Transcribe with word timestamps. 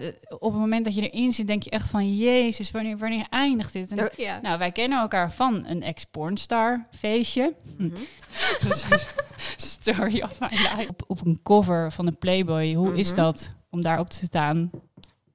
ja, 0.00 0.10
op 0.38 0.52
het 0.52 0.60
moment 0.60 0.84
dat 0.84 0.94
je 0.94 1.08
erin 1.10 1.32
zit, 1.32 1.46
denk 1.46 1.62
je 1.62 1.70
echt 1.70 1.88
van... 1.90 2.16
Jezus, 2.16 2.70
wanneer, 2.70 2.98
wanneer 2.98 3.26
eindigt 3.30 3.72
dit? 3.72 3.92
En, 3.92 4.10
Ja. 4.16 4.38
nou, 4.42 4.58
wij 4.58 4.72
kennen 4.72 4.98
elkaar 5.00 5.32
van 5.32 5.64
een 5.66 5.82
ex-pornstar 5.82 6.86
feestje. 6.90 7.54
Mhm. 7.78 7.96
Story 9.56 10.22
of 10.22 10.40
my 10.40 10.48
life. 10.50 10.86
Op, 10.88 11.02
op 11.06 11.26
een 11.26 11.40
cover 11.42 11.92
van 11.92 12.04
de 12.06 12.12
Playboy. 12.12 12.72
Hoe 12.74 12.98
is 12.98 13.08
Mhm. 13.12 13.16
dat 13.20 13.52
om 13.70 13.82
daarop 13.82 14.10
te 14.10 14.24
staan? 14.24 14.70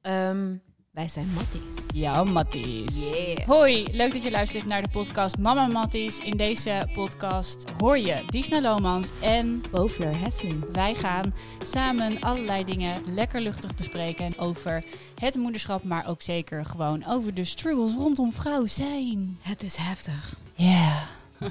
Ehm, 0.02 0.56
wij 0.92 1.08
zijn 1.08 1.28
matties. 1.34 1.86
Ja, 1.94 2.24
Matties. 2.24 3.10
Yeah. 3.10 3.48
Hoi, 3.48 3.88
leuk 3.92 4.14
dat 4.14 4.24
je 4.24 4.32
luistert 4.32 4.66
naar 4.66 4.82
de 4.82 4.90
podcast 4.90 5.38
Mama 5.38 5.68
Matties. 5.68 6.20
In 6.20 6.38
deze 6.38 6.88
podcast 6.94 7.66
hoor 7.78 7.98
je 7.98 8.24
Disna 8.26 8.62
Lomans 8.62 9.10
en 9.22 9.64
Bovler 9.72 10.20
Hesseling. 10.20 10.64
wij 10.72 10.96
gaan 10.96 11.34
samen 11.62 12.20
allerlei 12.20 12.64
dingen 12.66 13.14
lekker 13.14 13.42
luchtig 13.42 13.76
bespreken 13.76 14.38
over 14.38 14.84
het 15.20 15.36
moederschap, 15.36 15.84
maar 15.84 16.08
ook 16.08 16.22
zeker 16.22 16.66
gewoon 16.66 17.06
over 17.08 17.34
de 17.34 17.46
struggles 17.46 17.94
rondom 17.94 18.34
vrouw 18.34 18.66
zijn. 18.66 19.38
Het 19.42 19.64
is 19.64 19.76
heftig. 19.76 20.36
Ja. 20.54 21.04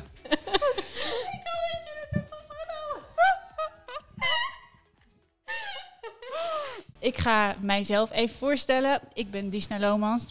Ik 6.98 7.19
ga 7.19 7.57
mijzelf 7.61 8.11
even 8.11 8.37
voorstellen. 8.37 9.01
Ik 9.12 9.30
ben 9.30 9.51
Disna 9.51 9.79
Lomans. 9.79 10.27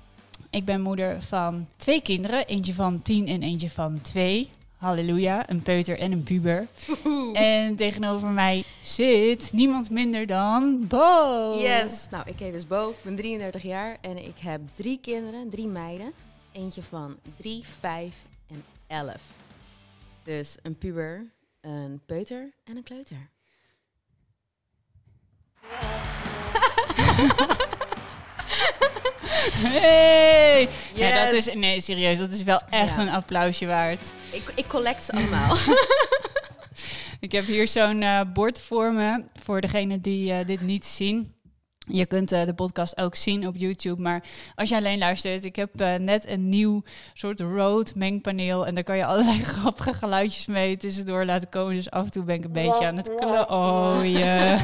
Ik 0.49 0.65
ben 0.65 0.81
moeder 0.81 1.21
van 1.21 1.67
twee 1.77 2.01
kinderen. 2.01 2.45
Eentje 2.45 2.73
van 2.73 3.01
tien 3.01 3.27
en 3.27 3.43
eentje 3.43 3.69
van 3.69 4.01
twee. 4.01 4.49
Halleluja, 4.77 5.49
een 5.49 5.61
peuter 5.61 5.99
en 5.99 6.11
een 6.11 6.23
puber. 6.23 6.67
En 7.33 7.75
tegenover 7.75 8.27
mij 8.27 8.63
zit 8.83 9.53
niemand 9.53 9.89
minder 9.89 10.25
dan 10.27 10.87
Bo. 10.87 11.53
Yes. 11.59 12.07
Nou, 12.09 12.23
ik 12.29 12.39
heet 12.39 12.51
dus 12.51 12.67
Bo. 12.67 12.89
Ik 12.89 13.03
ben 13.03 13.15
33 13.15 13.63
jaar 13.63 13.97
en 14.01 14.17
ik 14.17 14.37
heb 14.37 14.61
drie 14.73 14.99
kinderen, 15.01 15.49
drie 15.49 15.67
meiden. 15.67 16.13
Eentje 16.51 16.83
van 16.83 17.17
3, 17.37 17.63
5 17.79 18.15
en 18.47 18.63
11. 18.87 19.15
Dus 20.23 20.57
een 20.63 20.77
puber, 20.77 21.25
een 21.61 22.01
peuter 22.05 22.53
en 22.63 22.77
een 22.77 22.83
kleuter. 22.83 23.29
Hey! 29.61 30.67
Ja, 30.93 31.23
dat 31.25 31.33
Yes. 31.33 31.47
is, 31.47 31.53
nee, 31.53 31.81
serieus, 31.81 32.17
dat 32.17 32.31
is 32.31 32.43
wel 32.43 32.61
echt 32.69 32.95
Ja. 32.95 33.01
een 33.01 33.09
applausje 33.09 33.65
waard. 33.65 34.11
Ik, 34.29 34.51
ik 34.55 34.67
collect 34.67 35.03
ze 35.03 35.11
allemaal. 35.11 35.57
Ik 37.19 37.31
heb 37.31 37.45
hier 37.45 37.67
zo'n 37.67 38.01
eh, 38.01 38.21
bord 38.33 38.59
voor 38.59 38.93
me, 38.93 39.23
voor 39.43 39.61
degenen 39.61 40.01
die 40.01 40.31
eh, 40.33 40.45
dit 40.45 40.61
niet 40.61 40.85
zien. 40.85 41.33
Je 41.89 42.05
kunt 42.05 42.31
eh, 42.31 42.45
de 42.45 42.53
podcast 42.53 42.97
ook 42.97 43.15
zien 43.15 43.47
op 43.47 43.55
YouTube, 43.55 44.01
maar 44.01 44.23
als 44.55 44.69
je 44.69 44.75
alleen 44.75 44.97
luistert, 44.97 45.45
ik 45.45 45.55
heb 45.55 45.79
eh, 45.81 45.93
net 45.95 46.27
een 46.27 46.49
nieuw 46.49 46.83
soort 47.13 47.39
road 47.39 47.95
mengpaneel 47.95 48.65
en 48.67 48.73
daar 48.73 48.83
kan 48.83 48.97
je 48.97 49.05
allerlei 49.05 49.43
grappige 49.53 49.93
geluidjes 49.93 50.45
mee 50.45 50.77
tussendoor 50.77 51.25
laten 51.25 51.49
komen. 51.49 51.75
Dus 51.75 51.91
af 51.91 52.03
en 52.05 52.11
toe 52.11 52.23
ben 52.23 52.35
ik 52.35 52.43
een 52.43 52.51
beetje 52.51 52.85
aan 52.85 52.97
het 52.97 53.15
klo- 53.15 53.45
Oh 53.49 53.99
ja. 54.03 54.57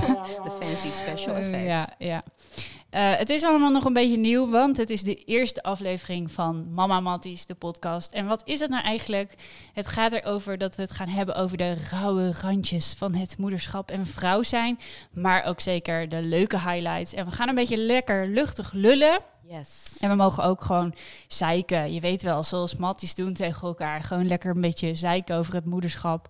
De 0.43 0.51
fancy 0.61 0.87
special 0.87 1.35
Eh, 1.35 1.45
effects. 1.45 1.65
ja, 1.67 2.05
ja. 2.07 2.23
Eh, 2.93 3.15
het 3.15 3.29
is 3.29 3.43
allemaal 3.43 3.71
nog 3.71 3.85
een 3.85 3.93
beetje 3.93 4.17
nieuw, 4.17 4.49
want 4.49 4.77
het 4.77 4.89
is 4.89 5.03
de 5.03 5.15
eerste 5.15 5.63
aflevering 5.63 6.31
van 6.31 6.73
Mama 6.73 6.99
Matties, 6.99 7.45
de 7.45 7.53
podcast. 7.53 8.11
En 8.11 8.25
wat 8.25 8.41
is 8.45 8.59
het 8.59 8.69
nou 8.69 8.83
eigenlijk? 8.83 9.33
Het 9.73 9.87
gaat 9.87 10.13
erover 10.13 10.57
dat 10.57 10.75
we 10.75 10.81
het 10.81 10.91
gaan 10.91 11.07
hebben 11.07 11.35
over 11.35 11.57
de 11.57 11.75
rauwe 11.91 12.31
randjes 12.41 12.93
van 12.97 13.13
het 13.13 13.37
moederschap 13.37 13.91
en 13.91 14.05
vrouw 14.05 14.43
zijn. 14.43 14.79
Maar 15.11 15.45
ook 15.45 15.61
zeker 15.61 16.09
de 16.09 16.21
leuke 16.21 16.59
highlights. 16.59 17.13
En 17.13 17.25
we 17.25 17.31
gaan 17.31 17.49
een 17.49 17.55
beetje 17.55 17.77
lekker 17.77 18.27
luchtig 18.27 18.71
lullen. 18.73 19.19
Yes. 19.47 19.97
En 19.99 20.09
we 20.09 20.15
mogen 20.15 20.43
ook 20.43 20.61
gewoon 20.61 20.93
zeiken. 21.27 21.93
Je 21.93 21.99
weet 21.99 22.21
wel, 22.21 22.43
zoals 22.43 22.75
matties 22.75 23.15
doen 23.15 23.33
tegen 23.33 23.67
elkaar. 23.67 24.03
Gewoon 24.03 24.27
lekker 24.27 24.55
een 24.55 24.61
beetje 24.61 24.95
zeiken 24.95 25.35
over 25.35 25.53
het 25.53 25.65
moederschap. 25.65 26.27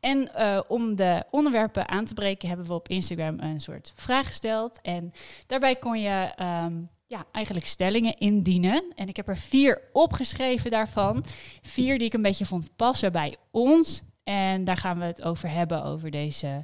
En 0.00 0.34
eh, 0.34 0.60
om 0.68 0.96
de 0.96 1.24
onderwerpen 1.30 1.88
aan 1.88 2.04
te 2.04 2.14
breken, 2.14 2.48
hebben 2.48 2.66
we 2.66 2.72
op 2.72 2.88
Instagram 2.88 3.40
een 3.40 3.60
soort 3.60 3.92
vraag 3.94 4.26
gesteld. 4.26 4.78
En 4.82 5.12
daarbij 5.46 5.76
kon 5.76 6.00
je 6.00 6.32
ehm, 6.36 6.72
ja, 7.06 7.24
eigenlijk 7.32 7.66
stellingen 7.66 8.18
indienen. 8.18 8.92
En 8.94 9.08
ik 9.08 9.16
heb 9.16 9.28
er 9.28 9.36
vier 9.36 9.82
opgeschreven 9.92 10.70
daarvan. 10.70 11.24
Vier 11.62 11.98
die 11.98 12.06
ik 12.06 12.14
een 12.14 12.22
beetje 12.22 12.46
vond 12.46 12.76
passen 12.76 13.12
bij 13.12 13.36
ons. 13.50 14.02
En 14.24 14.64
daar 14.64 14.76
gaan 14.76 14.98
we 14.98 15.04
het 15.04 15.22
over 15.22 15.50
hebben, 15.50 15.84
over 15.84 16.10
deze 16.10 16.62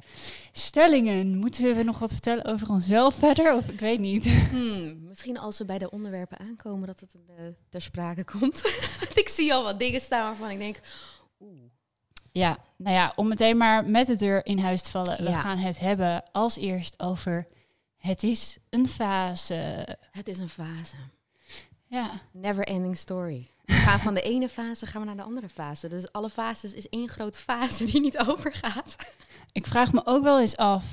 stellingen. 0.51 1.37
Moeten 1.37 1.75
we 1.75 1.83
nog 1.83 1.99
wat 1.99 2.11
vertellen 2.11 2.45
over 2.45 2.69
onszelf 2.69 3.15
verder? 3.15 3.55
Of 3.55 3.67
ik 3.67 3.79
weet 3.79 3.99
niet. 3.99 4.25
Hmm, 4.51 5.03
misschien 5.07 5.37
als 5.37 5.55
ze 5.55 5.65
bij 5.65 5.77
de 5.77 5.89
onderwerpen 5.89 6.39
aankomen 6.39 6.87
dat 6.87 6.99
het 6.99 7.15
eh, 7.37 7.45
ter 7.69 7.81
sprake 7.81 8.23
komt. 8.23 8.61
ik 9.23 9.29
zie 9.29 9.53
al 9.53 9.63
wat 9.63 9.79
dingen 9.79 10.01
staan 10.01 10.23
waarvan 10.23 10.49
ik 10.49 10.57
denk... 10.57 10.79
Ja, 12.37 12.57
nou 12.77 12.95
ja, 12.95 13.13
om 13.15 13.27
meteen 13.27 13.57
maar 13.57 13.85
met 13.85 14.07
de 14.07 14.15
deur 14.15 14.45
in 14.45 14.59
huis 14.59 14.81
te 14.81 14.91
vallen. 14.91 15.17
We 15.23 15.29
Ja. 15.29 15.41
gaan 15.41 15.57
het 15.57 15.79
hebben 15.79 16.23
als 16.31 16.57
eerst 16.57 16.99
over 16.99 17.47
het 17.97 18.23
is 18.23 18.57
een 18.69 18.87
fase. 18.87 19.87
Het 20.11 20.27
is 20.27 20.37
een 20.37 20.49
fase. 20.49 20.95
Ja, 21.87 22.09
Never 22.31 22.63
ending 22.67 22.97
story. 22.97 23.47
We 23.65 23.73
gaan 23.73 23.99
van 23.99 24.13
de 24.13 24.21
ene 24.21 24.49
fase 24.49 24.85
gaan 24.85 25.01
we 25.01 25.07
naar 25.07 25.15
de 25.15 25.21
andere 25.23 25.49
fase. 25.49 25.87
Dus 25.87 26.11
alle 26.11 26.29
fases 26.29 26.73
is 26.73 26.89
één 26.89 27.09
grote 27.09 27.39
fase 27.39 27.85
die 27.85 28.01
niet 28.01 28.17
overgaat. 28.29 28.95
ik 29.51 29.65
vraag 29.67 29.93
me 29.93 30.01
ook 30.05 30.23
wel 30.23 30.39
eens 30.39 30.57
af. 30.57 30.83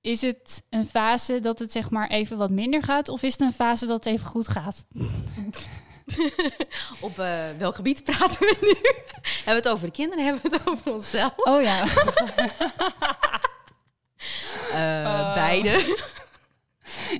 Is 0.00 0.20
het 0.20 0.62
een 0.70 0.86
fase 0.88 1.40
dat 1.40 1.58
het 1.58 1.72
zeg 1.72 1.90
maar 1.90 2.08
even 2.08 2.36
wat 2.36 2.50
minder 2.50 2.82
gaat? 2.82 3.08
Of 3.08 3.22
is 3.22 3.32
het 3.32 3.40
een 3.40 3.52
fase 3.52 3.86
dat 3.86 4.04
het 4.04 4.14
even 4.14 4.26
goed 4.26 4.48
gaat? 4.48 4.84
Op 7.00 7.18
eh, 7.18 7.38
welk 7.58 7.74
gebied 7.74 8.04
praten 8.04 8.40
we 8.40 8.56
nu? 8.60 8.74
hebben 9.44 9.62
we 9.62 9.68
het 9.68 9.68
over 9.68 9.86
de 9.86 9.92
kinderen? 9.92 10.24
Hebben 10.24 10.42
we 10.50 10.56
het 10.56 10.68
over 10.68 10.92
onszelf? 10.92 11.32
Oh 11.36 11.62
ja. 11.62 11.84
Oh. 14.72 15.34
Beide. 15.34 15.96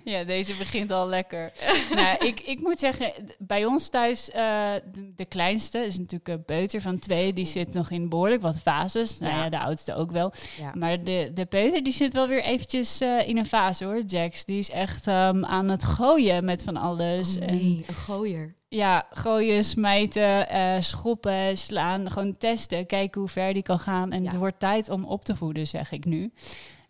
Ja, 0.04 0.25
deze 0.25 0.54
begint 0.54 0.91
al 0.91 1.09
lekker. 1.09 1.53
nou, 1.94 2.27
ik, 2.27 2.41
ik 2.41 2.60
moet 2.60 2.78
zeggen, 2.78 3.12
bij 3.38 3.65
ons 3.65 3.88
thuis, 3.88 4.31
eh, 4.31 4.72
de, 4.93 5.12
de 5.16 5.25
kleinste 5.25 5.78
is 5.78 5.98
natuurlijk 5.98 6.28
een 6.28 6.44
peuter 6.44 6.81
van 6.81 6.98
twee. 6.98 7.32
Die 7.32 7.47
zit 7.47 7.75
nog 7.75 7.91
in 7.91 8.09
behoorlijk 8.09 8.43
wat 8.43 8.59
fases. 8.62 9.19
Nou 9.19 9.32
Ja. 9.34 9.43
ja, 9.44 9.48
de 9.50 9.59
oudste 9.59 9.94
ook 9.94 10.10
wel. 10.10 10.32
Ja. 10.59 10.72
Maar 10.75 11.04
de, 11.04 11.31
de 11.34 11.47
peuter 11.47 11.82
die 11.82 11.93
zit 11.93 12.12
wel 12.12 12.28
weer 12.28 12.43
eventjes 12.43 13.00
in 13.00 13.37
een 13.38 13.47
fase 13.47 13.84
hoor, 13.84 14.03
Jax. 14.06 14.44
Die 14.44 14.59
is 14.59 14.71
echt 14.71 15.06
ehm, 15.06 15.44
aan 15.44 15.69
het 15.69 15.84
gooien 15.84 16.44
met 16.44 16.62
van 16.62 16.77
alles. 16.77 17.37
Oh, 17.37 17.43
En 17.43 17.54
nee, 17.56 17.84
een 17.88 17.94
gooier. 17.94 18.54
Ja, 18.69 19.06
gooien, 19.11 19.65
smijten, 19.65 20.49
eh, 20.49 20.81
schoppen, 20.81 21.56
slaan. 21.59 22.11
Gewoon 22.11 22.37
testen, 22.37 22.87
kijken 22.87 23.21
hoe 23.21 23.31
ver 23.31 23.53
die 23.53 23.62
kan 23.62 23.79
gaan. 23.79 24.12
En 24.12 24.23
Ja. 24.23 24.29
het 24.31 24.39
wordt 24.39 24.59
tijd 24.59 24.89
om 24.89 25.05
op 25.05 25.25
te 25.25 25.37
voeden, 25.37 25.67
zeg 25.67 25.93
ik 25.93 26.05
nu. 26.05 26.33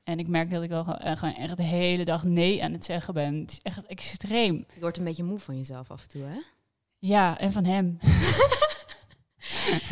En 0.05 0.19
ik 0.19 0.28
merk 0.28 0.50
dat 0.50 0.62
ik 0.62 0.69
wel 0.69 0.84
gewoon, 0.84 0.99
eh, 0.99 1.17
gewoon 1.17 1.34
echt 1.34 1.56
de 1.56 1.62
hele 1.62 2.05
dag 2.05 2.25
nee 2.25 2.62
aan 2.65 2.72
het 2.72 2.84
zeggen 2.84 3.15
ben. 3.15 3.41
Het 3.41 3.50
is 3.50 3.61
echt 3.62 3.87
extreem. 3.87 4.65
Je 4.75 4.81
wordt 4.81 4.97
een 4.99 5.05
beetje 5.05 5.25
moe 5.25 5.38
van 5.38 5.56
jezelf 5.56 5.91
af 5.91 6.03
en 6.03 6.09
toe, 6.09 6.22
hè? 6.22 6.38
Ja, 6.99 7.38
en 7.38 7.53
van 7.53 7.65
hem. 7.65 7.99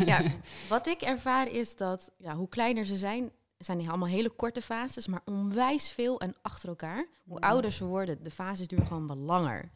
Ja, 0.05 0.21
wat 0.69 0.87
ik 0.87 1.01
ervaar 1.01 1.51
is 1.51 1.75
dat 1.75 2.11
ja, 2.17 2.35
hoe 2.35 2.49
kleiner 2.49 2.85
ze 2.85 2.97
zijn, 2.97 3.31
zijn 3.57 3.77
die 3.77 3.89
allemaal 3.89 4.07
hele 4.07 4.29
korte 4.29 4.61
fases, 4.61 5.07
maar 5.07 5.21
onwijs 5.25 5.91
veel 5.91 6.19
en 6.19 6.35
achter 6.41 6.69
elkaar. 6.69 7.05
Hoe 7.27 7.39
ouder 7.39 7.71
ze 7.71 7.85
worden, 7.85 8.23
de 8.23 8.31
fases 8.31 8.67
duren 8.67 8.85
gewoon 8.87 9.07
wat 9.07 9.17
langer. 9.17 9.69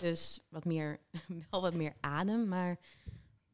Dus 0.00 0.40
wat 0.48 0.64
meer, 0.64 1.00
wel 1.50 1.60
wat 1.60 1.74
meer 1.74 1.92
adem, 2.00 2.48
maar 2.48 2.76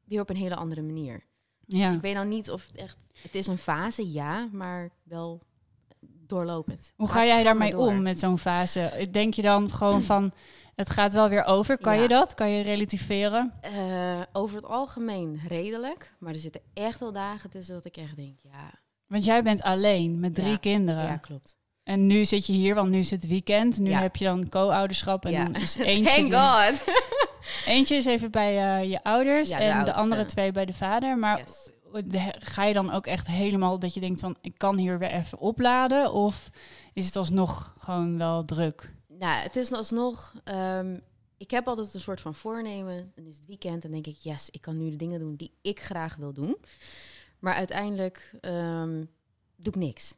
weer 0.05 0.21
op 0.21 0.31
een 0.31 0.37
hele 0.37 0.55
andere 0.57 0.83
manier. 0.83 1.25
Ja. 1.67 1.93
Ik 1.93 2.01
weet 2.01 2.15
nou 2.15 2.27
niet 2.27 2.51
of 2.51 2.67
het 2.67 2.77
echt, 2.77 2.97
het 3.23 3.35
is 3.35 3.47
een 3.47 3.59
fase, 3.59 4.13
ja, 4.13 4.49
maar 4.53 4.91
wel 5.03 5.43
doorlopend. 6.27 6.93
Hoe 6.97 7.09
Ga- 7.09 7.25
jij 7.25 7.43
daarmee 7.43 7.79
om 7.79 8.03
met 8.03 8.19
zo'n 8.19 8.39
fase? 8.39 9.09
Denk 9.11 9.35
je 9.35 9.43
dan 9.43 9.71
gewoon 9.71 10.03
van, 10.13 10.33
het 10.75 10.91
gaat 10.91 11.15
wel 11.15 11.29
weer 11.29 11.45
over? 11.45 11.79
Kan 11.79 11.95
Ja. 11.97 12.03
je 12.03 12.09
dat? 12.09 12.35
Kan 12.35 12.51
je 12.51 12.63
relativeren? 12.63 13.53
Eh, 13.61 14.23
over 14.33 14.57
het 14.57 14.67
algemeen 14.67 15.41
redelijk, 15.49 16.15
maar 16.19 16.33
er 16.33 16.39
zitten 16.39 16.61
echt 16.75 17.01
wel 17.01 17.13
dagen 17.13 17.51
tussen 17.51 17.75
dat 17.75 17.85
ik 17.85 17.97
echt 17.97 18.17
denk, 18.17 18.39
ja, 18.41 18.71
Want 19.07 19.25
jij 19.25 19.43
bent 19.43 19.63
alleen 19.63 20.21
met 20.21 20.35
drie 20.35 20.49
Ja. 20.49 20.57
kinderen. 20.57 21.05
ja 21.05 21.17
klopt. 21.17 21.57
En 21.85 22.07
nu 22.07 22.25
zit 22.25 22.47
je 22.47 22.53
hier, 22.53 22.75
want 22.75 22.91
nu 22.91 22.99
is 22.99 23.11
het 23.11 23.27
weekend. 23.27 23.79
Nu 23.79 23.91
Ja. 23.91 24.01
heb 24.01 24.17
je 24.17 24.25
dan 24.25 24.49
co-ouderschap. 24.49 25.25
En 25.25 25.31
ja. 25.31 25.45
dan 25.45 25.55
is 25.63 25.75
eentje, 25.93 26.29
Thank 26.29 26.35
God. 26.35 26.83
eentje 27.67 27.97
is 27.97 28.05
even 28.05 28.31
bij 28.31 28.81
eh, 28.81 28.91
je 28.91 29.03
ouders 29.03 29.49
Ja, 29.49 29.59
de 29.59 29.65
en 29.65 29.85
de 29.85 29.93
andere 29.93 30.27
twee 30.27 30.53
bij 30.53 30.65
de 30.65 30.75
vader. 30.75 31.19
Maar 31.19 31.39
Yes. 31.39 31.71
ga 32.39 32.65
je 32.65 32.75
dan 32.75 32.91
ook 32.93 33.07
echt 33.07 33.27
helemaal 33.27 33.79
dat 33.79 33.95
je 33.95 34.01
denkt 34.01 34.21
van, 34.21 34.37
ik 34.41 34.55
kan 34.59 34.77
hier 34.79 34.99
weer 34.99 35.11
even 35.13 35.39
opladen? 35.39 36.13
Of 36.13 36.51
is 36.93 37.07
het 37.07 37.17
alsnog 37.17 37.75
gewoon 37.79 38.19
wel 38.19 38.45
druk? 38.45 38.93
Nou, 39.09 39.43
het 39.43 39.57
is 39.57 39.73
alsnog. 39.73 40.35
ehm 40.45 40.97
ik 41.37 41.51
heb 41.51 41.69
altijd 41.69 41.95
een 41.95 42.01
soort 42.01 42.21
van 42.21 42.35
voornemen. 42.35 43.13
Dan 43.15 43.27
is 43.27 43.37
het 43.37 43.47
weekend 43.47 43.85
en 43.85 43.91
denk 43.91 44.07
ik, 44.07 44.17
yes, 44.19 44.51
ik 44.51 44.61
kan 44.61 44.79
nu 44.79 44.91
de 44.91 44.97
dingen 44.97 45.19
doen 45.21 45.35
die 45.37 45.53
ik 45.63 45.81
graag 45.83 46.17
wil 46.17 46.33
doen. 46.33 46.57
Maar 47.39 47.55
uiteindelijk 47.55 48.35
ehm, 48.41 49.05
doe 49.57 49.73
ik 49.73 49.75
niks. 49.77 50.15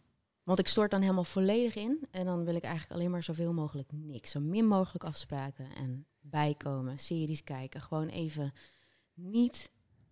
Want 0.47 0.59
ik 0.59 0.69
stort 0.69 0.91
dan 0.91 1.01
helemaal 1.01 1.25
volledig 1.25 1.75
in. 1.75 2.07
En 2.11 2.25
dan 2.25 2.45
wil 2.45 2.55
ik 2.55 2.63
eigenlijk 2.63 2.93
alleen 2.93 3.11
maar 3.11 3.23
zoveel 3.23 3.53
mogelijk 3.53 3.93
niks. 3.93 4.31
Zo 4.31 4.41
min 4.41 4.67
mogelijk 4.67 5.05
afspraken 5.05 5.75
en 5.77 6.07
bijkomen, 6.21 6.99
series 6.99 7.45
kijken. 7.45 7.81
Gewoon 7.81 8.09
even 8.09 8.53
niet 9.15 9.71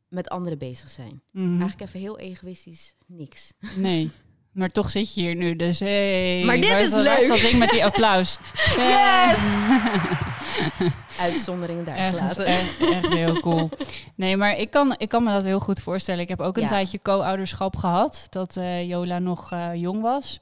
met 0.09 0.29
anderen 0.29 0.59
bezig 0.59 0.91
zijn. 0.91 1.23
Mhm. 1.31 1.49
Eigenlijk 1.49 1.81
even 1.81 2.01
heel 2.01 2.19
egoïstisch 2.19 2.97
niks. 3.07 3.53
Nee. 3.77 4.11
Maar 4.55 4.69
toch 4.69 4.91
zit 4.91 5.15
je 5.15 5.21
hier 5.21 5.35
nu, 5.35 5.57
dus 5.57 5.79
hey, 5.79 6.43
Maar 6.47 6.61
dit 6.61 6.71
waar 6.71 6.81
is 6.81 6.91
dat- 6.91 7.05
waar 7.05 7.19
is 7.21 7.29
leuk. 7.29 7.41
dat 7.43 7.51
ding 7.51 7.59
met 7.59 7.71
die 7.71 7.85
applaus? 7.85 8.39
Yes! 8.77 9.39
Uitzonderingen 11.21 11.85
daar 11.85 11.97
Echt, 11.97 12.19
gelaten. 12.19 12.47
echt, 12.47 12.79
echt 12.91 13.09
heel 13.15 13.41
cool. 13.41 13.69
Nee, 14.15 14.37
maar 14.37 14.59
ik 14.59 14.71
kan, 14.71 14.95
ik 14.99 15.09
kan 15.09 15.23
me 15.23 15.31
dat 15.33 15.45
heel 15.45 15.61
goed 15.61 15.81
voorstellen. 15.81 16.21
Ik 16.21 16.29
heb 16.29 16.41
ook 16.41 16.57
een 16.57 16.63
Ja. 16.63 16.69
tijdje 16.69 17.03
co-ouderschap 17.03 17.77
gehad, 17.77 18.27
dat 18.31 18.57
eh, 18.57 18.89
Jola 18.89 19.19
nog 19.19 19.53
eh, 19.53 19.69
jong 19.75 20.01
was. 20.03 20.41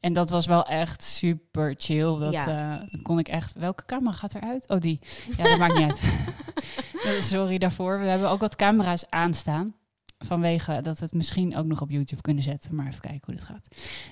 En 0.00 0.12
dat 0.12 0.30
was 0.30 0.46
wel 0.46 0.64
echt 0.66 1.04
super 1.04 1.74
chill. 1.78 2.18
Dat 2.18 2.32
Ja. 2.32 2.46
eh, 2.46 2.88
dan 2.90 3.02
kon 3.02 3.18
ik 3.18 3.28
echt... 3.28 3.52
Welke 3.56 3.84
camera 3.86 4.16
gaat 4.16 4.34
eruit? 4.34 4.68
Oh, 4.68 4.80
die. 4.80 5.00
Ja, 5.36 5.44
dat 5.44 5.58
maakt 5.58 5.74
niet 5.74 5.90
uit. 5.90 6.00
Eh, 7.04 7.20
Sorry 7.22 7.58
daarvoor. 7.58 8.00
We 8.00 8.06
hebben 8.06 8.30
ook 8.30 8.40
wat 8.40 8.56
camera's 8.56 9.04
aanstaan. 9.08 9.74
Vanwege 10.18 10.80
dat 10.82 10.98
we 10.98 11.04
het 11.04 11.14
misschien 11.14 11.56
ook 11.56 11.64
nog 11.66 11.80
op 11.80 11.90
YouTube 11.90 12.22
kunnen 12.22 12.42
zetten. 12.42 12.74
Maar 12.74 12.86
even 12.86 13.00
kijken 13.00 13.20
hoe 13.24 13.34
dit 13.34 13.44
gaat. 13.44 13.66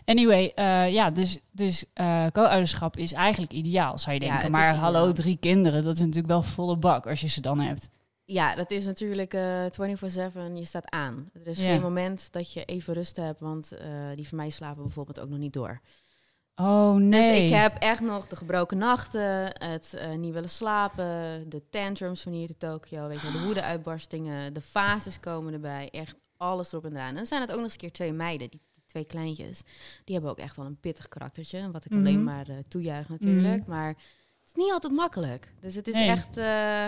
Anyway, 0.04 0.52
eh, 0.54 0.92
ja, 0.92 1.10
dus, 1.10 1.38
dus 1.52 1.84
eh 1.94 2.26
co-ouderschap 2.32 2.96
is 2.96 3.12
eigenlijk 3.12 3.52
ideaal, 3.52 3.98
zou 3.98 4.14
je 4.14 4.20
denken. 4.20 4.50
maar 4.50 4.74
hallo, 4.74 5.12
drie 5.12 5.36
kinderen, 5.36 5.84
dat 5.84 5.94
is 5.94 6.00
natuurlijk 6.00 6.26
wel 6.26 6.42
volle 6.42 6.76
bak 6.76 7.06
als 7.06 7.20
je 7.20 7.28
ze 7.28 7.40
dan 7.40 7.60
hebt. 7.60 7.88
Ja, 8.24 8.54
dat 8.54 8.70
is 8.70 8.84
natuurlijk 8.84 9.34
eh 9.34 9.64
24-7. 9.70 10.56
Je 10.56 10.64
staat 10.64 10.90
aan. 10.90 11.30
Er 11.32 11.46
is 11.46 11.58
Ja. 11.58 11.64
geen 11.64 11.80
moment 11.80 12.32
dat 12.32 12.52
je 12.52 12.64
even 12.64 12.94
rust 12.94 13.16
hebt. 13.16 13.40
Want 13.40 13.72
die 14.14 14.28
van 14.28 14.38
mij 14.38 14.50
slapen 14.50 14.82
bijvoorbeeld 14.82 15.20
ook 15.20 15.28
nog 15.28 15.38
niet 15.38 15.52
door. 15.52 15.80
Oh 16.56 16.94
nee. 16.94 17.40
Dus 17.40 17.50
ik 17.50 17.58
heb 17.58 17.76
echt 17.78 18.00
nog 18.00 18.26
de 18.26 18.36
gebroken 18.36 18.78
nachten, 18.78 19.52
het 19.68 19.94
eh, 19.94 20.10
niet 20.14 20.32
willen 20.32 20.50
slapen, 20.50 21.48
de 21.48 21.62
tantrums 21.70 22.22
van 22.22 22.32
hier 22.32 22.46
te 22.46 22.56
Tokio, 22.56 23.08
weet 23.08 23.20
je 23.20 23.30
de 23.30 23.42
woede-uitbarstingen, 23.46 24.52
de 24.54 24.60
fases 24.60 25.20
komen 25.20 25.52
erbij, 25.52 25.88
echt 25.90 26.14
alles 26.36 26.72
erop 26.72 26.84
en 26.84 26.92
eraan. 26.92 27.08
En 27.08 27.14
dan 27.14 27.26
zijn 27.26 27.40
het 27.40 27.50
ook 27.50 27.56
nog 27.56 27.64
eens 27.64 27.72
een 27.74 27.80
keer 27.80 27.92
twee 27.92 28.12
meiden, 28.12 28.50
die, 28.50 28.60
die 28.74 28.84
twee 28.86 29.04
kleintjes. 29.04 29.62
Die 30.04 30.14
hebben 30.14 30.30
ook 30.32 30.38
echt 30.38 30.56
wel 30.56 30.66
een 30.66 30.80
pittig 30.80 31.08
karaktertje, 31.08 31.70
wat 31.70 31.84
ik 31.84 31.90
Mhm. 31.90 32.00
alleen 32.00 32.24
maar 32.24 32.48
eh, 32.48 32.56
toejuich 32.68 33.08
natuurlijk. 33.08 33.66
Maar 33.66 33.88
het 33.88 34.46
is 34.46 34.54
niet 34.54 34.72
altijd 34.72 34.92
makkelijk. 34.92 35.52
Dus 35.60 35.74
het 35.74 35.88
is 35.88 35.94
Nee. 35.94 36.08
echt, 36.08 36.36
eh, 36.36 36.86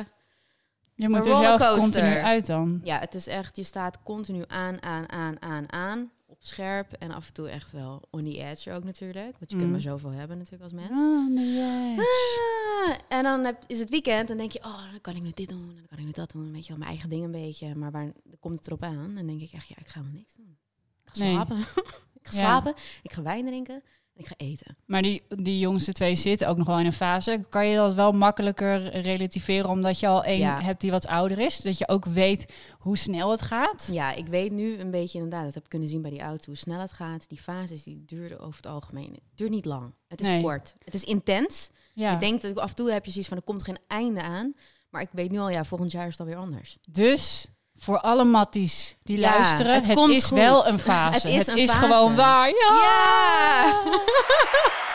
je 0.95 1.09
moet 1.09 1.27
er 1.27 1.37
zelf 1.37 1.79
continu 1.79 2.17
uit 2.17 2.47
dan. 2.47 2.81
ja, 2.85 2.99
het 2.99 3.15
is 3.15 3.27
echt, 3.27 3.57
je 3.57 3.63
staat 3.63 4.03
continu 4.03 4.45
aan, 4.47 4.83
aan, 4.83 5.09
aan, 5.13 5.43
aan, 5.43 5.73
aan, 5.73 6.11
op 6.37 6.45
scherp 6.45 6.93
en 6.93 7.11
af 7.11 7.27
en 7.27 7.33
toe 7.35 7.49
echt 7.49 7.73
wel 7.73 8.03
on 8.11 8.25
the 8.25 8.39
edge 8.45 8.73
ook 8.73 8.85
natuurlijk. 8.85 9.39
Want 9.39 9.39
je 9.51 9.57
kunt 9.57 9.61
Mhm. 9.63 9.71
maar 9.71 9.81
zoveel 9.81 10.11
hebben 10.11 10.37
natuurlijk 10.39 10.63
als 10.65 10.73
mens. 10.73 10.91
Ah, 10.99 11.29
nee. 11.31 11.99
Ah, 11.99 12.95
en 13.09 13.23
dan 13.23 13.45
heb, 13.45 13.65
is 13.67 13.79
het 13.79 13.91
weekend 13.91 14.31
en 14.31 14.37
denk 14.37 14.53
je, 14.53 14.59
oh, 14.65 14.91
dan 14.91 15.01
kan 15.01 15.17
ik 15.17 15.23
nu 15.23 15.31
dit 15.35 15.49
doen, 15.49 15.67
dan 15.77 15.87
kan 15.89 15.99
ik 15.99 16.05
nu 16.05 16.11
dat 16.11 16.31
doen. 16.31 16.53
Weet 16.53 16.63
je 16.63 16.69
wel, 16.69 16.79
mijn 16.79 16.91
eigen 16.91 17.09
ding 17.11 17.25
een 17.25 17.31
beetje. 17.31 17.75
Maar 17.75 17.91
waar 17.91 18.05
dan 18.05 18.39
komt 18.41 18.59
het 18.59 18.67
erop 18.67 18.83
aan? 18.83 18.99
En 19.09 19.15
dan 19.15 19.27
denk 19.27 19.41
ik 19.41 19.53
echt, 19.53 19.69
ja, 19.69 19.77
ik 19.79 19.87
ga 19.89 19.99
helemaal 20.01 20.19
niks 20.21 20.35
doen. 20.35 20.59
Ik 21.05 21.13
ga 21.13 21.19
Nee. 21.25 21.33
slapen. 21.35 21.59
ik 22.21 22.27
ga 22.29 22.37
Ja. 22.37 22.39
slapen, 22.39 22.75
ik 23.03 23.13
ga 23.13 23.23
wijn 23.23 23.47
drinken 23.47 23.75
en 23.75 23.83
ik 24.17 24.27
ga 24.27 24.35
eten. 24.37 24.77
Maar 24.87 25.03
die, 25.03 25.23
die 25.29 25.59
jongste 25.59 25.93
twee 25.93 26.15
zitten 26.15 26.49
ook 26.49 26.57
nog 26.57 26.67
wel 26.67 26.79
in 26.79 26.87
een 26.87 26.93
fase. 26.93 27.45
Kan 27.49 27.67
je 27.67 27.77
dat 27.77 27.95
wel 27.95 28.13
makkelijker 28.13 29.01
relativeren 29.01 29.71
omdat 29.71 29.99
je 30.01 30.07
al 30.07 30.25
één 30.25 30.39
Ja. 30.39 30.61
hebt 30.61 30.81
die 30.81 30.91
wat 30.91 31.07
ouder 31.07 31.39
is? 31.39 31.57
Dat 31.59 31.79
je 31.79 31.89
ook 31.89 32.05
weet 32.05 32.53
hoe 32.79 32.97
snel 32.97 33.31
het 33.31 33.43
gaat? 33.43 33.89
Ja, 33.93 34.13
ik 34.13 34.27
weet 34.27 34.53
nu 34.53 34.79
een 34.79 34.91
beetje 34.91 35.19
inderdaad, 35.19 35.45
dat 35.45 35.55
heb 35.55 35.63
ik 35.65 35.69
kunnen 35.69 35.89
zien 35.89 36.03
bij 36.03 36.11
die 36.11 36.21
auto, 36.21 36.45
hoe 36.47 36.57
snel 36.57 36.81
het 36.81 36.93
gaat. 36.93 37.29
Die 37.29 37.39
fases, 37.41 37.83
die 37.83 38.03
duurden 38.07 38.39
over 38.41 38.57
het 38.57 38.67
algemeen. 38.67 39.13
Het 39.13 39.23
duurt 39.35 39.51
niet 39.51 39.65
lang. 39.65 39.95
Het 40.09 40.21
is 40.21 40.27
Nee. 40.27 40.43
kort. 40.43 40.75
Het 40.85 40.95
is 40.95 41.05
intens. 41.05 41.71
Ja. 41.95 42.13
Ik 42.13 42.21
denk 42.21 42.43
dat 42.43 42.59
af 42.59 42.69
en 42.71 42.77
toe 42.77 42.91
heb 42.93 43.05
je 43.05 43.11
zoiets 43.11 43.29
van, 43.29 43.39
er 43.39 43.43
komt 43.45 43.63
geen 43.65 43.79
einde 43.87 44.23
aan. 44.23 44.55
Maar 44.91 45.03
ik 45.03 45.09
weet 45.13 45.31
nu 45.31 45.39
al, 45.39 45.51
ja, 45.51 45.65
volgend 45.65 45.91
jaar 45.93 46.05
is 46.07 46.11
het 46.11 46.21
alweer 46.21 46.37
anders. 46.37 46.77
Dus 46.91 47.47
voor 47.79 48.01
alle 48.01 48.25
matties 48.25 48.97
die 49.03 49.19
Ja, 49.19 49.31
luisteren, 49.31 49.75
het 49.75 49.87
het, 49.87 49.99
is 50.09 50.25
goed. 50.25 50.39
wel 50.39 50.67
een 50.67 50.79
fase. 50.91 51.29
Het 51.29 51.41
is 51.41 51.47
een 51.47 51.69
fase. 51.69 51.79
gewoon 51.79 52.17
waar. 52.17 52.49
Ja! 52.49 52.55
Ja! 52.83 53.81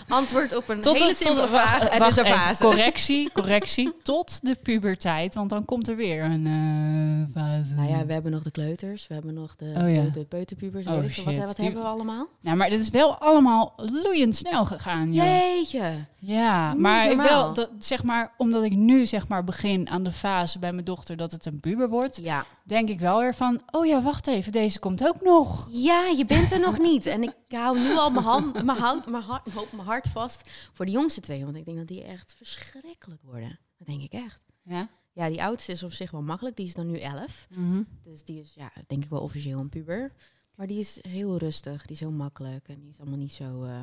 Antwoord 0.08 0.56
op 0.56 0.68
een 0.68 0.78
hele 0.82 1.14
simpele 1.14 1.48
vraag. 1.48 1.98
wacht 1.98 2.10
is 2.10 2.16
een 2.16 2.24
even. 2.24 2.36
fase. 2.38 2.62
Correctie, 2.64 3.30
correctie. 3.40 3.92
tot 4.02 4.46
de 4.46 4.54
puberteit, 4.62 5.34
want 5.34 5.50
dan 5.50 5.64
komt 5.64 5.88
er 5.88 5.96
weer 5.96 6.24
een 6.24 6.46
eh, 6.46 7.42
fase. 7.42 7.74
Nou 7.74 7.88
ja, 7.88 8.06
we 8.06 8.12
hebben 8.12 8.32
nog 8.32 8.42
de 8.42 8.50
kleuters, 8.50 9.06
we 9.06 9.14
hebben 9.14 9.34
nog 9.34 9.56
de, 9.56 9.64
Oh 9.76 9.94
ja. 9.94 10.02
de, 10.02 10.10
de 10.10 10.24
peuterpubers. 10.24 10.86
Oh 10.86 10.92
weet 10.98 11.04
ik 11.04 11.10
veel. 11.14 11.24
wat 11.24 11.34
shit, 11.34 11.44
wat 11.44 11.56
die- 11.56 11.64
hebben 11.64 11.82
we 11.82 11.88
allemaal? 11.88 12.26
Nou, 12.40 12.56
maar 12.56 12.70
dit 12.70 12.80
is 12.80 12.90
wel 12.90 13.16
allemaal 13.18 13.72
loeiend 13.76 14.36
snel 14.36 14.64
gegaan. 14.64 15.12
joh. 15.12 15.24
Jeetje. 15.24 15.82
Ja, 16.24 16.70
Niet 16.72 16.80
maar 16.80 17.10
ik 17.10 17.16
wel, 17.16 17.54
dat, 17.54 17.68
zeg 17.78 18.02
maar, 18.02 18.32
omdat 18.36 18.62
ik 18.62 18.72
nu 18.72 19.06
zeg 19.06 19.28
maar 19.28 19.44
begin 19.44 19.88
aan 19.90 20.02
de 20.02 20.12
fase 20.12 20.58
bij 20.58 20.72
mijn 20.72 20.84
dochter 20.84 21.16
dat 21.16 21.32
het 21.32 21.46
een 21.46 21.60
puber 21.60 21.88
wordt, 21.88 22.18
Ja. 22.22 22.44
denk 22.64 22.88
ik 22.88 23.00
wel 23.00 23.18
weer 23.18 23.34
van, 23.34 23.60
oh 23.70 23.86
ja, 23.86 24.02
wacht 24.02 24.26
even, 24.26 24.52
deze 24.52 24.78
komt 24.78 25.06
ook 25.08 25.20
nog. 25.20 25.66
ja, 25.70 26.02
je 26.16 26.24
bent 26.24 26.52
er 26.52 26.60
nog 26.60 26.78
niet. 26.78 27.06
En 27.06 27.22
ik 27.22 27.32
hou 27.48 27.78
nu 27.78 27.96
al 27.98 28.10
mijn, 28.10 28.24
hand, 28.24 28.64
mijn, 28.64 28.78
hout, 28.78 29.06
mijn, 29.06 29.22
hart, 29.22 29.48
hoop 29.54 29.72
mijn 29.84 29.94
hart 29.94 30.08
vast 30.08 30.50
voor 30.72 30.84
de 30.86 30.92
jongste 30.92 31.20
twee. 31.20 31.44
Want 31.44 31.56
ik 31.56 31.64
denk 31.64 31.76
dat 31.76 31.86
die 31.86 32.02
echt 32.04 32.34
verschrikkelijk 32.36 33.22
worden. 33.22 33.58
Dat 33.78 33.86
denk 33.86 34.02
ik 34.02 34.12
echt. 34.12 34.40
Ja. 34.62 34.88
Ja, 35.14 35.28
die 35.28 35.42
oudste 35.42 35.72
is 35.72 35.82
op 35.82 35.92
zich 35.92 36.10
wel 36.10 36.22
makkelijk. 36.22 36.56
Die 36.56 36.66
is 36.66 36.74
dan 36.74 36.90
nu 36.90 36.98
elf. 36.98 37.46
Mhm. 37.50 37.82
Dus 38.04 38.24
die 38.24 38.40
is, 38.40 38.54
ja, 38.54 38.72
denk 38.86 39.04
ik 39.04 39.10
wel 39.10 39.20
officieel 39.20 39.58
een 39.60 39.68
puber. 39.68 40.12
Maar 40.54 40.66
die 40.66 40.78
is 40.78 40.98
heel 41.00 41.36
rustig. 41.38 41.82
Die 41.82 41.90
is 41.94 42.00
heel 42.00 42.12
makkelijk. 42.12 42.68
En 42.68 42.80
die 42.80 42.90
is 42.90 43.00
allemaal 43.00 43.18
niet 43.18 43.32
zo... 43.32 43.62
eh, 43.64 43.80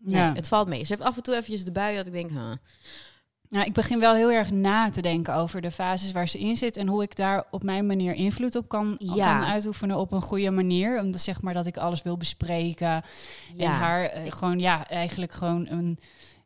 Nee, 0.00 0.14
Ja. 0.14 0.34
het 0.34 0.48
valt 0.48 0.68
mee. 0.68 0.84
Ze 0.84 0.92
heeft 0.94 1.06
af 1.08 1.16
en 1.16 1.22
toe 1.22 1.34
eventjes 1.34 1.64
de 1.64 1.72
bui 1.72 1.96
dat 1.96 2.06
ik 2.06 2.12
denk, 2.12 2.30
huh. 2.30 2.52
Nou, 3.50 3.66
ik 3.66 3.72
begin 3.72 4.00
wel 4.00 4.14
heel 4.14 4.30
erg 4.30 4.50
na 4.50 4.90
te 4.90 5.00
denken 5.02 5.34
over 5.34 5.60
de 5.60 5.70
fases 5.70 6.12
waar 6.12 6.28
ze 6.28 6.38
in 6.38 6.56
zit 6.56 6.76
en 6.76 6.88
hoe 6.88 7.02
ik 7.02 7.16
daar 7.16 7.44
op 7.50 7.62
mijn 7.62 7.86
manier 7.86 8.14
invloed 8.14 8.56
op 8.56 8.68
kan, 8.68 8.94
Ja. 8.98 9.38
kan 9.38 9.48
uitoefenen 9.48 9.96
op 9.96 10.12
een 10.12 10.22
goede 10.22 10.50
manier. 10.50 11.00
Omdat 11.00 11.20
zeg 11.20 11.42
maar 11.42 11.54
dat 11.54 11.66
ik 11.66 11.76
alles 11.76 12.02
wil 12.02 12.16
bespreken 12.16 13.02
en 13.56 13.66
haar 13.70 14.04
eh, 14.04 14.32
gewoon 14.32 14.58
ja, 14.58 14.88
eigenlijk 14.88 15.32
gewoon 15.32 15.66
een, 15.68 15.98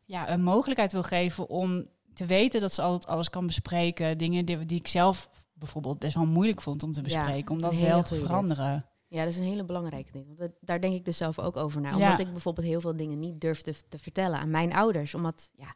ja, 0.05 0.29
een 0.29 0.43
mogelijkheid 0.43 0.91
wil 0.91 1.03
geven 1.03 1.49
om 1.49 1.85
te 2.13 2.25
weten 2.25 2.61
dat 2.61 2.73
ze 2.73 2.81
altijd 2.81 3.07
alles 3.11 3.29
kan 3.29 3.45
bespreken. 3.45 4.17
Dingen 4.17 4.45
die, 4.45 4.65
die 4.65 4.79
ik 4.79 4.87
zelf 4.87 5.29
bijvoorbeeld 5.53 5.99
best 5.99 6.15
wel 6.15 6.25
moeilijk 6.25 6.61
vond 6.61 6.83
om 6.83 6.91
te 6.91 6.97
Ja, 6.99 7.03
bespreken, 7.05 7.55
om 7.55 7.61
dat 7.61 7.77
wel 7.77 8.03
te 8.03 8.13
dit. 8.13 8.23
veranderen. 8.23 8.85
Ja, 9.07 9.19
dat 9.23 9.29
is 9.31 9.37
een 9.37 9.43
hele 9.43 9.63
belangrijke 9.65 10.11
ding. 10.11 10.25
Want 10.27 10.39
dat- 10.39 10.51
daar 10.61 10.81
denk 10.81 10.93
ik 10.93 11.05
dus 11.05 11.17
zelf 11.17 11.39
ook 11.39 11.57
over 11.57 11.81
na. 11.81 11.95
Omdat 11.95 12.19
ik 12.19 12.31
bijvoorbeeld 12.31 12.67
heel 12.67 12.81
veel 12.81 12.95
dingen 12.95 13.19
niet 13.19 13.41
durfde 13.41 13.73
te 13.89 13.97
vertellen 13.99 14.39
aan 14.39 14.49
mijn 14.49 14.73
ouders. 14.73 15.15
Omdat, 15.15 15.49
ja, 15.55 15.75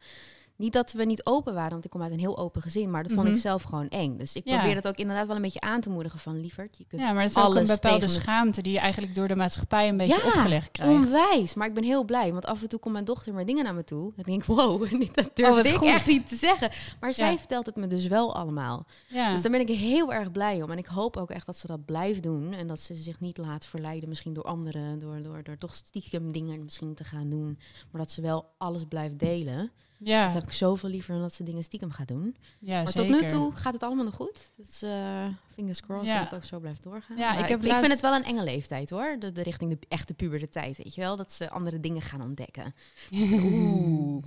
niet 0.57 0.73
dat 0.73 0.91
we 0.91 1.03
niet 1.03 1.25
open 1.25 1.53
waren, 1.53 1.71
want 1.71 1.85
ik 1.85 1.89
kom 1.89 2.01
uit 2.01 2.11
een 2.11 2.19
heel 2.19 2.37
open 2.37 2.61
gezin. 2.61 2.91
Maar 2.91 3.03
dat 3.03 3.11
vond 3.11 3.25
Mhm. 3.25 3.35
ik 3.35 3.41
zelf 3.41 3.63
gewoon 3.63 3.87
eng. 3.87 4.17
Dus 4.17 4.35
ik 4.35 4.45
Ja. 4.47 4.57
probeer 4.57 4.75
dat 4.75 4.87
ook 4.87 4.95
inderdaad 4.97 5.27
wel 5.27 5.35
een 5.35 5.41
beetje 5.41 5.59
aan 5.59 5.81
te 5.81 5.89
moedigen 5.89 6.19
van... 6.19 6.39
lieverd, 6.39 6.77
je 6.77 6.85
kunt 6.85 7.01
Ja, 7.01 7.13
maar 7.13 7.21
het 7.23 7.35
is 7.35 7.43
ook 7.43 7.55
een 7.55 7.67
bepaalde 7.67 8.05
tegen 8.05 8.21
schaamte 8.21 8.61
die 8.61 8.73
je 8.73 8.79
eigenlijk 8.79 9.15
door 9.15 9.27
de 9.27 9.35
maatschappij 9.35 9.89
een 9.89 9.97
beetje 9.97 10.19
Ja, 10.23 10.27
opgelegd 10.27 10.71
krijgt. 10.71 10.93
onwijs. 11.05 11.53
Maar 11.53 11.67
ik 11.67 11.73
ben 11.73 11.83
heel 11.83 12.03
blij. 12.03 12.31
Want 12.31 12.45
af 12.45 12.61
en 12.61 12.69
toe 12.69 12.79
komt 12.79 12.93
mijn 12.93 13.05
dochter 13.05 13.33
maar 13.33 13.45
dingen 13.45 13.63
naar 13.63 13.73
me 13.75 13.83
toe. 13.83 14.11
Dan 14.15 14.23
denk 14.25 14.41
ik, 14.41 14.45
wow, 14.47 14.79
dat 15.13 15.25
Oh, 15.25 15.31
durf 15.33 15.55
wat 15.55 15.65
ik 15.65 15.75
goed. 15.75 15.87
echt 15.87 16.07
niet 16.07 16.29
te 16.29 16.35
zeggen. 16.35 16.69
Maar 16.99 17.13
zij 17.13 17.37
vertelt 17.37 17.65
het 17.65 17.75
me 17.75 17.87
dus 17.87 18.07
wel 18.07 18.35
allemaal. 18.35 18.85
Dus 19.07 19.41
daar 19.41 19.51
ben 19.51 19.59
ik 19.59 19.67
heel 19.69 20.13
erg 20.13 20.31
blij 20.31 20.61
om. 20.63 20.71
En 20.71 20.77
ik 20.77 20.85
hoop 20.85 21.17
ook 21.17 21.29
echt 21.29 21.45
dat 21.45 21.57
ze 21.57 21.67
dat 21.67 21.85
blijft 21.85 22.23
doen. 22.23 22.53
En 22.53 22.67
dat 22.67 22.79
ze 22.79 22.93
zich 22.95 23.19
niet 23.19 23.37
laat 23.37 23.65
verleiden, 23.65 24.09
misschien 24.09 24.33
door 24.33 24.43
anderen, 24.43 24.99
door, 24.99 25.21
door, 25.21 25.43
door 25.43 25.57
toch 25.57 25.75
stiekem 25.75 26.31
dingen 26.31 26.63
misschien 26.63 26.93
te 26.95 27.03
gaan 27.03 27.29
doen. 27.29 27.59
Maar 27.91 28.01
dat 28.01 28.11
ze 28.11 28.21
wel 28.21 28.49
alles 28.57 28.83
blijft 28.89 29.19
delen. 29.19 29.71
Ja. 29.97 30.25
Dat 30.25 30.33
heb 30.33 30.43
ik 30.43 30.51
zoveel 30.51 30.89
liever 30.89 31.13
dan 31.13 31.21
dat 31.21 31.33
ze 31.33 31.43
dingen 31.43 31.63
stiekem 31.63 31.91
gaat 31.91 32.07
doen. 32.07 32.35
ja, 32.59 32.83
maar 32.83 32.91
zeker. 32.91 33.11
tot 33.11 33.21
nu 33.21 33.27
toe 33.27 33.55
gaat 33.55 33.73
het 33.73 33.83
allemaal 33.83 34.05
nog 34.05 34.13
goed. 34.15 34.51
Dus 34.55 34.81
eh 34.81 35.25
fingers 35.53 35.81
crossed 35.81 36.07
Ja. 36.07 36.19
dat 36.19 36.29
het 36.29 36.39
ook 36.39 36.43
zo 36.45 36.59
blijft 36.59 36.83
doorgaan. 36.83 37.17
Ja, 37.17 37.33
Maar 37.33 37.43
ik 37.43 37.49
heb 37.49 37.57
ik, 37.59 37.63
ik 37.65 37.71
laatst- 37.71 37.79
vind 37.85 37.91
het 37.91 38.01
wel 38.01 38.15
een 38.15 38.23
enge 38.23 38.43
leeftijd 38.43 38.89
hoor. 38.89 39.15
De, 39.19 39.31
de 39.31 39.43
richting 39.43 39.71
de 39.71 39.79
echte 39.87 40.13
puberteit, 40.13 40.77
weet 40.77 40.95
je 40.95 41.01
wel. 41.01 41.15
Dat 41.15 41.31
ze 41.33 41.49
andere 41.49 41.79
dingen 41.79 42.01
gaan 42.01 42.21
ontdekken. 42.21 42.73
Oeh, 43.13 44.23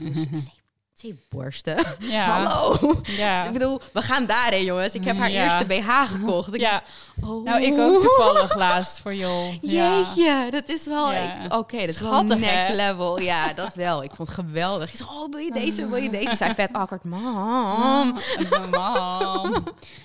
zeeborsten. 1.00 1.84
Ja. 1.98 2.24
Hallo. 2.32 2.94
Ja. 3.02 3.44
Ik 3.46 3.52
bedoel, 3.52 3.80
we 3.92 4.02
gaan 4.02 4.26
daarheen, 4.26 4.64
jongens. 4.64 4.94
Ik 4.94 5.04
heb 5.04 5.16
haar 5.18 5.30
Ja. 5.30 5.44
eerste 5.44 5.66
BH 5.66 5.90
gekocht. 6.12 6.54
Ik 6.54 6.60
ja. 6.60 6.82
Oh. 7.24 7.44
Nou, 7.44 7.62
ik 7.62 7.78
ook 7.78 8.00
toevallig 8.02 8.56
laatst 8.56 9.00
voor 9.00 9.14
jou. 9.14 9.58
Ja. 9.62 9.98
Jeetje, 9.98 10.50
dat 10.50 10.68
is 10.68 10.86
wel... 10.86 11.12
Oké, 11.48 11.78
dat 11.78 11.88
is 11.88 12.00
wel 12.00 12.12
Schattig, 12.12 12.38
next 12.38 12.66
hè? 12.68 12.74
level. 12.74 13.20
Ja, 13.20 13.52
dat 13.52 13.74
wel. 13.74 14.02
Ik 14.02 14.10
vond 14.14 14.28
het 14.28 14.38
geweldig. 14.46 14.88
Ik 14.88 14.96
zei, 14.96 15.08
oh, 15.08 15.30
wil 15.30 15.40
je 15.40 15.52
deze, 15.52 15.86
wil 15.88 15.96
je 16.02 16.10
deze? 16.18 16.28
Ze 16.28 16.36
zei 16.36 16.54
vet 16.54 16.72
awkward, 16.72 17.04
mam. 17.04 18.18
Mam. 18.70 19.64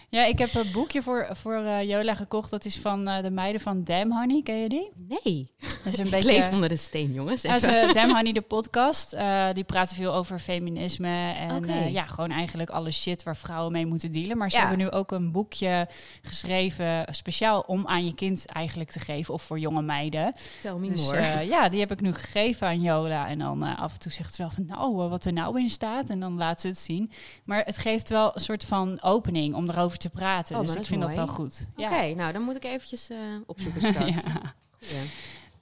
Ja, 0.10 0.26
ik 0.26 0.40
heb 0.40 0.54
een 0.56 0.72
boekje 0.74 1.02
voor, 1.02 1.28
voor 1.32 1.56
eh, 1.56 1.84
Jola 1.90 2.16
gekocht. 2.16 2.50
Dat 2.50 2.66
is 2.66 2.78
van 2.78 3.08
eh, 3.08 3.24
de 3.24 3.30
meiden 3.32 3.62
van 3.62 3.84
Damn 3.84 4.12
Honey. 4.12 4.42
Ken 4.44 4.56
je 4.62 4.70
die? 4.70 4.92
Nee. 5.08 5.52
Dat 5.84 5.94
is 5.94 6.00
een 6.00 6.06
Ik 6.06 6.12
beetje... 6.12 6.28
leef 6.28 6.52
onder 6.52 6.70
de 6.70 6.78
steen, 6.78 7.14
jongens. 7.14 7.42
Ja, 7.42 7.60
ze, 7.60 7.92
Damn 7.94 8.16
Honey, 8.16 8.32
de 8.32 8.42
podcast, 8.42 9.14
eh, 9.14 9.46
die 9.54 9.64
praten 9.64 9.96
veel 9.96 10.14
over 10.14 10.40
feminisme 10.40 10.85
en 10.90 11.66
eh, 11.70 11.92
ja, 11.92 12.06
gewoon 12.06 12.32
eigenlijk 12.32 12.70
alle 12.70 12.92
shit 12.92 13.24
waar 13.24 13.36
vrouwen 13.38 13.72
mee 13.72 13.86
moeten 13.86 14.12
dealen. 14.12 14.38
Maar 14.38 14.50
ze 14.52 14.56
Ja. 14.58 14.62
hebben 14.68 14.80
nu 14.86 14.92
ook 14.92 15.12
een 15.12 15.32
boekje 15.32 15.88
geschreven, 16.22 17.06
speciaal 17.12 17.60
om 17.62 17.88
aan 17.88 18.06
je 18.06 18.14
kind 18.16 18.46
eigenlijk 18.46 18.92
te 18.92 19.00
geven, 19.00 19.34
of 19.34 19.42
voor 19.42 19.60
jonge 19.60 19.82
meiden. 19.82 20.34
Tell 20.62 20.74
me 20.74 20.90
Dus 20.90 21.12
eh, 21.12 21.48
ja, 21.48 21.70
die 21.70 21.80
heb 21.80 21.92
ik 21.92 22.02
nu 22.02 22.14
gegeven 22.14 22.68
aan 22.68 22.82
Jola. 22.82 23.28
En 23.28 23.40
dan 23.40 23.64
eh, 23.66 23.80
af 23.80 23.94
en 23.94 24.00
toe 24.00 24.12
zegt 24.12 24.36
ze 24.36 24.42
wel 24.42 24.52
van, 24.52 24.66
nou, 24.66 25.04
eh, 25.04 25.10
wat 25.10 25.26
er 25.26 25.34
nou 25.34 25.60
in 25.60 25.70
staat. 25.70 26.10
En 26.10 26.20
dan 26.20 26.34
laat 26.38 26.62
ze 26.62 26.68
het 26.68 26.80
zien. 26.80 27.12
Maar 27.44 27.62
het 27.66 27.78
geeft 27.78 28.10
wel 28.10 28.32
een 28.36 28.42
soort 28.42 28.66
van 28.66 29.02
opening 29.02 29.54
om 29.56 29.70
erover 29.70 29.98
te 29.98 30.10
praten. 30.10 30.56
Oh, 30.56 30.62
dus 30.62 30.76
ik 30.76 30.86
vind 30.86 31.02
dat 31.02 31.14
wel 31.14 31.28
goed. 31.28 31.68
Oké, 31.78 31.96
Ja. 32.02 32.16
nou 32.16 32.34
dan 32.34 32.42
moet 32.42 32.56
ik 32.56 32.64
eventjes 32.64 33.10
eh, 33.10 33.18
opzoeken 33.46 33.82
straks. 33.92 34.24
Ja. 34.24 35.00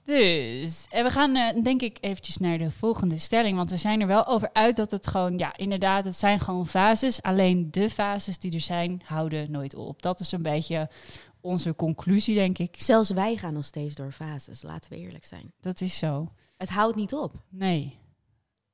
Dus, 0.04 0.86
en 0.90 1.04
we 1.04 1.10
gaan 1.10 1.36
eh, 1.36 1.62
denk 1.62 1.82
ik 1.82 1.98
eventjes 2.00 2.36
naar 2.36 2.58
de 2.58 2.70
volgende 2.70 3.18
stelling. 3.18 3.56
Want 3.56 3.70
we 3.70 3.76
zijn 3.76 4.00
er 4.00 4.06
wel 4.06 4.26
over 4.26 4.50
uit 4.52 4.76
dat 4.76 4.90
het 4.90 5.06
gewoon, 5.06 5.38
ja, 5.38 5.56
inderdaad, 5.56 6.04
het 6.04 6.16
zijn 6.16 6.40
gewoon 6.40 6.66
fases. 6.66 7.22
Alleen 7.22 7.68
de 7.70 7.90
fases 7.90 8.38
die 8.38 8.52
er 8.54 8.60
zijn, 8.60 9.00
houden 9.04 9.50
nooit 9.50 9.74
op. 9.74 10.02
Dat 10.02 10.20
is 10.20 10.32
een 10.32 10.42
beetje 10.42 10.90
onze 11.40 11.74
conclusie, 11.76 12.34
denk 12.34 12.58
ik. 12.58 12.74
Zelfs 12.78 13.10
wij 13.10 13.36
gaan 13.36 13.52
nog 13.54 13.64
steeds 13.64 13.94
door 13.94 14.12
fases, 14.12 14.62
laten 14.62 14.90
we 14.90 14.96
eerlijk 14.98 15.24
zijn. 15.24 15.52
Dat 15.60 15.80
is 15.80 15.98
zo. 15.98 16.28
Het 16.56 16.68
houdt 16.70 16.96
niet 16.96 17.14
op. 17.14 17.32
Nee. 17.48 17.98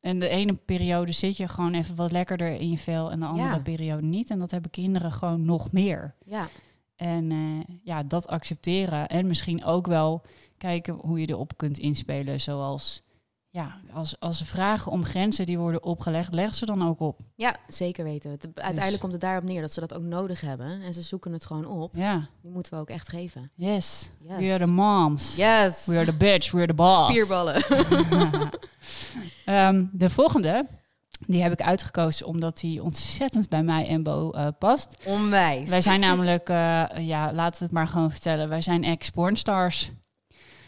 En 0.01 0.19
de 0.19 0.29
ene 0.29 0.55
periode 0.55 1.13
zit 1.13 1.37
je 1.37 1.49
gewoon 1.49 1.75
even 1.75 1.95
wat 1.97 2.13
lekkerder 2.13 2.53
in 2.61 2.71
je 2.71 2.79
vel 2.79 3.11
en 3.11 3.21
de 3.21 3.27
andere 3.27 3.49
Ja. 3.49 3.59
periode 3.61 4.03
niet. 4.03 4.31
En 4.31 4.39
dat 4.39 4.51
hebben 4.51 4.71
kinderen 4.71 5.13
gewoon 5.13 5.45
nog 5.45 5.73
meer. 5.73 6.15
Ja, 6.25 6.49
En 6.97 7.31
eh, 7.31 7.75
ja, 7.83 8.03
dat 8.03 8.27
accepteren. 8.27 9.09
En 9.09 9.27
misschien 9.27 9.65
ook 9.65 9.87
wel 9.87 10.23
kijken 10.61 10.95
hoe 10.95 11.21
je 11.21 11.27
erop 11.29 11.57
kunt 11.57 11.79
inspelen. 11.79 12.41
Zoals, 12.41 13.03
ja, 13.49 13.81
als, 13.93 14.21
als 14.21 14.39
ze 14.39 14.45
vragen 14.47 14.93
om 14.93 15.05
grenzen 15.05 15.47
die 15.47 15.59
worden 15.59 15.83
opgelegd, 15.85 16.35
leg 16.35 16.55
ze 16.55 16.67
dan 16.67 16.87
ook 16.89 17.01
op. 17.01 17.21
ja 17.35 17.57
zeker 17.69 18.05
weten. 18.05 18.31
Het, 18.31 18.49
uiteindelijk 18.55 19.01
komt 19.01 19.13
het 19.13 19.21
daarop 19.21 19.45
neer 19.45 19.61
dat 19.61 19.73
ze 19.73 19.81
dat 19.81 19.95
ook 19.95 20.03
nodig 20.03 20.41
hebben. 20.41 20.83
En 20.83 20.93
ze 20.95 21.03
zoeken 21.03 21.33
het 21.33 21.47
gewoon 21.47 21.67
op. 21.67 21.95
Ja, 21.97 22.29
Die 22.43 22.51
moeten 22.51 22.75
we 22.75 22.81
ook 22.81 22.89
echt 22.91 23.09
geven. 23.09 23.51
yes. 23.55 24.09
Yes. 24.21 24.39
We 24.39 24.49
are 24.53 24.59
the 24.59 24.71
moms. 24.71 25.37
Yes! 25.37 25.87
We 25.87 25.97
are 25.97 26.05
the 26.05 26.17
bitch, 26.17 26.51
we 26.51 26.57
are 26.59 26.67
the 26.67 26.75
boss. 26.75 27.09
Spierballen. 27.11 27.63
Ehm, 29.45 29.85
de 29.93 30.11
volgende, 30.11 30.67
die 31.27 31.43
heb 31.43 31.53
ik 31.53 31.63
uitgekozen 31.63 32.27
omdat 32.27 32.59
die 32.61 32.83
ontzettend 32.83 33.49
bij 33.49 33.63
mij 33.63 33.89
en 33.89 34.03
Bo 34.03 34.31
eh, 34.31 34.47
past. 34.59 34.97
Onwijs. 35.05 35.69
Wij 35.69 35.81
zijn 35.81 36.01
namelijk, 36.01 36.49
eh, 36.49 36.83
ja, 36.99 37.33
laten 37.33 37.59
we 37.59 37.65
het 37.65 37.75
maar 37.75 37.89
gewoon 37.89 38.11
vertellen. 38.11 38.49
Wij 38.49 38.63
zijn 38.63 38.85
ex-pornstars. 38.85 39.91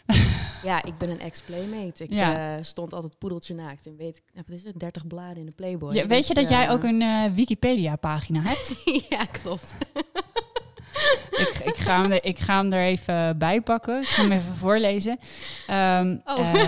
Ja, 0.63 0.83
ik 0.83 0.97
ben 0.97 1.09
een 1.09 1.19
ex-playmate. 1.19 2.03
Ik 2.03 2.13
Ja. 2.13 2.55
eh, 2.57 2.63
stond 2.63 2.93
altijd 2.93 3.17
poedeltje 3.17 3.53
naakt. 3.53 3.85
En 3.85 3.95
weet, 3.97 4.21
nou, 4.33 4.45
wat 4.47 4.57
is 4.57 4.63
het, 4.63 4.79
30 4.79 5.07
bladen 5.07 5.37
in 5.37 5.45
de 5.45 5.51
Playboy. 5.55 5.93
Ja, 5.95 6.07
weet 6.07 6.17
Dus, 6.17 6.27
je 6.27 6.33
dat 6.33 6.49
jij 6.49 6.65
eh, 6.65 6.71
ook 6.71 6.83
een 6.83 7.01
eh, 7.01 7.23
Wikipedia-pagina 7.33 8.41
hebt? 8.43 8.73
ja, 9.09 9.25
klopt. 9.25 9.75
ik, 11.43 11.61
ik, 11.65 11.75
ga 11.75 12.01
hem 12.01 12.11
er, 12.11 12.23
ik 12.25 12.39
ga 12.39 12.57
hem 12.57 12.71
er 12.73 12.83
even 12.83 13.37
bij 13.37 13.61
pakken. 13.61 13.99
Ik 14.01 14.07
ga 14.07 14.21
hem 14.21 14.31
even 14.31 14.55
voorlezen. 14.55 15.19
Ehm, 15.67 16.17
Oh. 16.25 16.63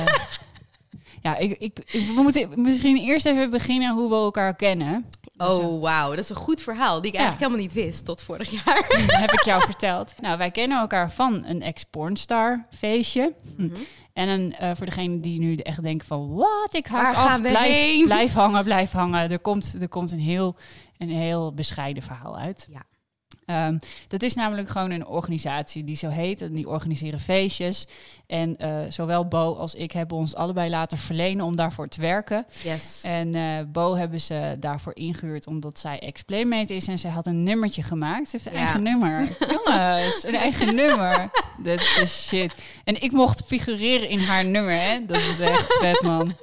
ja, 1.21 1.37
ik, 1.37 1.51
ik, 1.59 1.79
ik- 1.85 2.07
we 2.15 2.21
moeten 2.21 2.61
misschien 2.61 2.97
eerst 2.97 3.25
even 3.25 3.49
beginnen 3.49 3.93
hoe 3.93 4.09
we 4.09 4.15
elkaar 4.15 4.55
kennen. 4.55 5.05
Dus, 5.37 5.47
Oh, 5.47 5.81
wauw. 5.81 6.09
Dat 6.09 6.19
is 6.19 6.29
een 6.29 6.35
goed 6.35 6.61
verhaal 6.61 7.01
die 7.01 7.11
ik 7.11 7.17
Ja. 7.17 7.23
eigenlijk 7.23 7.51
helemaal 7.51 7.67
niet 7.75 7.85
wist 7.85 8.05
tot 8.05 8.21
vorig 8.21 8.49
jaar. 8.51 8.85
heb 9.21 9.31
ik 9.31 9.43
jou 9.43 9.61
verteld. 9.71 10.13
Nou, 10.21 10.37
wij 10.37 10.51
kennen 10.51 10.79
elkaar 10.79 11.11
van 11.11 11.45
een 11.45 11.61
ex-pornstar 11.61 12.65
feestje. 12.71 13.33
Mhm. 13.57 13.75
En 14.13 14.27
een, 14.27 14.53
eh, 14.53 14.71
voor 14.75 14.85
degene 14.85 15.19
die 15.19 15.39
nu 15.39 15.55
echt 15.55 15.83
denken 15.83 16.07
van... 16.07 16.33
Wat, 16.33 16.69
ik 16.71 16.87
haak 16.87 17.15
af, 17.15 17.41
blijf, 17.41 18.03
blijf 18.05 18.33
hangen, 18.33 18.63
blijf 18.63 18.91
hangen. 18.91 19.31
Er 19.31 19.39
komt, 19.39 19.75
er 19.81 19.87
komt 19.89 20.11
een, 20.11 20.19
heel, 20.19 20.55
een 20.97 21.09
heel 21.09 21.53
bescheiden 21.53 22.03
verhaal 22.03 22.37
uit. 22.37 22.67
Ja. 22.71 22.81
Ehm, 23.45 23.77
dat 24.07 24.21
is 24.21 24.33
namelijk 24.33 24.69
gewoon 24.69 24.91
een 24.91 25.05
organisatie 25.07 25.83
die 25.83 25.95
zo 25.95 26.09
heet. 26.09 26.41
En 26.41 26.53
die 26.53 26.67
organiseren 26.69 27.19
feestjes. 27.19 27.87
En 28.27 28.57
eh, 28.57 28.77
zowel 28.89 29.27
Bo 29.27 29.53
als 29.55 29.75
ik 29.75 29.91
hebben 29.91 30.17
ons 30.17 30.35
allebei 30.35 30.69
laten 30.69 30.97
verlenen 30.97 31.45
om 31.45 31.55
daarvoor 31.55 31.87
te 31.87 32.01
werken. 32.01 32.45
Yes. 32.63 33.01
En 33.03 33.35
eh, 33.35 33.43
Bo 33.67 33.95
hebben 33.95 34.21
ze 34.21 34.55
daarvoor 34.59 34.95
ingehuurd 34.95 35.47
omdat 35.47 35.79
zij 35.79 35.99
ex-playmate 35.99 36.75
is. 36.75 36.87
En 36.87 36.99
zij 36.99 37.11
had 37.11 37.27
een 37.27 37.43
nummertje 37.43 37.83
gemaakt. 37.83 38.29
Ze 38.29 38.35
heeft 38.35 38.45
een 38.45 38.53
Ja. 38.53 38.59
eigen 38.59 38.83
nummer. 38.83 39.27
Jongens, 39.65 40.23
een 40.23 40.35
eigen 40.35 40.75
nummer. 40.75 41.29
Dat 41.57 41.79
is 42.01 42.27
shit. 42.27 42.53
En 42.83 43.01
ik 43.01 43.11
mocht 43.11 43.43
figureren 43.45 44.09
in 44.09 44.19
haar 44.19 44.45
nummer, 44.45 44.79
hè. 44.81 45.05
Dat 45.05 45.17
is 45.17 45.39
echt 45.39 45.73
vet, 45.79 46.01
man. 46.01 46.35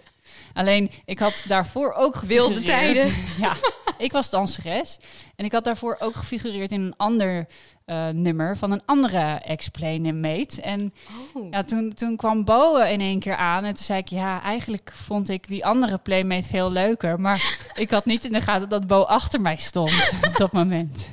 Alleen, 0.54 0.90
ik 1.04 1.18
had 1.18 1.42
daarvoor 1.46 1.92
ook. 1.92 2.16
Wilde 2.16 2.62
tijden. 2.62 3.14
Ja, 3.38 3.56
ik 3.98 4.12
was 4.12 4.30
danseres. 4.30 4.98
En 5.36 5.44
ik 5.44 5.52
had 5.52 5.64
daarvoor 5.64 5.96
ook 6.00 6.14
gefigureerd 6.16 6.70
in 6.70 6.80
een 6.80 6.96
ander 6.96 7.46
eh, 7.84 8.08
nummer 8.08 8.56
van 8.56 8.70
een 8.70 8.82
andere 8.84 9.18
ex-playmate. 9.44 10.62
En 10.62 10.94
Oh. 11.34 11.46
ja, 11.50 11.62
toen, 11.64 11.92
toen 11.92 12.16
kwam 12.16 12.44
Bo 12.44 12.76
in 12.76 13.00
één 13.00 13.18
keer 13.20 13.36
aan 13.36 13.64
en 13.64 13.74
toen 13.74 13.84
zei 13.84 13.98
ik, 13.98 14.08
ja, 14.08 14.42
eigenlijk 14.42 14.92
vond 14.94 15.28
ik 15.28 15.48
die 15.48 15.66
andere 15.66 15.98
playmate 15.98 16.48
veel 16.48 16.70
leuker. 16.72 17.20
Maar 17.20 17.58
ik 17.74 17.90
had 17.90 18.04
niet 18.04 18.24
in 18.24 18.32
de 18.32 18.40
gaten 18.40 18.68
dat 18.68 18.86
Bo 18.86 19.02
achter 19.02 19.40
mij 19.40 19.56
stond 19.56 20.12
op 20.28 20.36
dat 20.36 20.52
moment. 20.52 21.10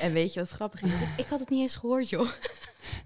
En 0.00 0.12
weet 0.12 0.32
je 0.32 0.40
wat 0.40 0.48
grappig 0.50 0.82
is? 0.82 1.00
Ik 1.16 1.28
had 1.28 1.40
het 1.40 1.50
niet 1.50 1.60
eens 1.60 1.76
gehoord, 1.76 2.08
joh. 2.08 2.28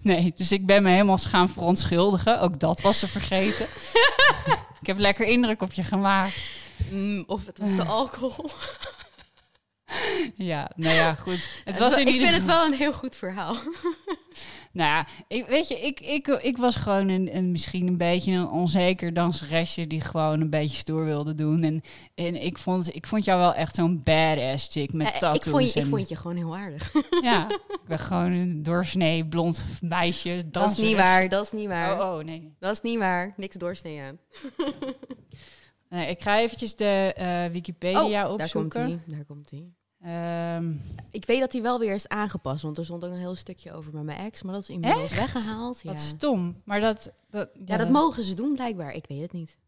Nee, 0.03 0.33
dus 0.37 0.53
ik 0.53 0.67
ben 0.67 0.83
me 0.83 0.91
helemaal 0.91 1.19
gaan 1.19 1.49
verontschuldigen. 1.49 2.41
Ook 2.41 2.61
dat 2.61 2.81
was 2.81 2.99
ze 2.99 3.09
vergeten. 3.09 3.67
ik 4.81 4.87
heb 4.87 4.99
lekker 4.99 5.27
indruk 5.27 5.63
op 5.63 5.73
je 5.73 5.85
gemaakt. 5.85 6.51
Mm, 6.91 7.25
of 7.27 7.47
het 7.47 7.59
was 7.59 7.77
de 7.77 7.85
alcohol. 8.01 8.51
Ja, 10.35 10.71
nou 10.77 10.95
ja, 10.95 11.15
goed. 11.15 11.49
Het 11.65 11.79
was 11.79 11.97
in 11.97 12.07
ik 12.07 12.21
vind 12.21 12.35
het 12.35 12.45
wel 12.45 12.65
een 12.65 12.75
heel 12.75 12.93
goed 12.93 13.17
verhaal. 13.17 13.57
Nou 14.77 14.89
ja, 14.89 15.07
ik, 15.29 15.47
weet 15.47 15.69
je, 15.69 15.75
ik, 15.81 16.01
ik, 16.01 16.27
ik 16.27 16.57
was 16.57 16.77
gewoon 16.77 17.09
een, 17.09 17.37
een, 17.37 17.51
misschien 17.51 17.87
een 17.87 17.97
beetje 17.97 18.33
een 18.33 18.49
onzeker 18.49 19.15
danseresje 19.15 19.87
die 19.87 20.01
gewoon 20.01 20.41
een 20.41 20.51
beetje 20.51 20.77
stoer 20.77 21.05
wilde 21.05 21.35
doen. 21.35 21.63
En, 21.63 21.83
en 22.15 22.43
ik, 22.43 22.59
vond, 22.59 22.95
ik 22.95 23.07
vond 23.07 23.25
jou 23.25 23.41
wel 23.41 23.55
echt 23.55 23.75
zo'n 23.75 24.01
badass 24.05 24.69
chick 24.73 24.93
met 24.93 25.07
ik, 25.09 25.15
tattoos. 25.15 25.53
vond 25.53 25.73
je, 25.73 25.79
ik 25.79 25.85
en- 25.85 25.91
vond 25.91 26.09
je 26.09 26.17
gewoon 26.17 26.37
heel 26.37 26.57
aardig. 26.57 26.93
Ja, 27.23 27.49
ik 27.83 27.87
ben 27.87 27.99
gewoon 27.99 28.33
een 28.33 28.63
doorsnee 28.63 29.27
blond 29.27 29.65
meisje. 29.81 30.43
Dat 30.51 30.71
is 30.71 30.77
niet 30.77 30.97
waar, 30.97 31.29
dat 31.29 31.45
is 31.45 31.53
niet 31.53 31.69
waar. 31.69 32.01
Oh, 32.01 32.19
oh, 32.19 32.25
nee. 32.25 32.55
Dat 32.59 32.73
is 32.73 32.81
niet 32.81 32.99
waar. 32.99 33.33
Niks 33.37 33.57
doorsnee 33.57 34.01
aan. 34.01 34.19
nee. 35.89 36.09
Ik 36.11 36.23
ga 36.23 36.39
eventjes 36.39 36.77
de 36.77 37.13
eh, 37.17 37.45
Wikipedia 37.53 38.03
Oh, 38.31 38.39
daar 38.39 38.51
komt 38.51 38.65
opzoeken. 38.65 38.81
hij. 38.83 39.01
Daar 39.07 39.25
komt 39.25 39.51
hij. 39.51 39.65
Ehm, 40.03 40.73
Ik 41.11 41.25
weet 41.25 41.41
dat 41.41 41.53
hij 41.53 41.63
wel 41.63 41.79
weer 41.79 41.95
is 41.95 42.09
aangepast, 42.09 42.63
want 42.63 42.79
er 42.79 42.85
stond 42.85 43.05
ook 43.05 43.11
een 43.11 43.19
heel 43.19 43.35
stukje 43.35 43.73
over 43.73 43.95
met 43.95 44.03
mijn 44.03 44.19
ex, 44.19 44.43
maar 44.43 44.53
dat 44.53 44.63
is 44.63 44.69
inmiddels 44.69 45.11
Echt? 45.11 45.21
weggehaald. 45.21 45.81
Ja. 45.83 45.91
Wat 45.91 46.01
stom. 46.01 46.63
Maar 46.65 46.81
dat... 46.81 47.11
dat 47.31 47.49
ja, 47.65 47.77
dat 47.77 47.89
mogen 47.89 48.23
ze 48.23 48.35
doen 48.35 48.55
blijkbaar. 48.55 48.93
Ik 48.93 49.05
weet 49.09 49.21
het 49.21 49.33
niet. 49.33 49.59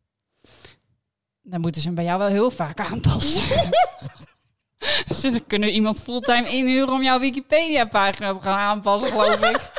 Dan 1.42 1.60
moeten 1.60 1.80
ze 1.80 1.86
hem 1.86 1.96
bij 1.96 2.04
jou 2.04 2.18
wel 2.18 2.28
heel 2.28 2.50
vaak 2.50 2.80
aanpassen. 2.80 3.42
dan 5.22 5.46
kunnen 5.46 5.72
iemand 5.72 6.00
fulltime 6.00 6.48
inhuren 6.48 6.94
om 6.94 7.02
jouw 7.02 7.18
Wikipedia-pagina 7.18 8.32
te 8.32 8.40
gaan 8.40 8.58
aanpassen, 8.58 9.10
geloof 9.10 9.40
ik. 9.40 9.70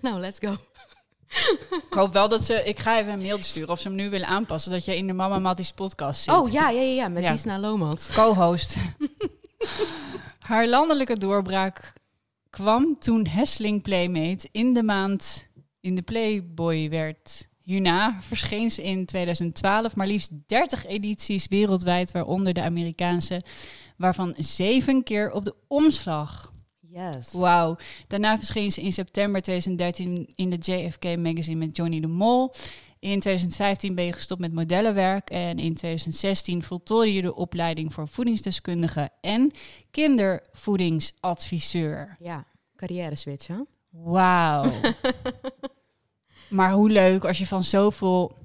Nou, 0.00 0.20
let's 0.20 0.38
go. 0.38 0.56
Ik 1.70 1.86
hoop 1.90 2.12
wel 2.12 2.28
dat 2.28 2.42
ze... 2.42 2.64
Ik 2.64 2.78
ga 2.78 2.98
even 2.98 3.12
een 3.12 3.22
mail 3.22 3.42
sturen 3.42 3.68
of 3.68 3.80
ze 3.80 3.88
hem 3.88 3.96
nu 3.96 4.10
willen 4.10 4.26
aanpassen. 4.26 4.70
Dat 4.70 4.84
je 4.84 4.96
in 4.96 5.06
de 5.06 5.12
Mama 5.12 5.38
Matties 5.38 5.72
podcast 5.72 6.22
zit. 6.22 6.34
Oh 6.34 6.50
ja, 6.50 6.70
ja, 6.70 6.80
ja, 6.80 6.94
ja 6.94 7.08
met 7.08 7.22
Ja. 7.22 7.30
Disna. 7.32 7.58
Co-host. 8.14 8.76
Haar 10.38 10.68
landelijke 10.68 11.18
doorbraak 11.18 11.92
kwam 12.50 12.98
toen 12.98 13.26
Hessling 13.26 13.82
Playmate 13.82 14.48
in 14.52 14.74
de 14.74 14.82
maand 14.82 15.48
in 15.80 15.94
de 15.94 16.02
Playboy 16.02 16.88
werd. 16.88 17.48
Hierna 17.62 18.16
verscheen 18.20 18.70
ze 18.70 18.82
in 18.82 19.06
2012 19.06 19.96
maar 19.96 20.06
liefst 20.06 20.30
30 20.46 20.86
edities 20.86 21.46
wereldwijd, 21.48 22.12
waaronder 22.12 22.52
de 22.52 22.62
Amerikaanse, 22.62 23.42
waarvan 23.96 24.34
zeven 24.36 25.02
keer 25.02 25.32
op 25.32 25.44
de 25.44 25.54
omslag. 25.68 26.49
Yes. 26.92 27.32
Wauw. 27.32 27.76
Daarna 28.06 28.38
verscheen 28.38 28.72
ze 28.72 28.80
in 28.80 28.92
september 28.92 29.42
2013 29.42 30.32
in 30.34 30.50
de 30.50 30.56
JFK 30.56 31.04
magazine 31.04 31.66
met 31.66 31.76
Johnny 31.76 32.00
de 32.00 32.06
Mol. 32.06 32.52
In 32.98 33.20
2015 33.20 33.94
ben 33.94 34.04
je 34.04 34.12
gestopt 34.12 34.40
met 34.40 34.52
modellenwerk 34.52 35.30
en 35.30 35.58
in 35.58 35.74
2016 35.74 36.62
voltooide 36.62 37.14
je 37.14 37.22
de 37.22 37.34
opleiding 37.34 37.92
voor 37.92 38.08
voedingsdeskundige 38.08 39.10
en 39.20 39.52
kindervoedingsadviseur. 39.90 42.16
Ja, 42.18 42.44
carrière 42.76 43.14
switch, 43.14 43.46
hè? 43.46 43.60
Wauw. 43.90 44.72
maar 46.48 46.72
hoe 46.72 46.90
leuk 46.90 47.24
als 47.24 47.38
je 47.38 47.46
van 47.46 47.62
zoveel 47.62 48.36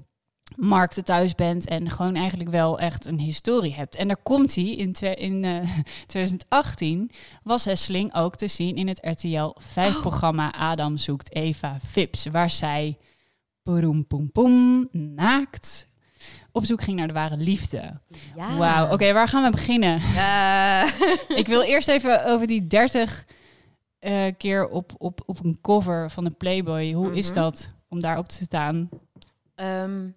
markten 0.56 1.04
thuis 1.04 1.34
bent 1.34 1.66
en 1.68 1.90
gewoon 1.90 2.14
eigenlijk 2.14 2.50
wel 2.50 2.78
echt 2.78 3.06
een 3.06 3.18
historie 3.18 3.74
hebt. 3.74 3.94
En 3.96 4.06
daar 4.08 4.22
komt 4.22 4.54
hij 4.54 4.64
in, 4.64 4.92
in 5.16 5.44
eh, 5.44 5.68
2018 6.06 7.10
was 7.42 7.64
Hesseling 7.64 8.14
ook 8.14 8.36
te 8.36 8.48
zien 8.48 8.76
in 8.76 8.88
het 8.88 8.98
RTL 9.02 9.54
5-programma 9.62 10.52
Adam 10.52 10.96
zoekt 10.96 11.34
Eva 11.34 11.76
Vips, 11.84 12.26
waar 12.26 12.50
zij 12.50 12.98
boem, 13.62 14.04
boem, 14.08 14.30
boem, 14.32 14.88
naakt, 14.92 15.88
op 16.52 16.64
zoek 16.64 16.82
ging 16.82 16.96
naar 16.98 17.06
de 17.06 17.12
ware 17.12 17.36
liefde. 17.36 18.00
Ja. 18.36 18.56
Wauw, 18.56 18.92
oké, 18.92 19.12
waar 19.12 19.28
gaan 19.28 19.44
we 19.44 19.50
beginnen? 19.50 20.00
Eh, 20.00 20.82
Ik 21.40 21.46
wil 21.46 21.62
eerst 21.62 21.88
even 21.88 22.24
over 22.26 22.46
die 22.46 22.66
30 22.66 23.24
eh, 23.98 24.24
keer 24.38 24.68
op, 24.68 24.92
op, 24.98 25.20
op 25.26 25.44
een 25.44 25.58
cover 25.62 26.10
van 26.10 26.24
een 26.24 26.36
Playboy. 26.36 26.92
Hoe 26.92 27.14
is 27.16 27.26
Mhm. 27.26 27.34
dat 27.34 27.72
om 27.88 28.00
daarop 28.00 28.28
te 28.28 28.42
staan? 28.42 28.88
Ehm, 29.54 30.08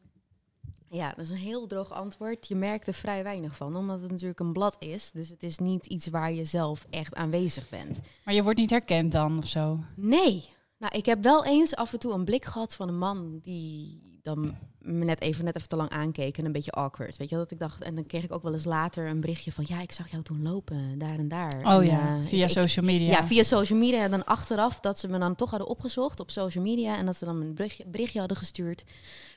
ja, 0.90 1.10
dat 1.10 1.20
is 1.20 1.30
een 1.30 1.36
heel 1.36 1.68
droog 1.68 1.92
antwoord. 1.92 2.48
Je 2.48 2.56
merkt 2.56 2.88
er 2.88 2.94
vrij 2.94 3.24
weinig 3.24 3.56
van, 3.56 3.76
omdat 3.76 4.02
het 4.02 4.12
natuurlijk 4.12 4.40
een 4.40 4.54
blad 4.54 4.76
is. 4.80 5.12
Dus 5.12 5.30
het 5.30 5.44
is 5.44 5.58
niet 5.58 5.86
iets 5.86 6.08
waar 6.08 6.32
je 6.32 6.46
zelf 6.46 6.86
echt 6.90 7.16
aanwezig 7.16 7.70
bent. 7.70 8.00
Maar 8.24 8.34
je 8.34 8.44
wordt 8.44 8.60
niet 8.60 8.70
herkend 8.70 9.12
dan 9.12 9.38
of 9.38 9.48
zo. 9.48 9.80
Nee. 9.96 10.50
Nou, 10.78 10.98
ik 10.98 11.06
heb 11.06 11.24
wel 11.24 11.46
eens 11.46 11.76
af 11.76 11.94
en 11.94 12.00
toe 12.00 12.14
een 12.14 12.26
blik 12.26 12.46
gehad 12.46 12.76
van 12.76 12.88
een 12.88 12.98
man 12.98 13.40
die 13.44 14.19
dan 14.36 14.56
me 14.80 15.06
net 15.06 15.22
even, 15.22 15.46
net 15.46 15.56
even 15.56 15.68
te 15.68 15.76
lang 15.76 15.90
aankeek 15.90 16.38
en 16.38 16.46
een 16.46 16.52
beetje 16.52 16.72
awkward. 16.72 17.18
Weet 17.18 17.30
je 17.30 17.36
dat 17.36 17.52
ik 17.52 17.60
dacht, 17.60 17.82
en 17.82 17.96
dan 17.96 18.06
kreeg 18.06 18.24
ik 18.24 18.32
ook 18.34 18.44
wel 18.44 18.54
eens 18.54 18.66
later 18.66 19.08
een 19.08 19.20
berichtje 19.20 19.52
van, 19.52 19.64
ja, 19.68 19.82
ik 19.82 19.92
zag 19.92 20.12
jou 20.12 20.24
toen 20.24 20.42
lopen, 20.42 20.98
daar 20.98 21.18
en 21.18 21.28
daar. 21.28 21.58
Oh 21.64 21.74
En, 21.74 21.86
ja, 21.86 22.18
eh, 22.20 22.26
via 22.26 22.46
ik- 22.46 22.52
social 22.52 22.86
media. 22.86 23.08
Ja, 23.12 23.24
via 23.26 23.44
social 23.44 23.80
media. 23.80 24.04
En 24.04 24.12
dan 24.12 24.26
achteraf 24.26 24.80
dat 24.80 25.00
ze 25.00 25.08
me 25.08 25.20
dan 25.20 25.36
toch 25.36 25.50
hadden 25.50 25.68
opgezocht 25.68 26.20
op 26.20 26.32
social 26.32 26.64
media. 26.64 26.98
En 26.98 27.06
dat 27.06 27.16
ze 27.16 27.26
dan 27.26 27.42
een 27.42 27.54
berichtje, 27.56 27.86
berichtje 27.88 28.20
hadden 28.20 28.38
gestuurd 28.38 28.84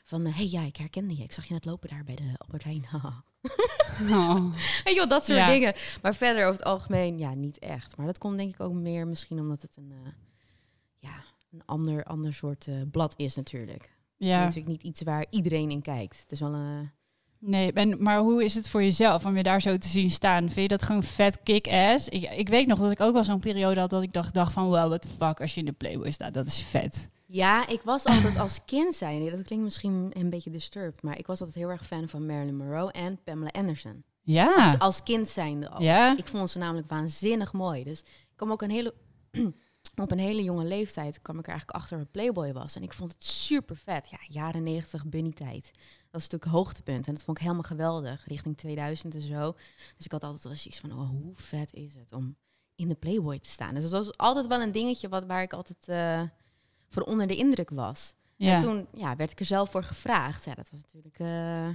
van... 0.05 0.27
Hey, 0.27 0.49
ja, 0.49 0.63
ik 0.63 0.77
herkende 0.77 1.17
je. 1.17 1.23
Ik 1.23 1.33
zag 1.33 1.45
je 1.47 1.53
net 1.53 1.65
lopen 1.65 1.89
daar 1.89 2.05
bij 2.05 2.15
de 2.15 2.33
Albert 2.39 2.65
Heijn. 2.65 2.87
Oh. 4.03 4.55
Je 4.85 4.93
wel, 4.95 5.09
dat 5.09 5.25
soort 5.25 5.39
Ja. 5.39 5.47
dingen. 5.47 5.75
Maar 6.03 6.15
verder 6.15 6.43
over 6.43 6.55
het 6.59 6.65
algemeen, 6.65 7.19
ja, 7.19 7.35
niet 7.35 7.59
echt. 7.59 7.97
Maar 7.97 8.07
dat 8.07 8.19
komt 8.19 8.37
denk 8.39 8.55
ik 8.55 8.61
ook 8.61 8.73
meer 8.73 9.07
misschien 9.07 9.39
omdat 9.41 9.63
het 9.63 9.77
een... 9.77 9.93
eh, 10.05 10.11
ja, 10.99 11.25
een 11.53 11.63
ander, 11.67 12.05
ander 12.05 12.33
soort 12.35 12.67
eh, 12.69 12.75
blad 12.91 13.15
is 13.17 13.35
natuurlijk. 13.35 13.91
Het 14.23 14.31
is 14.31 14.37
Ja, 14.37 14.45
natuurlijk 14.45 14.69
niet 14.69 14.83
iets 14.83 15.03
waar 15.03 15.27
iedereen 15.31 15.71
in 15.71 15.83
kijkt. 15.83 16.21
Het 16.21 16.31
is 16.33 16.41
wel 16.41 16.53
een... 16.53 16.91
nee, 17.39 17.73
en, 17.73 18.03
maar 18.03 18.19
hoe 18.19 18.45
is 18.45 18.55
het 18.55 18.69
voor 18.69 18.83
jezelf 18.83 19.25
om 19.27 19.37
je 19.37 19.43
daar 19.43 19.63
zo 19.63 19.79
te 19.79 19.89
zien 19.89 20.11
staan? 20.11 20.41
Vind 20.43 20.55
je 20.55 20.69
dat 20.69 20.83
gewoon 20.83 21.03
vet 21.03 21.43
kick-ass? 21.43 22.09
Ik, 22.09 22.23
ik 22.37 22.49
weet 22.49 22.67
nog 22.67 22.79
dat 22.79 22.91
ik 22.91 23.01
ook 23.01 23.13
wel 23.13 23.25
zo'n 23.25 23.41
periode 23.41 23.81
had 23.81 23.91
dat 23.91 24.03
ik 24.03 24.13
dacht, 24.13 24.35
dacht 24.35 24.53
van, 24.53 24.65
wow, 24.65 24.89
what 24.89 25.03
the 25.03 25.09
fuck, 25.19 25.41
als 25.41 25.55
je 25.55 25.61
in 25.61 25.67
de 25.67 25.73
Playboy 25.73 26.11
staat, 26.11 26.35
dat 26.35 26.47
is 26.47 26.63
vet. 26.63 27.09
Ja, 27.27 27.69
ik 27.69 27.81
was 27.85 28.05
altijd 28.05 28.39
als 28.39 28.65
kind 28.65 28.95
zijn. 28.95 29.31
Dat 29.31 29.43
klinkt 29.43 29.65
misschien 29.65 30.11
een 30.15 30.31
beetje 30.31 30.51
disturbed. 30.51 31.03
Maar 31.03 31.19
ik 31.19 31.27
was 31.27 31.39
altijd 31.41 31.59
heel 31.59 31.69
erg 31.71 31.87
fan 31.87 32.09
van 32.09 32.27
Marilyn 32.27 32.57
Monroe 32.57 32.93
en 32.93 33.19
Pamela 33.25 33.51
Anderson. 33.53 34.03
Ja, 34.23 34.55
Als, 34.55 34.79
als 34.79 35.03
kind 35.03 35.29
zijnde 35.29 35.69
al. 35.71 35.83
ja, 35.83 36.17
Ik 36.17 36.27
vond 36.27 36.51
ze 36.51 36.59
namelijk 36.59 36.89
waanzinnig 36.91 37.53
mooi. 37.53 37.85
Dus 37.85 38.01
ik 38.01 38.37
kwam 38.37 38.51
ook 38.51 38.63
een 38.63 38.71
hele, 38.71 38.95
op 39.95 40.11
een 40.11 40.19
hele 40.19 40.43
jonge 40.43 40.65
leeftijd 40.65 41.23
kwam 41.23 41.39
ik 41.39 41.45
er 41.45 41.51
eigenlijk 41.51 41.79
achter 41.79 41.99
wat 41.99 42.11
Playboy 42.11 42.53
was. 42.53 42.77
En 42.77 42.83
ik 42.83 42.93
vond 42.93 43.13
het 43.13 43.25
super 43.25 43.77
vet. 43.77 44.11
Ja, 44.11 44.19
jaren 44.29 44.63
90 44.63 45.07
bunny 45.07 45.33
tijd. 45.33 45.71
Dat 45.73 46.11
was 46.11 46.23
natuurlijk 46.23 46.53
hoogtepunt. 46.53 47.07
En 47.07 47.15
dat 47.15 47.23
vond 47.23 47.37
ik 47.37 47.43
helemaal 47.43 47.67
geweldig. 47.67 48.25
Richting 48.27 48.57
2000 48.57 49.15
en 49.15 49.21
zo. 49.21 49.53
Dus 49.97 50.05
ik 50.05 50.13
had 50.13 50.25
altijd 50.25 50.43
wel 50.43 50.53
eens 50.53 50.67
iets 50.67 50.81
van, 50.81 50.93
oh, 50.93 51.09
hoe 51.09 51.33
vet 51.35 51.73
is 51.73 51.95
het 51.95 52.13
om 52.13 52.37
in 52.75 52.89
de 52.89 52.95
Playboy 52.95 53.39
te 53.39 53.49
staan. 53.49 53.75
Dus 53.75 53.83
dat 53.83 54.07
was 54.07 54.17
altijd 54.17 54.47
wel 54.47 54.63
een 54.63 54.73
dingetje 54.73 55.09
wat, 55.09 55.27
waar 55.27 55.43
ik 55.43 55.53
altijd 55.53 55.89
eh, 55.89 56.23
voor 56.89 57.03
onder 57.03 57.27
de 57.27 57.37
indruk 57.37 57.71
was. 57.71 58.15
ja. 58.37 58.55
En 58.55 58.61
toen 58.61 58.87
ja, 58.95 59.17
werd 59.17 59.31
ik 59.31 59.41
er 59.41 59.47
zelf 59.47 59.71
voor 59.71 59.85
gevraagd. 59.85 60.45
Ja, 60.45 60.55
dat 60.55 60.71
was 60.71 60.81
natuurlijk 60.81 61.19
eh 61.19 61.69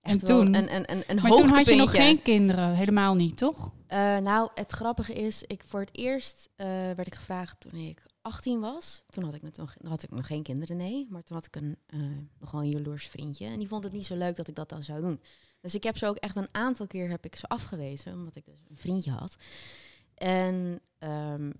echt 0.00 0.20
En 0.20 0.26
toen? 0.26 0.54
een, 0.54 0.74
een, 0.74 0.92
een, 0.92 1.04
een 1.06 1.22
Maar 1.22 1.30
toen 1.30 1.48
had 1.48 1.66
je 1.66 1.74
nog 1.74 1.90
geen 1.90 2.22
kinderen, 2.22 2.74
helemaal 2.74 3.14
niet, 3.14 3.36
toch? 3.36 3.72
Eh, 3.86 4.18
nou, 4.18 4.50
het 4.54 4.72
grappige 4.72 5.12
is, 5.12 5.42
ik 5.42 5.62
voor 5.66 5.80
het 5.80 5.96
eerst 5.96 6.48
eh, 6.56 6.66
werd 6.66 7.06
ik 7.06 7.14
gevraagd 7.14 7.60
toen 7.60 7.74
ik 7.74 8.02
18 8.22 8.60
was. 8.60 9.04
Toen 9.08 9.24
had 9.24 9.34
ik, 9.34 9.42
nog, 9.56 9.76
had 9.82 10.02
ik 10.02 10.10
nog 10.10 10.26
geen 10.26 10.42
kinderen, 10.42 10.76
nee. 10.76 11.06
Maar 11.10 11.22
toen 11.22 11.36
had 11.36 11.46
ik 11.46 11.56
een, 11.56 11.76
eh, 11.86 12.00
nogal 12.38 12.60
een 12.60 12.68
jaloers 12.68 13.06
vriendje. 13.06 13.46
En 13.46 13.58
die 13.58 13.68
vond 13.68 13.84
het 13.84 13.92
niet 13.92 14.06
zo 14.06 14.16
leuk 14.16 14.36
dat 14.36 14.48
ik 14.48 14.54
dat 14.54 14.68
dan 14.68 14.82
zou 14.82 15.00
doen. 15.00 15.20
Dus 15.60 15.74
ik 15.74 15.82
heb 15.82 15.96
ze 15.96 16.06
ook 16.06 16.16
echt 16.16 16.36
een 16.36 16.48
aantal 16.52 16.86
keer 16.86 17.08
heb 17.08 17.24
ik 17.24 17.36
ze 17.36 17.48
afgewezen. 17.48 18.12
Omdat 18.12 18.36
ik 18.36 18.44
dus 18.44 18.60
een 18.68 18.76
vriendje 18.76 19.10
had. 19.10 19.36
En 20.14 20.80
ehm, 20.98 21.52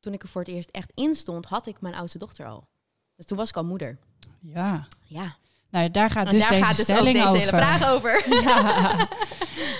toen 0.00 0.12
ik 0.12 0.22
er 0.22 0.28
voor 0.28 0.40
het 0.40 0.50
eerst 0.50 0.70
echt 0.70 0.92
in 0.94 1.14
stond, 1.14 1.46
had 1.46 1.66
ik 1.66 1.80
mijn 1.80 1.94
oudste 1.94 2.18
dochter 2.18 2.46
al. 2.46 2.68
Dus 3.16 3.26
toen 3.26 3.36
was 3.36 3.48
ik 3.48 3.56
al 3.56 3.64
moeder. 3.64 3.98
Ja. 4.40 4.88
Ja, 5.04 5.36
Nou, 5.70 5.90
daar 5.90 6.10
gaat 6.10 6.24
Nou, 6.24 6.36
dus 6.36 6.42
daar 6.42 6.50
deze 6.52 6.64
gaat 6.64 6.76
dus 6.76 6.84
stelling 6.84 7.14
deze 7.16 7.28
over. 7.28 7.38
hele 7.38 7.50
vraag 7.50 7.90
over. 7.90 8.24
Ja. 8.44 9.08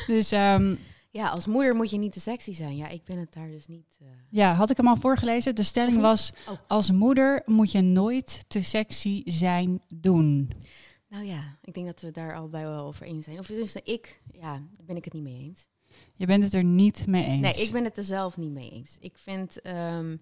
Dus 0.07 0.33
ehm, 0.33 0.75
Ja, 1.11 1.29
als 1.29 1.47
moeder 1.47 1.75
moet 1.75 1.91
je 1.91 1.99
niet 1.99 2.13
te 2.13 2.21
sexy 2.21 2.53
zijn. 2.55 2.77
Ja, 2.77 2.89
ik 2.89 3.05
ben 3.05 3.19
het 3.19 3.33
daar 3.33 3.49
dus 3.49 3.67
niet. 3.67 3.97
eh, 4.01 4.07
ja, 4.31 4.55
had 4.55 4.71
ik 4.71 4.77
hem 4.77 4.89
al 4.89 4.97
voorgelezen. 4.97 5.55
De 5.55 5.63
stelling 5.63 6.01
was, 6.01 6.33
Oh. 6.49 6.57
als 6.69 6.91
moeder 6.91 7.43
moet 7.47 7.73
je 7.73 7.81
nooit 7.81 8.45
te 8.49 8.63
sexy 8.63 9.23
zijn 9.25 9.81
doen. 9.95 10.51
Nou 11.09 11.25
ja, 11.25 11.59
ik 11.63 11.75
denk 11.75 11.87
dat 11.87 12.01
we 12.01 12.11
daar 12.11 12.35
allebei 12.37 12.65
wel 12.65 12.85
over 12.85 13.07
eens 13.07 13.25
zijn. 13.25 13.39
Of 13.39 13.47
dus 13.47 13.77
ik, 13.77 14.21
ja, 14.33 14.53
daar 14.53 14.85
ben 14.87 14.97
ik 14.97 15.05
het 15.05 15.13
niet 15.13 15.23
mee 15.23 15.39
eens. 15.39 15.69
Je 16.15 16.27
bent 16.27 16.45
het 16.45 16.55
er 16.55 16.65
niet 16.65 17.07
mee 17.07 17.25
eens. 17.25 17.43
Nee, 17.43 17.55
ik 17.67 17.73
ben 17.73 17.85
het 17.85 17.97
er 17.99 18.05
zelf 18.05 18.37
niet 18.37 18.51
mee 18.51 18.71
eens. 18.71 18.97
Ik 19.01 19.19
vind 19.19 19.61
ehm, 19.61 20.17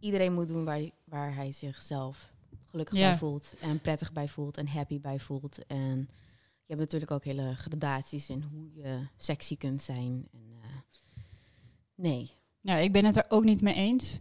iedereen 0.00 0.32
moet 0.34 0.48
doen 0.48 0.64
waar, 0.64 0.80
waar 1.04 1.34
hij 1.34 1.52
zichzelf 1.52 2.32
gelukkig 2.74 2.98
Ja. 2.98 3.08
bij 3.08 3.18
voelt. 3.18 3.54
En 3.60 3.80
prettig 3.80 4.12
bij 4.12 4.28
voelt 4.28 4.56
en 4.58 4.68
happy 4.68 5.00
bij 5.00 5.18
voelt. 5.18 5.66
En 5.66 5.98
je 6.66 6.66
hebt 6.74 6.80
natuurlijk 6.80 7.10
ook 7.10 7.24
hele 7.24 7.54
gradaties 7.54 8.28
in 8.28 8.42
hoe 8.52 8.70
je 8.74 9.06
sexy 9.16 9.56
kunt 9.56 9.82
zijn. 9.82 10.28
En, 10.32 10.40
eh, 10.62 10.68
nee. 11.94 12.30
Ja, 12.60 12.76
ik 12.76 12.92
ben 12.92 13.04
het 13.04 13.16
er 13.16 13.24
ook 13.28 13.44
niet 13.44 13.60
mee 13.60 13.74
eens. 13.74 14.18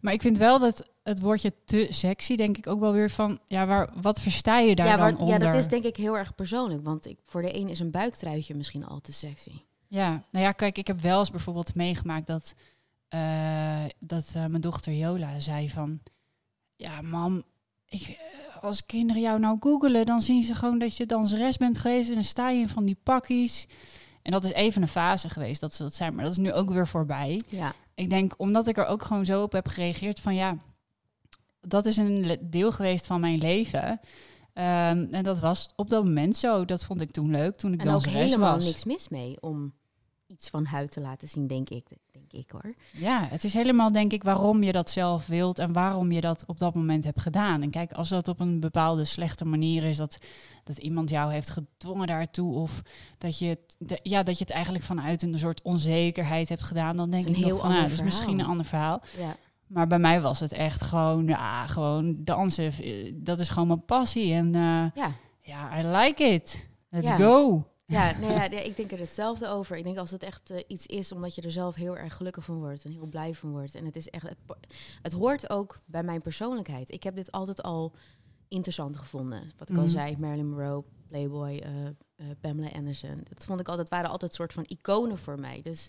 Maar 0.00 0.12
ik 0.12 0.22
vind 0.22 0.38
wel 0.38 0.58
dat 0.58 0.88
het 1.02 1.20
woordje 1.20 1.54
te 1.64 1.86
sexy, 1.90 2.36
denk 2.36 2.56
ik 2.58 2.66
ook 2.66 2.80
wel 2.80 2.92
weer 2.92 3.10
van, 3.10 3.38
ja, 3.46 3.66
waar, 3.66 3.92
wat 4.00 4.20
versta 4.20 4.58
je 4.58 4.74
daar 4.74 4.86
Ja, 4.86 4.96
dan 4.96 5.18
onder? 5.18 5.28
ja, 5.28 5.38
dat 5.38 5.54
is 5.60 5.68
denk 5.68 5.84
ik 5.84 5.96
heel 5.96 6.18
erg 6.18 6.34
persoonlijk. 6.34 6.84
Want 6.84 7.06
ik, 7.06 7.18
voor 7.26 7.42
de 7.42 7.56
een 7.56 7.68
is 7.68 7.80
een 7.80 7.90
buiktruitje 7.90 8.54
misschien 8.54 8.84
al 8.84 9.00
te 9.00 9.12
sexy. 9.12 9.52
Ja, 9.86 10.08
nou 10.30 10.44
ja, 10.44 10.52
kijk, 10.52 10.78
ik 10.78 10.86
heb 10.86 11.00
wel 11.00 11.18
eens 11.18 11.30
bijvoorbeeld 11.30 11.74
meegemaakt 11.74 12.26
dat, 12.26 12.54
eh, 13.08 13.84
dat 13.98 14.32
eh, 14.34 14.46
mijn 14.46 14.60
dochter 14.60 14.92
Jola 14.94 15.40
zei 15.40 15.70
van... 15.70 16.00
Ja, 16.76 17.02
mam, 17.02 17.42
ik, 17.90 18.02
eh, 18.08 18.62
als 18.62 18.86
kinderen 18.86 19.22
jou 19.22 19.38
nou 19.38 19.56
googelen, 19.60 20.06
dan 20.06 20.22
zien 20.22 20.42
ze 20.42 20.54
gewoon 20.54 20.78
dat 20.78 20.96
je 20.96 21.06
danseres 21.06 21.56
bent 21.56 21.78
geweest 21.78 22.08
en 22.08 22.14
dan 22.14 22.24
sta 22.24 22.50
je 22.50 22.60
in 22.60 22.68
van 22.68 22.84
die 22.84 22.98
pakjes. 23.02 23.66
En 24.22 24.32
dat 24.32 24.44
is 24.44 24.52
even 24.52 24.82
een 24.82 24.88
fase 24.88 25.28
geweest 25.28 25.60
dat 25.60 25.74
ze 25.74 25.82
dat 25.82 25.94
zijn, 25.94 26.14
maar 26.14 26.24
dat 26.24 26.32
is 26.32 26.38
nu 26.38 26.52
ook 26.52 26.70
weer 26.70 26.88
voorbij. 26.88 27.40
Ja, 27.48 27.72
Ik 27.94 28.10
denk, 28.10 28.34
omdat 28.36 28.66
ik 28.66 28.78
er 28.78 28.86
ook 28.86 29.02
gewoon 29.02 29.24
zo 29.24 29.42
op 29.42 29.52
heb 29.52 29.66
gereageerd 29.66 30.20
van 30.20 30.34
ja, 30.34 30.56
dat 31.60 31.86
is 31.86 31.96
een 31.96 32.38
deel 32.40 32.72
geweest 32.72 33.06
van 33.06 33.20
mijn 33.20 33.38
leven. 33.38 34.00
Ehm, 34.52 35.06
en 35.10 35.22
dat 35.22 35.40
was 35.40 35.68
op 35.76 35.90
dat 35.90 36.04
moment 36.04 36.36
zo. 36.36 36.64
Dat 36.64 36.84
vond 36.84 37.00
ik 37.00 37.10
toen 37.10 37.30
leuk, 37.30 37.56
toen 37.56 37.72
ik 37.72 37.80
en 37.80 37.88
ook 37.88 38.06
helemaal 38.06 38.54
was. 38.54 38.64
niks 38.64 38.84
mis 38.84 39.08
mee 39.08 39.36
om 39.40 39.72
iets 40.40 40.50
van 40.50 40.64
huid 40.64 40.90
te 40.92 41.00
laten 41.00 41.28
zien, 41.28 41.46
denk 41.46 41.68
ik. 41.70 41.86
Denk 42.12 42.32
ik 42.32 42.50
hoor. 42.50 42.72
Ja, 42.92 43.24
het 43.30 43.44
is 43.44 43.54
helemaal 43.54 43.92
denk 43.92 44.12
ik 44.12 44.22
waarom 44.22 44.62
je 44.62 44.72
dat 44.72 44.90
zelf 44.90 45.26
wilt 45.26 45.58
en 45.58 45.72
waarom 45.72 46.12
je 46.12 46.20
dat 46.20 46.44
op 46.46 46.58
dat 46.58 46.74
moment 46.74 47.04
hebt 47.04 47.20
gedaan. 47.20 47.62
En 47.62 47.70
kijk, 47.70 47.92
als 47.92 48.08
dat 48.08 48.28
op 48.28 48.40
een 48.40 48.60
bepaalde 48.60 49.04
slechte 49.04 49.44
manier 49.44 49.84
is, 49.84 49.96
dat, 49.96 50.18
dat 50.64 50.76
iemand 50.78 51.10
jou 51.10 51.32
heeft 51.32 51.50
gedwongen 51.50 52.06
daartoe, 52.06 52.54
of 52.54 52.82
dat 53.18 53.38
je, 53.38 53.46
het, 53.46 53.76
de- 53.78 54.00
ja, 54.02 54.22
dat 54.22 54.38
je 54.38 54.44
het 54.44 54.52
eigenlijk 54.52 54.84
vanuit 54.84 55.22
een 55.22 55.38
soort 55.38 55.62
onzekerheid 55.62 56.48
hebt 56.48 56.62
gedaan, 56.62 56.96
dan 56.96 57.10
denk 57.10 57.26
ik 57.26 57.36
nog 57.36 57.44
heel 57.44 57.58
van, 57.58 57.68
nou, 57.68 57.74
ander 57.74 57.88
dat 57.90 57.98
is 57.98 58.04
misschien 58.04 58.38
een 58.38 58.46
ander 58.46 58.66
verhaal. 58.66 59.02
Ja. 59.18 59.36
Maar 59.66 59.86
bij 59.86 59.98
mij 59.98 60.20
was 60.20 60.40
het 60.40 60.52
echt 60.52 60.82
gewoon, 60.82 61.26
ja, 61.26 61.66
gewoon 61.66 62.16
dansen. 62.18 62.72
eh, 62.72 63.12
Dat 63.14 63.40
is 63.40 63.48
gewoon 63.48 63.68
mijn 63.68 63.84
passie. 63.84 64.32
En 64.34 64.54
eh, 64.54 64.60
Ja. 64.94 65.12
ja, 65.42 65.78
I 65.80 65.86
like 65.86 66.22
it. 66.24 66.68
Let's 66.88 67.08
Ja. 67.08 67.16
go. 67.16 67.64
Ja, 67.90 68.18
nee, 68.18 68.30
ja, 68.30 68.50
ik 68.50 68.76
denk 68.76 68.92
er 68.92 68.98
hetzelfde 68.98 69.48
over. 69.48 69.76
Ik 69.76 69.84
denk 69.84 69.96
als 69.98 70.10
het 70.10 70.22
echt 70.22 70.50
eh, 70.50 70.62
iets 70.66 70.86
is 70.86 71.12
omdat 71.12 71.34
je 71.34 71.42
er 71.42 71.52
zelf 71.52 71.74
heel 71.74 71.96
erg 71.96 72.16
gelukkig 72.16 72.44
van 72.44 72.58
wordt 72.58 72.84
en 72.84 72.90
heel 72.90 73.06
blij 73.06 73.34
van 73.34 73.50
wordt. 73.50 73.74
En 73.74 73.84
het 73.84 73.96
is 73.96 74.08
echt, 74.08 74.28
het, 74.28 74.38
het 75.02 75.12
hoort 75.12 75.50
ook 75.50 75.80
bij 75.84 76.02
mijn 76.02 76.22
persoonlijkheid. 76.22 76.90
Ik 76.90 77.02
heb 77.02 77.14
dit 77.16 77.32
altijd 77.32 77.62
al 77.62 77.92
interessant 78.48 78.96
gevonden. 78.96 79.42
Wat 79.58 79.68
ik 79.68 79.76
al 79.76 79.82
Mhm. 79.82 79.90
zei, 79.92 80.16
Marilyn 80.18 80.48
Monroe, 80.50 80.84
Playboy, 81.08 81.56
eh, 81.58 81.86
eh, 81.86 81.92
Pamela 82.40 82.70
Anderson. 82.70 83.20
Dat 83.28 83.44
vond 83.44 83.60
ik 83.60 83.68
altijd, 83.68 83.88
waren 83.88 84.10
altijd 84.10 84.34
soort 84.34 84.52
van 84.52 84.64
iconen 84.68 85.18
voor 85.18 85.38
mij. 85.38 85.60
Dus 85.62 85.88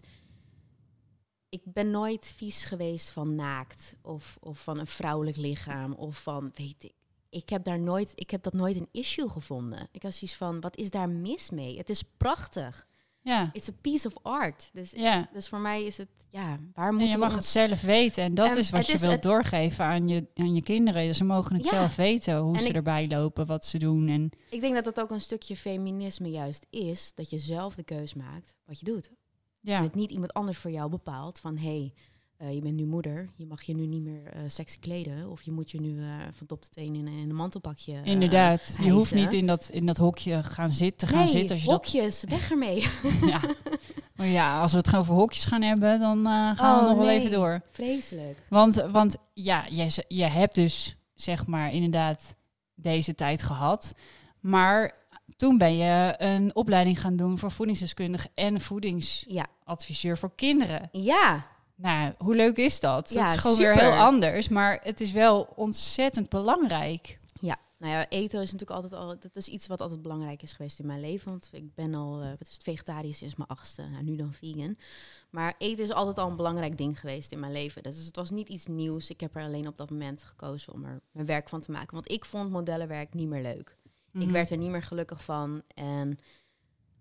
ik 1.50 1.62
ben 1.66 1.92
nooit 1.92 2.34
vies 2.36 2.66
geweest 2.66 3.10
van 3.10 3.36
naakt 3.36 3.96
of, 4.02 4.38
of 4.42 4.64
van 4.64 4.80
een 4.80 4.88
vrouwelijk 4.88 5.38
lichaam 5.38 5.94
of 5.94 6.22
van, 6.24 6.52
weet 6.56 6.84
ik. 6.84 6.94
Ik 7.32 7.50
heb, 7.50 7.64
daar 7.64 7.80
nooit, 7.80 8.12
ik 8.16 8.30
heb 8.32 8.44
dat 8.44 8.54
nooit 8.54 8.76
een 8.76 8.88
issue 8.92 9.30
gevonden. 9.30 9.88
Ik 9.92 10.04
had 10.04 10.14
zoiets 10.14 10.38
van, 10.38 10.60
wat 10.60 10.78
is 10.78 10.92
daar 10.92 11.10
mis 11.10 11.50
mee? 11.50 11.78
Het 11.78 11.90
is 11.90 12.04
prachtig. 12.18 12.88
Ja, 13.24 13.50
It's 13.54 13.70
a 13.70 13.72
piece 13.82 14.08
of 14.08 14.14
art. 14.24 14.70
Dus, 14.74 14.92
ja. 14.92 15.30
dus 15.34 15.48
voor 15.48 15.60
mij 15.60 15.84
is 15.84 15.98
het, 15.98 16.08
ja, 16.30 16.60
waar 16.74 16.88
En 16.88 16.94
moeten 16.94 17.12
je 17.12 17.18
mag 17.18 17.36
het 17.36 17.46
zelf 17.46 17.82
weten. 17.82 18.24
En 18.24 18.34
dat 18.34 18.50
En 18.52 18.58
is 18.58 18.70
wat 18.70 18.86
je 18.88 18.94
is 18.94 19.02
wilt 19.02 19.22
doorgeven 19.24 19.86
aan 19.86 20.08
je, 20.08 20.28
aan 20.36 20.56
je 20.56 20.62
kinderen. 20.62 21.06
Dus 21.08 21.18
ze 21.18 21.24
mogen 21.24 21.56
het 21.56 21.64
Ja. 21.64 21.70
zelf 21.70 21.96
weten 21.96 22.38
hoe 22.38 22.54
En 22.56 22.62
ze 22.62 22.68
ik- 22.68 22.76
erbij 22.76 23.08
lopen, 23.08 23.46
wat 23.46 23.66
ze 23.66 23.78
doen. 23.78 24.08
En 24.08 24.30
Ik 24.50 24.62
denk 24.62 24.74
dat 24.74 24.84
dat 24.84 25.00
ook 25.00 25.12
een 25.12 25.22
stukje 25.22 25.56
feminisme 25.56 26.30
juist 26.30 26.66
is. 26.70 27.12
Dat 27.16 27.30
je 27.30 27.38
zelf 27.38 27.76
de 27.76 27.84
keus 27.84 28.14
maakt 28.14 28.54
wat 28.66 28.80
je 28.80 28.86
doet. 28.86 29.12
Ja, 29.60 29.82
het 29.84 29.96
niet 29.96 30.12
iemand 30.12 30.34
anders 30.34 30.58
voor 30.58 30.72
jou 30.72 30.90
bepaalt 30.90 31.40
van... 31.40 31.58
hé, 31.58 31.64
hey, 31.78 31.94
eh, 32.42 32.54
je 32.54 32.62
bent 32.62 32.76
nu 32.76 32.86
moeder, 32.86 33.30
je 33.36 33.46
mag 33.46 33.62
je 33.62 33.76
nu 33.76 33.86
niet 33.86 34.02
meer 34.02 34.28
eh 34.28 34.42
sexy 34.48 34.80
kleden. 34.80 35.30
Of 35.30 35.42
je 35.42 35.52
moet 35.52 35.72
je 35.72 35.82
nu 35.82 36.00
eh, 36.00 36.06
van 36.32 36.48
top 36.48 36.62
tot 36.62 36.72
teen 36.72 36.96
in, 36.96 37.08
in 37.08 37.30
een 37.30 37.36
mantelpakje 37.36 38.02
Inderdaad. 38.04 38.78
Je 38.82 38.90
hoeft 38.90 39.14
niet 39.14 39.34
in 39.34 39.48
dat, 39.48 39.70
in 39.72 39.86
dat 39.86 39.98
hokje 39.98 40.44
gaan 40.44 40.70
zitten, 40.70 41.08
te 41.08 41.14
gaan 41.14 41.24
nee, 41.24 41.34
zitten. 41.34 41.56
Als 41.56 41.64
je 41.64 41.70
dat, 41.70 41.76
hokjes, 41.76 42.24
weg 42.28 42.52
ermee. 42.52 42.88
ja. 43.34 43.42
Maar 44.16 44.28
ja, 44.28 44.62
als 44.62 44.72
we 44.72 44.78
het 44.78 44.88
gewoon 44.88 45.04
over 45.04 45.16
hokjes 45.16 45.46
gaan 45.46 45.62
hebben, 45.62 46.00
dan 46.00 46.26
gaan 46.26 46.76
we 46.76 46.82
Oh, 46.82 46.88
nog 46.90 46.98
wel 46.98 47.10
even 47.10 47.32
door. 47.32 47.62
Vreselijk. 47.72 48.40
Want, 48.50 48.76
want 48.76 49.18
ja, 49.34 49.66
je, 49.70 50.06
je 50.08 50.24
hebt 50.24 50.56
dus 50.56 50.96
zeg 51.14 51.46
maar 51.46 51.74
inderdaad 51.74 52.36
deze 52.76 53.16
tijd 53.16 53.44
gehad. 53.44 53.94
Maar 54.40 54.98
toen 55.38 55.58
ben 55.58 55.78
je 55.78 56.16
een 56.18 56.56
opleiding 56.56 57.02
gaan 57.02 57.16
doen 57.16 57.38
voor 57.38 57.52
voedingsdeskundige 57.52 58.30
en 58.34 58.62
voedingsadviseur 58.62 60.12
Ja. 60.12 60.18
voor 60.18 60.36
kinderen. 60.36 60.90
Ja, 60.92 61.48
Nou, 61.82 62.14
hoe 62.18 62.36
leuk 62.36 62.58
is 62.58 62.80
dat? 62.80 63.10
Ja, 63.10 63.26
dat 63.26 63.36
is 63.36 63.42
gewoon 63.42 63.58
weer 63.58 63.80
heel 63.80 63.92
anders, 63.92 64.50
maar 64.50 64.80
het 64.84 65.02
is 65.02 65.12
wel 65.12 65.54
ontzettend 65.56 66.30
belangrijk. 66.30 67.20
Ja, 67.40 67.58
nou 67.78 67.94
ja, 67.94 68.10
eten 68.10 68.42
is 68.42 68.52
natuurlijk 68.52 68.82
altijd 68.82 69.02
al. 69.02 69.08
Dat 69.20 69.36
is 69.36 69.48
iets 69.48 69.68
wat 69.68 69.82
altijd 69.82 70.02
belangrijk 70.02 70.42
is 70.42 70.54
geweest 70.54 70.80
in 70.80 70.86
mijn 70.86 71.00
leven. 71.00 71.30
Want 71.30 71.50
ik 71.52 71.76
ben 71.76 71.94
al, 71.94 72.22
eh, 72.22 72.30
wat 72.30 72.48
is 72.48 72.54
het, 72.54 72.64
vegetarisch 72.64 73.18
sinds 73.18 73.36
mijn 73.36 73.50
achtste. 73.50 73.82
Nou, 73.82 74.04
nu 74.04 74.16
dan 74.16 74.34
vegan. 74.34 74.78
Maar 75.30 75.56
eten 75.58 75.84
is 75.84 75.92
altijd 75.92 76.18
al 76.18 76.30
een 76.30 76.36
belangrijk 76.36 76.78
ding 76.78 77.00
geweest 77.00 77.32
in 77.32 77.40
mijn 77.40 77.52
leven. 77.52 77.84
Dus 77.84 78.06
het 78.06 78.16
was 78.16 78.30
niet 78.30 78.50
iets 78.50 78.68
nieuws. 78.68 79.10
Ik 79.10 79.20
heb 79.20 79.36
er 79.36 79.44
alleen 79.44 79.68
op 79.68 79.78
dat 79.78 79.90
moment 79.90 80.24
gekozen 80.24 80.74
om 80.74 80.86
er 80.86 81.02
mijn 81.12 81.26
werk 81.26 81.50
van 81.50 81.62
te 81.62 81.72
maken. 81.72 81.94
Want 81.94 82.12
ik 82.12 82.26
vond 82.26 82.50
modellenwerk 82.50 83.14
niet 83.14 83.28
meer 83.28 83.42
leuk. 83.42 83.76
Ik 84.14 84.22
Mhm. 84.22 84.32
werd 84.32 84.50
er 84.50 84.58
niet 84.58 84.70
meer 84.70 84.84
gelukkig 84.84 85.24
van. 85.24 85.62
En 85.76 86.20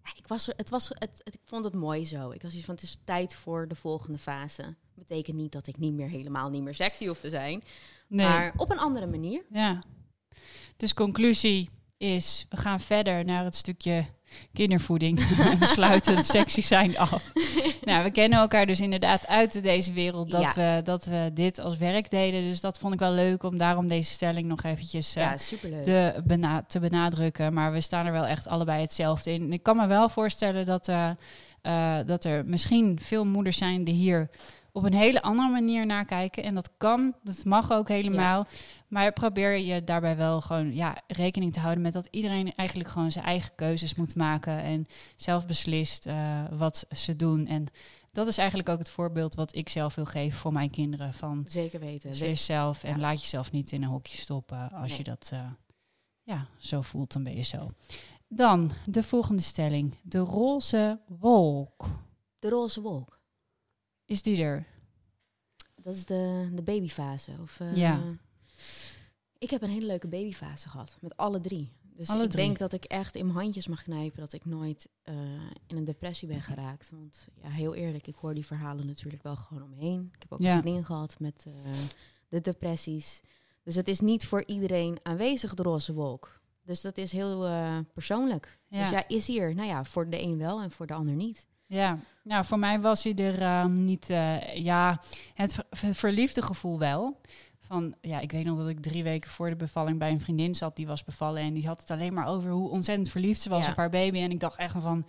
ja, 0.05 0.11
ik, 0.17 0.27
was 0.27 0.49
er, 0.49 0.55
het 0.57 0.71
was, 0.71 0.89
het, 0.89 1.21
het- 1.25 1.35
ik 1.35 1.41
vond 1.45 1.65
het 1.65 1.75
mooi 1.75 2.07
zo. 2.07 2.31
Ik 2.31 2.43
was 2.43 2.55
iets 2.55 2.65
van, 2.65 2.75
het 2.75 2.83
is 2.85 2.99
tijd 3.05 3.35
voor 3.35 3.69
de 3.69 3.75
volgende 3.75 4.19
fase. 4.19 4.75
Betekent 4.95 5.37
niet 5.37 5.53
dat 5.53 5.67
ik 5.67 5.79
niet 5.79 5.93
meer 5.95 6.09
helemaal 6.09 6.51
niet 6.51 6.63
meer 6.63 6.75
sexy 6.75 7.07
hoef 7.07 7.21
te 7.21 7.29
zijn. 7.31 7.63
nee. 8.09 8.27
Maar 8.27 8.53
op 8.57 8.71
een 8.71 8.79
andere 8.79 9.07
manier. 9.07 9.45
Ja. 9.51 9.83
Dus 10.77 10.95
conclusie 10.95 11.71
is, 12.01 12.47
we 12.49 12.57
gaan 12.57 12.81
verder 12.81 13.25
naar 13.25 13.45
het 13.45 13.55
stukje 13.57 14.05
kindervoeding. 14.53 15.19
we 15.59 15.67
sluiten 15.67 16.17
het 16.17 16.27
sexy 16.27 16.63
zijn 16.63 16.99
af. 16.99 17.33
nou, 17.85 18.05
we 18.05 18.11
kennen 18.11 18.39
elkaar 18.39 18.67
dus 18.67 18.81
inderdaad 18.81 19.27
uit 19.27 19.63
deze 19.63 19.93
wereld 19.93 20.31
dat, 20.31 20.43
Ja. 20.43 20.55
we, 20.55 20.83
dat 20.83 21.05
we 21.05 21.31
dit 21.35 21.59
als 21.59 21.77
werk 21.77 22.11
deden. 22.11 22.43
Dus 22.43 22.61
dat 22.61 22.79
vond 22.79 22.95
ik 22.95 22.99
wel 23.01 23.13
leuk 23.13 23.43
om 23.43 23.57
daarom 23.57 23.89
deze 23.89 24.11
stelling 24.13 24.49
nog 24.49 24.63
eventjes 24.63 25.15
eh, 25.17 25.23
Ja, 25.23 25.35
te, 25.83 26.23
bena- 26.27 26.63
te 26.67 26.81
benadrukken. 26.81 27.53
Maar 27.53 27.73
we 27.73 27.81
staan 27.81 28.07
er 28.07 28.13
wel 28.13 28.27
echt 28.27 28.49
allebei 28.49 28.81
hetzelfde 28.81 29.33
in. 29.33 29.43
En 29.43 29.53
ik 29.53 29.63
kan 29.63 29.77
me 29.77 29.87
wel 29.87 30.09
voorstellen 30.09 30.65
dat, 30.67 30.89
eh, 30.89 31.11
eh, 31.63 32.07
dat 32.07 32.25
er 32.25 32.45
misschien 32.47 32.99
veel 33.03 33.27
moeders 33.27 33.59
zijn 33.59 33.85
die 33.85 33.95
hier 33.95 34.31
op 34.73 34.85
een 34.85 34.95
hele 34.95 35.23
andere 35.23 35.49
manier 35.49 35.87
naar 35.87 36.05
kijken. 36.05 36.43
En 36.43 36.55
dat 36.55 36.71
kan, 36.77 37.15
dat 37.23 37.45
mag 37.45 37.73
ook 37.73 37.89
helemaal. 37.89 38.47
Maar 38.89 39.13
probeer 39.13 39.57
je 39.59 39.85
daarbij 39.85 40.17
wel 40.17 40.41
gewoon 40.41 40.75
ja, 40.75 41.03
rekening 41.07 41.53
te 41.53 41.61
houden 41.61 41.83
met 41.83 41.93
dat 41.93 42.09
iedereen 42.11 42.55
eigenlijk 42.55 42.89
gewoon 42.89 43.13
zijn 43.13 43.25
eigen 43.25 43.55
keuzes 43.55 43.95
moet 43.95 44.15
maken. 44.15 44.59
En 44.63 44.87
zelf 45.17 45.47
beslist 45.47 46.07
eh, 46.07 46.45
wat 46.51 46.87
ze 46.91 47.17
doen. 47.17 47.47
En 47.47 47.67
dat 48.13 48.27
is 48.27 48.39
eigenlijk 48.39 48.69
ook 48.69 48.79
het 48.79 48.91
voorbeeld 48.91 49.35
wat 49.35 49.55
ik 49.55 49.69
zelf 49.69 49.95
wil 49.95 50.05
geven 50.05 50.39
voor 50.39 50.53
mijn 50.53 50.71
kinderen. 50.71 51.15
Van 51.15 51.45
Zeker 51.49 51.81
weten. 51.81 52.37
Zelf 52.37 52.85
en 52.85 52.95
Ja. 52.95 52.99
laat 53.01 53.21
jezelf 53.21 53.51
niet 53.53 53.73
in 53.73 53.83
een 53.83 53.89
hokje 53.89 54.17
stoppen. 54.17 54.71
Als 54.73 54.89
Nee. 54.89 54.99
je 54.99 55.05
dat 55.05 55.31
eh, 55.33 55.41
ja, 56.23 56.47
zo 56.59 56.81
voelt, 56.83 57.13
dan 57.13 57.23
ben 57.23 57.37
je 57.37 57.43
zo. 57.43 57.71
Dan 58.29 58.71
de 58.87 59.03
volgende 59.03 59.43
stelling. 59.43 59.95
De 60.03 60.19
roze 60.19 61.01
wolk. 61.07 61.85
De 62.39 62.49
roze 62.49 62.81
wolk. 62.81 63.20
Is 64.11 64.23
die 64.23 64.43
er? 64.43 64.67
Dat 65.83 65.95
is 65.95 66.05
de, 66.05 66.49
de 66.55 66.63
babyfase. 66.63 67.31
Of, 67.43 67.61
eh, 67.61 67.77
Ja. 67.77 68.03
Ik 69.39 69.51
heb 69.51 69.63
een 69.63 69.71
hele 69.71 69.87
leuke 69.87 70.09
babyfase 70.09 70.69
gehad. 70.69 70.97
Met 71.01 71.17
alle 71.17 71.41
drie. 71.41 71.73
Dus 71.83 72.09
Alle 72.09 72.25
ik 72.25 72.31
drie. 72.31 72.45
denk 72.45 72.59
dat 72.59 72.73
ik 72.73 72.85
echt 72.85 73.15
in 73.15 73.27
mijn 73.27 73.39
handjes 73.39 73.67
mag 73.67 73.83
knijpen 73.83 74.21
dat 74.21 74.33
ik 74.33 74.45
nooit 74.45 74.89
eh, 75.03 75.15
in 75.67 75.77
een 75.77 75.85
depressie 75.85 76.29
ben 76.29 76.43
geraakt. 76.43 76.91
Want 76.91 77.27
ja, 77.43 77.49
heel 77.49 77.75
eerlijk, 77.75 78.07
ik 78.07 78.15
hoor 78.15 78.35
die 78.35 78.47
verhalen 78.47 78.87
natuurlijk 78.87 79.23
wel 79.23 79.37
gewoon 79.37 79.63
omheen. 79.63 80.11
Ik 80.15 80.23
heb 80.23 80.33
ook 80.33 80.39
Ja. 80.39 80.55
een 80.55 80.61
vriendin 80.63 80.85
gehad 80.85 81.21
met 81.21 81.45
eh, 81.47 81.73
de 82.29 82.41
depressies. 82.41 83.21
Dus 83.63 83.75
het 83.75 83.89
is 83.89 84.01
niet 84.01 84.27
voor 84.27 84.45
iedereen 84.47 84.99
aanwezig, 85.03 85.55
de 85.55 85.63
roze 85.63 85.93
wolk. 85.93 86.41
Dus 86.63 86.81
dat 86.81 86.97
is 86.99 87.13
heel 87.13 87.39
persoonlijk. 87.93 88.59
Ja. 88.69 88.81
Dus 88.81 88.91
ja, 88.91 89.09
is 89.09 89.27
hier. 89.27 89.55
Nou 89.55 89.69
ja, 89.69 89.85
voor 89.85 90.11
de 90.11 90.23
een 90.23 90.39
wel 90.39 90.61
en 90.63 90.71
voor 90.71 90.87
de 90.87 90.95
ander 90.95 91.15
niet. 91.15 91.47
Ja, 91.71 91.99
nou 92.23 92.45
voor 92.45 92.59
mij 92.59 92.81
was 92.81 93.05
hij 93.05 93.15
er 93.15 93.43
eh, 93.43 93.65
niet. 93.65 94.11
eh, 94.11 94.57
ja, 94.57 95.01
het 95.35 95.55
ver- 95.55 95.67
ver- 95.71 95.95
verliefde 95.95 96.43
gevoel 96.43 96.79
wel. 96.79 97.21
Van 97.61 97.95
ja, 98.01 98.21
ik 98.21 98.33
weet 98.33 98.45
nog 98.45 98.59
dat 98.59 98.69
ik 98.69 98.81
drie 98.83 99.03
weken 99.03 99.31
voor 99.31 99.49
de 99.49 99.57
bevalling 99.57 99.99
bij 99.99 100.11
een 100.11 100.21
vriendin 100.21 100.55
zat 100.55 100.77
die 100.77 100.87
was 100.87 101.05
bevallen 101.05 101.43
en 101.43 101.55
die 101.55 101.67
had 101.67 101.81
het 101.81 101.91
alleen 101.91 102.15
maar 102.15 102.27
over 102.27 102.51
hoe 102.51 102.71
ontzettend 102.71 103.11
verliefd 103.11 103.41
ze 103.41 103.49
was 103.49 103.65
Ja. 103.65 103.71
op 103.71 103.77
haar 103.77 103.91
baby. 103.91 104.19
En 104.21 104.31
ik 104.31 104.41
dacht 104.41 104.57
echt 104.59 104.75
van 104.79 105.07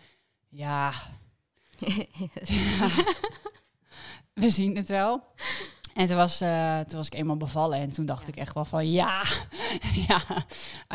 ja, 0.49 0.91
we 4.33 4.49
zien 4.49 4.75
het 4.75 4.87
wel. 4.87 5.23
En 6.01 6.07
toen 6.07 6.15
was, 6.15 6.41
eh, 6.41 6.79
toen 6.79 6.97
was 6.97 7.07
ik 7.07 7.13
eenmaal 7.13 7.37
bevallen 7.37 7.79
en 7.79 7.91
toen 7.91 8.05
dacht 8.05 8.21
Ja. 8.21 8.27
ik 8.27 8.35
echt 8.35 8.53
wel 8.53 8.65
van 8.65 8.91
ja, 8.91 9.23
ja, 10.07 10.21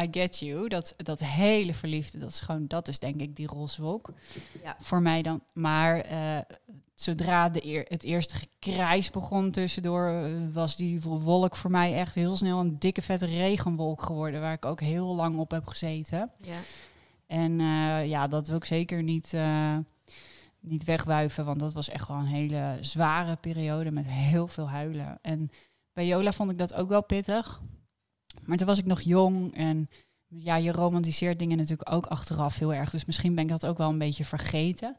I 0.03 0.09
get 0.11 0.38
you. 0.38 0.69
Dat, 0.69 0.95
dat 0.97 1.21
hele 1.21 1.75
verliefde, 1.75 2.19
dat 2.19 2.29
is 2.31 2.40
gewoon, 2.40 2.66
dat 2.66 2.88
is 2.88 2.99
denk 2.99 3.21
ik 3.21 3.37
die 3.37 3.47
roze 3.47 3.83
wolk 3.83 4.12
ja. 4.62 4.77
voor 4.81 5.03
mij 5.03 5.23
dan. 5.23 5.42
Maar 5.53 6.01
eh, 6.01 6.38
zodra 6.95 7.49
de 7.49 7.66
eer, 7.66 7.85
het 7.88 8.03
eerste 8.03 8.35
gekrijs 8.35 9.11
begon 9.11 9.51
tussendoor, 9.51 10.09
eh, 10.09 10.31
was 10.53 10.77
die 10.77 11.01
wolk 11.03 11.57
voor 11.57 11.71
mij 11.71 11.95
echt 11.95 12.14
heel 12.14 12.37
snel 12.37 12.61
een 12.61 12.79
dikke 12.79 13.03
vette 13.03 13.27
regenwolk 13.27 14.03
geworden, 14.03 14.40
waar 14.40 14.53
ik 14.53 14.64
ook 14.64 14.81
heel 14.81 15.14
lang 15.14 15.38
op 15.38 15.51
heb 15.51 15.66
gezeten. 15.66 16.31
ja. 16.40 16.59
En 17.27 17.59
ja, 18.09 18.27
dat 18.27 18.49
wil 18.49 18.57
ik 18.57 18.64
zeker 18.64 19.03
niet, 19.03 19.33
niet 20.61 20.85
wegwuiven, 20.85 21.45
want 21.45 21.61
dat 21.61 21.73
was 21.73 21.88
echt 21.88 22.09
wel 22.09 22.16
een 22.16 22.25
hele 22.25 22.79
zware 22.81 23.37
periode 23.37 23.90
met 23.90 24.07
heel 24.07 24.47
veel 24.47 24.69
huilen. 24.69 25.19
En 25.23 25.51
bij 25.92 26.07
Jola 26.07 26.33
vond 26.33 26.51
ik 26.51 26.59
dat 26.59 26.75
ook 26.75 26.88
wel 26.88 27.05
pittig. 27.05 27.61
Maar 28.45 28.57
toen 28.57 28.66
was 28.66 28.79
ik 28.79 28.85
nog 28.85 29.01
jong 29.01 29.55
en 29.55 29.88
ja, 30.29 30.57
je 30.57 30.73
romantiseert 30.73 31.38
dingen 31.38 31.57
natuurlijk 31.57 31.92
ook 31.92 32.07
achteraf 32.07 32.59
heel 32.59 32.75
erg. 32.75 32.90
Dus 32.90 33.05
misschien 33.05 33.35
ben 33.35 33.45
ik 33.45 33.51
dat 33.51 33.66
ook 33.66 33.79
wel 33.79 33.88
een 33.88 33.99
beetje 33.99 34.25
vergeten. 34.25 34.97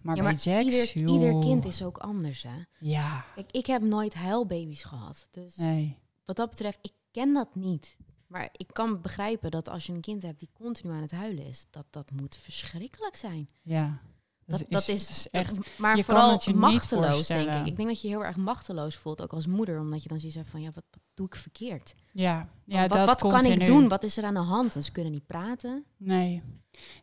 Maar, 0.00 0.16
Ja, 0.16 0.22
bij 0.22 0.32
maar 0.32 0.40
Jax, 0.42 0.94
ieder, 0.94 1.12
ieder 1.12 1.40
kind 1.40 1.64
is 1.64 1.82
ook 1.82 1.98
anders, 1.98 2.42
hè? 2.42 2.56
Ja, 2.78 3.24
Kijk, 3.34 3.50
ik 3.50 3.66
heb 3.66 3.82
nooit 3.82 4.14
huilbaby's 4.14 4.82
gehad. 4.82 5.28
Dus 5.30 5.56
nee. 5.56 5.98
wat 6.24 6.36
dat 6.36 6.50
betreft, 6.50 6.78
ik 6.82 6.92
ken 7.10 7.32
dat 7.32 7.54
niet. 7.54 7.96
Maar 8.26 8.48
ik 8.52 8.66
kan 8.72 9.00
begrijpen 9.00 9.50
dat 9.50 9.68
als 9.68 9.86
je 9.86 9.92
een 9.92 10.00
kind 10.00 10.22
hebt 10.22 10.38
die 10.38 10.50
continu 10.52 10.92
aan 10.92 11.00
het 11.00 11.10
huilen 11.10 11.46
is, 11.46 11.66
dat 11.70 11.86
dat 11.90 12.10
moet 12.10 12.36
verschrikkelijk 12.36 13.16
zijn. 13.16 13.48
Ja. 13.62 14.00
Dat, 14.46 14.64
dat, 14.68 14.88
is, 14.88 15.26
echt... 15.30 15.78
maar 15.78 15.96
je 15.96 16.04
vooral 16.04 16.40
je 16.44 16.54
machteloos, 16.54 17.26
denk 17.26 17.50
ik. 17.50 17.66
Ik 17.66 17.76
denk 17.76 17.88
dat 17.88 18.02
je 18.02 18.08
heel 18.08 18.24
erg 18.24 18.36
machteloos 18.36 18.96
voelt, 18.96 19.22
ook 19.22 19.32
als 19.32 19.46
moeder, 19.46 19.80
omdat 19.80 20.02
je 20.02 20.08
dan 20.08 20.18
zoiets 20.18 20.36
hebt 20.36 20.50
van, 20.50 20.60
ja, 20.60 20.70
wat, 20.74 20.84
wat 20.90 21.02
doe 21.14 21.26
ik 21.26 21.36
verkeerd? 21.36 21.94
Ja, 22.12 22.48
ja 22.64 22.80
wat 22.80 22.90
dat 22.90 23.06
wat 23.06 23.32
kan 23.32 23.44
ik 23.44 23.66
doen? 23.66 23.88
Wat 23.88 24.04
is 24.04 24.16
er 24.16 24.24
aan 24.24 24.34
de 24.34 24.40
hand? 24.40 24.72
Want 24.74 24.86
ze 24.86 24.92
kunnen 24.92 25.12
niet 25.12 25.26
praten. 25.26 25.84
Nee. 25.96 26.42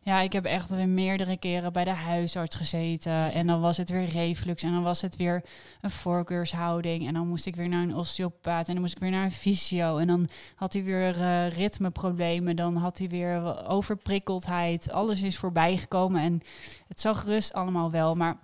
Ja, 0.02 0.20
ik 0.20 0.32
heb 0.32 0.44
echt 0.44 0.70
weer 0.70 0.88
meerdere 0.88 1.36
keren 1.36 1.72
bij 1.72 1.84
de 1.84 1.90
huisarts 1.90 2.56
gezeten. 2.56 3.32
En 3.32 3.46
dan 3.46 3.60
was 3.60 3.76
het 3.76 3.90
weer 3.90 4.04
reflux. 4.04 4.62
En 4.62 4.72
dan 4.72 4.82
was 4.82 5.00
het 5.00 5.16
weer 5.16 5.44
een 5.80 5.90
voorkeurshouding. 5.90 7.06
En 7.06 7.14
dan 7.14 7.28
moest 7.28 7.46
ik 7.46 7.56
weer 7.56 7.68
naar 7.68 7.82
een 7.82 7.94
osteopaat. 7.94 8.66
En 8.66 8.72
dan 8.72 8.82
moest 8.82 8.94
ik 8.94 9.00
weer 9.00 9.10
naar 9.10 9.24
een 9.24 9.30
fysio. 9.30 9.96
En 9.96 10.06
dan 10.06 10.28
had 10.54 10.72
hij 10.72 10.82
weer 10.82 11.20
eh, 11.20 11.50
ritmeproblemen. 11.50 12.56
Dan 12.56 12.76
had 12.76 12.98
hij 12.98 13.08
weer 13.08 13.66
overprikkeldheid. 13.66 14.90
Alles 14.90 15.22
is 15.22 15.38
voorbij 15.38 15.76
gekomen. 15.76 16.20
En 16.20 16.40
het 16.88 17.00
zag 17.00 17.24
rust 17.24 17.52
allemaal 17.52 17.90
wel. 17.90 18.14
Maar 18.14 18.38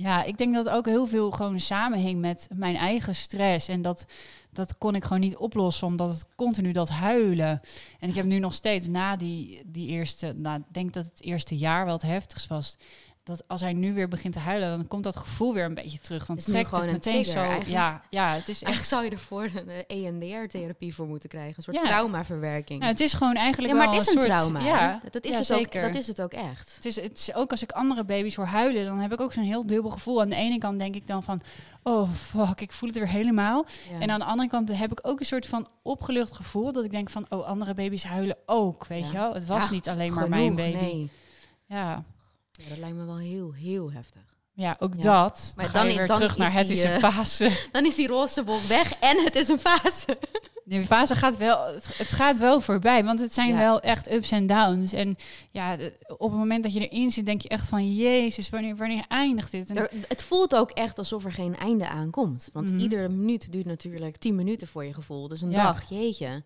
ja, 0.00 0.22
ik 0.22 0.38
denk 0.38 0.54
dat 0.54 0.68
ook 0.68 0.86
heel 0.86 1.06
veel 1.06 1.30
gewoon 1.30 1.60
samenhing 1.60 2.20
met 2.20 2.48
mijn 2.54 2.76
eigen 2.76 3.14
stress. 3.14 3.68
En 3.68 3.82
dat, 3.82 4.06
dat 4.52 4.78
kon 4.78 4.94
ik 4.94 5.02
gewoon 5.02 5.20
niet 5.20 5.36
oplossen, 5.36 5.86
omdat 5.86 6.08
het 6.08 6.26
continu 6.34 6.72
dat 6.72 6.88
huilen. 6.88 7.60
En 8.00 8.08
ik 8.08 8.14
heb 8.14 8.24
nu 8.24 8.38
nog 8.38 8.54
steeds 8.54 8.88
na 8.88 9.16
die, 9.16 9.62
die 9.66 9.88
eerste, 9.88 10.32
nou, 10.36 10.58
ik 10.58 10.74
denk 10.74 10.92
dat 10.92 11.04
het 11.04 11.22
eerste 11.22 11.56
jaar 11.56 11.84
wel 11.84 11.94
het 11.94 12.02
heftigst 12.02 12.46
was. 12.46 12.76
Dat 13.26 13.44
als 13.48 13.60
hij 13.60 13.72
nu 13.72 13.94
weer 13.94 14.08
begint 14.08 14.32
te 14.32 14.38
huilen, 14.38 14.68
dan 14.76 14.88
komt 14.88 15.04
dat 15.04 15.16
gevoel 15.16 15.54
weer 15.54 15.64
een 15.64 15.74
beetje 15.74 15.98
terug. 15.98 16.26
Dan 16.26 16.36
Het 16.36 16.44
trekt 16.44 16.70
het 16.70 16.84
meteen 16.84 17.00
trigger 17.00 17.32
zo. 17.32 17.38
eigenlijk. 17.38 17.68
Ja, 17.70 18.02
ja, 18.10 18.32
het 18.34 18.48
is 18.48 18.62
Eigenlijk 18.62 18.78
echt. 18.78 18.88
zou 18.88 19.04
je 19.04 19.10
ervoor 19.10 19.48
een 19.54 19.68
eh, 19.68 20.06
EMDR-therapie 20.06 20.94
voor 20.94 21.06
moeten 21.06 21.28
krijgen. 21.28 21.54
Een 21.56 21.62
soort 21.62 21.76
Ja. 21.76 21.82
traumaverwerking. 21.82 22.82
Ja, 22.82 22.88
het 22.88 23.00
is 23.00 23.12
gewoon 23.12 23.34
eigenlijk 23.34 23.72
Ja, 23.72 23.78
maar 23.78 23.88
het 23.94 24.00
is 24.02 24.06
een 24.06 24.12
soort- 24.12 24.24
trauma. 24.24 24.60
Ja, 24.60 25.00
dat, 25.10 25.24
is 25.24 25.30
ja, 25.30 25.36
het 25.38 25.52
ook, 25.52 25.58
zeker. 25.58 25.82
dat 25.82 25.94
is 25.94 26.06
het 26.06 26.22
ook 26.22 26.32
echt. 26.32 26.74
Het 26.74 26.84
is, 26.84 26.96
het 27.00 27.18
is 27.18 27.34
ook 27.34 27.50
als 27.50 27.62
ik 27.62 27.72
andere 27.72 28.04
baby's 28.04 28.34
hoor 28.34 28.44
huilen, 28.46 28.84
dan 28.84 28.98
heb 28.98 29.12
ik 29.12 29.20
ook 29.20 29.32
zo'n 29.32 29.44
heel 29.44 29.66
dubbel 29.66 29.90
gevoel. 29.90 30.20
Aan 30.20 30.28
de 30.28 30.36
ene 30.36 30.58
kant 30.58 30.78
denk 30.78 30.94
ik 30.94 31.06
dan 31.06 31.22
van, 31.22 31.40
oh 31.82 32.10
fuck, 32.12 32.60
ik 32.60 32.72
voel 32.72 32.88
het 32.88 32.98
weer 32.98 33.08
helemaal. 33.08 33.66
Ja. 33.90 34.00
En 34.00 34.10
aan 34.10 34.18
de 34.18 34.24
andere 34.24 34.48
kant 34.48 34.78
heb 34.78 34.92
ik 34.92 34.98
ook 35.02 35.20
een 35.20 35.26
soort 35.26 35.46
van 35.46 35.66
opgelucht 35.82 36.32
gevoel. 36.32 36.72
Dat 36.72 36.84
ik 36.84 36.90
denk 36.90 37.10
van, 37.10 37.26
oh, 37.28 37.46
andere 37.46 37.74
baby's 37.74 38.04
huilen 38.04 38.36
ook, 38.46 38.86
weet 38.86 39.06
je 39.06 39.12
wel. 39.12 39.34
Het 39.34 39.46
was 39.46 39.64
Ja, 39.64 39.70
niet 39.70 39.88
alleen 39.88 40.14
maar 40.14 40.28
mijn 40.28 40.54
baby. 40.54 40.76
Nee. 40.76 41.10
Ja, 41.66 42.04
Ja, 42.56 42.68
dat 42.68 42.78
lijkt 42.78 42.96
me 42.96 43.04
wel 43.04 43.18
heel, 43.18 43.52
heel 43.52 43.92
heftig. 43.92 44.22
Ja, 44.52 44.76
ook 44.78 44.94
Ja. 44.94 45.00
dat. 45.00 45.52
Maar 45.56 45.64
dan 45.64 45.74
dan 45.74 45.86
weer 45.96 46.06
dan 46.06 46.16
terug 46.16 46.30
is 46.32 46.36
naar 46.38 46.52
het 46.52 46.68
die, 46.68 46.76
is 46.76 46.82
een 46.82 46.90
eh, 46.90 47.12
fase. 47.12 47.50
Dan 47.72 47.84
is 47.86 47.94
die 47.94 48.06
roze 48.08 48.44
wolk 48.44 48.62
weg 48.62 48.92
en 49.00 49.24
het 49.24 49.34
is 49.34 49.48
een 49.48 49.58
fase. 49.58 50.18
Die 50.64 50.84
fase 50.86 51.14
gaat 51.14 51.36
wel, 51.36 51.66
het, 51.74 52.12
gaat 52.12 52.38
wel 52.38 52.60
voorbij, 52.60 53.04
want 53.04 53.20
het 53.20 53.34
zijn 53.34 53.48
Ja. 53.48 53.56
wel 53.56 53.80
echt 53.80 54.10
ups 54.12 54.30
en 54.30 54.46
downs. 54.46 54.92
En 54.92 55.16
ja, 55.50 55.76
de- 55.76 55.92
op 56.16 56.30
het 56.30 56.38
moment 56.38 56.62
dat 56.62 56.72
je 56.72 56.88
erin 56.88 57.10
zit, 57.10 57.26
denk 57.26 57.40
je 57.42 57.48
echt 57.48 57.66
van, 57.66 57.94
jezus, 57.94 58.48
wanneer, 58.48 58.76
wanneer 58.76 59.04
eindigt 59.08 59.50
dit? 59.50 59.70
En, 59.70 59.76
Er- 59.76 59.90
het 60.08 60.22
voelt 60.22 60.54
ook 60.54 60.70
echt 60.70 60.98
alsof 60.98 61.24
er 61.24 61.32
geen 61.32 61.56
einde 61.56 61.88
aan 61.88 62.10
komt. 62.10 62.48
Want 62.52 62.70
Mhm. 62.70 62.78
iedere 62.78 63.08
minuut 63.08 63.52
duurt 63.52 63.66
natuurlijk 63.66 64.16
10 64.16 64.34
minuten 64.34 64.68
voor 64.68 64.84
je 64.84 64.92
gevoel. 64.94 65.28
Dus 65.28 65.40
een 65.42 65.50
Ja. 65.50 65.62
dag, 65.62 65.88
jeetje. 65.88 66.42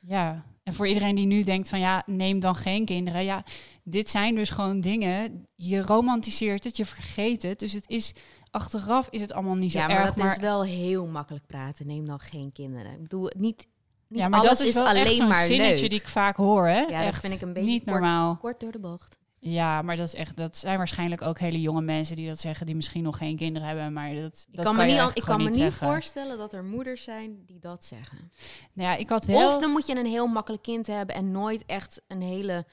Ja, 0.00 0.44
en 0.62 0.72
voor 0.74 0.86
iedereen 0.88 1.14
die 1.14 1.26
nu 1.26 1.42
denkt 1.42 1.68
van, 1.68 1.78
ja, 1.78 2.02
neem 2.06 2.40
dan 2.40 2.54
geen 2.54 2.84
kinderen. 2.84 3.24
Ja, 3.24 3.44
dit 3.82 4.10
zijn 4.10 4.34
dus 4.34 4.50
gewoon 4.50 4.80
dingen, 4.80 5.46
je 5.54 5.82
romantiseert 5.82 6.64
het, 6.64 6.76
je 6.76 6.86
vergeet 6.86 7.42
het. 7.42 7.58
Dus 7.58 7.72
het 7.72 7.88
is, 7.88 8.12
achteraf 8.50 9.08
is 9.10 9.20
het 9.20 9.32
allemaal 9.32 9.54
niet 9.54 9.72
zo 9.72 9.78
Ja, 9.78 9.86
maar 9.86 9.96
erg. 9.96 10.14
dat 10.14 10.30
is 10.30 10.38
wel 10.38 10.64
heel 10.64 11.06
makkelijk 11.06 11.46
praten. 11.46 11.86
Neem 11.86 12.06
dan 12.06 12.18
geen 12.20 12.52
kinderen. 12.52 12.92
Ik 12.92 13.02
bedoel, 13.02 13.30
niet, 13.36 13.66
niet 14.08 14.18
ja, 14.20 14.28
maar 14.28 14.40
alles 14.40 14.58
dat 14.58 14.66
is, 14.66 14.74
wel 14.74 14.86
alleen 14.86 15.16
zo'n 15.16 15.28
maar 15.28 15.44
zinnetje 15.44 15.80
leuk. 15.80 15.90
die 15.90 16.00
ik 16.00 16.08
vaak 16.08 16.36
hoor, 16.36 16.66
hè? 16.66 16.80
Ja, 16.80 16.86
dat 16.98 17.06
echt 17.06 17.20
vind 17.20 17.32
ik 17.32 17.40
een 17.40 17.52
beetje 17.52 17.70
niet 17.70 17.84
kort- 17.84 17.90
normaal. 17.92 18.36
Kort 18.36 18.60
door 18.60 18.72
de 18.72 18.78
bocht. 18.78 19.16
Ja, 19.48 19.82
maar 19.82 19.96
dat 19.96 20.06
is 20.06 20.14
echt, 20.14 20.36
dat 20.36 20.56
zijn 20.56 20.76
waarschijnlijk 20.78 21.22
ook 21.22 21.38
hele 21.38 21.60
jonge 21.60 21.80
mensen 21.80 22.16
die 22.16 22.28
dat 22.28 22.40
zeggen, 22.40 22.66
die 22.66 22.74
misschien 22.74 23.02
nog 23.02 23.18
geen 23.18 23.36
kinderen 23.36 23.68
hebben, 23.68 23.92
maar 23.92 24.14
dat, 24.14 24.46
Ik 24.50 24.56
dat 24.56 24.64
kan 24.64 24.76
me 24.76 24.84
niet, 24.84 24.98
al- 24.98 25.10
ik 25.14 25.22
kan 25.22 25.38
me 25.38 25.44
niet 25.44 25.54
zeggen. 25.54 25.86
voorstellen 25.86 26.38
dat 26.38 26.52
er 26.52 26.64
moeders 26.64 27.02
zijn 27.04 27.42
die 27.46 27.58
dat 27.58 27.84
zeggen. 27.84 28.32
Nou 28.72 28.90
ja, 28.90 28.96
ik 28.96 29.08
had 29.08 29.24
wel. 29.24 29.54
Of 29.54 29.60
dan 29.60 29.70
moet 29.70 29.86
je 29.86 29.96
een 29.98 30.06
heel 30.06 30.26
makkelijk 30.26 30.62
kind 30.62 30.86
hebben 30.86 31.14
en 31.14 31.30
nooit 31.32 31.64
echt 31.66 32.02
een 32.08 32.20
hele 32.22 32.64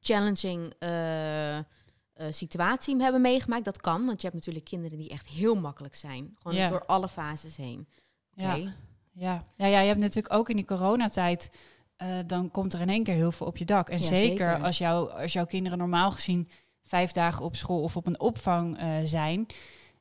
challenging 0.00 0.72
eh, 0.78 1.56
eh, 1.58 1.62
situatie 2.30 3.02
hebben 3.02 3.20
meegemaakt. 3.20 3.64
Dat 3.64 3.80
kan, 3.80 4.06
want 4.06 4.20
je 4.20 4.26
hebt 4.26 4.38
natuurlijk 4.38 4.64
kinderen 4.64 4.98
die 4.98 5.10
echt 5.10 5.26
heel 5.26 5.54
makkelijk 5.54 5.94
zijn. 5.94 6.36
Gewoon 6.42 6.68
door 6.70 6.84
alle 6.86 7.08
fases 7.08 7.56
heen. 7.56 7.88
Ja, 8.34 8.54
ja. 8.54 8.72
Ja, 9.56 9.66
ja, 9.66 9.78
je 9.80 9.86
hebt 9.86 10.00
natuurlijk 10.00 10.34
ook 10.34 10.48
in 10.48 10.56
die 10.56 10.64
coronatijd, 10.64 11.50
eh, 12.04 12.18
dan 12.26 12.50
komt 12.50 12.72
er 12.72 12.80
in 12.80 12.88
één 12.88 13.02
keer 13.02 13.14
heel 13.14 13.32
veel 13.32 13.46
op 13.46 13.56
je 13.56 13.64
dak. 13.64 13.88
En 13.88 13.98
Ja, 13.98 14.04
zeker, 14.04 14.26
zeker. 14.26 14.62
Als, 14.62 14.78
jou, 14.78 15.10
als 15.10 15.32
jouw 15.32 15.46
kinderen 15.46 15.78
normaal 15.78 16.10
gezien 16.10 16.48
vijf 16.82 17.12
dagen 17.12 17.44
op 17.44 17.56
school 17.56 17.82
of 17.82 17.96
op 17.96 18.06
een 18.06 18.20
opvang 18.20 18.78
eh, 18.78 18.96
zijn. 19.04 19.46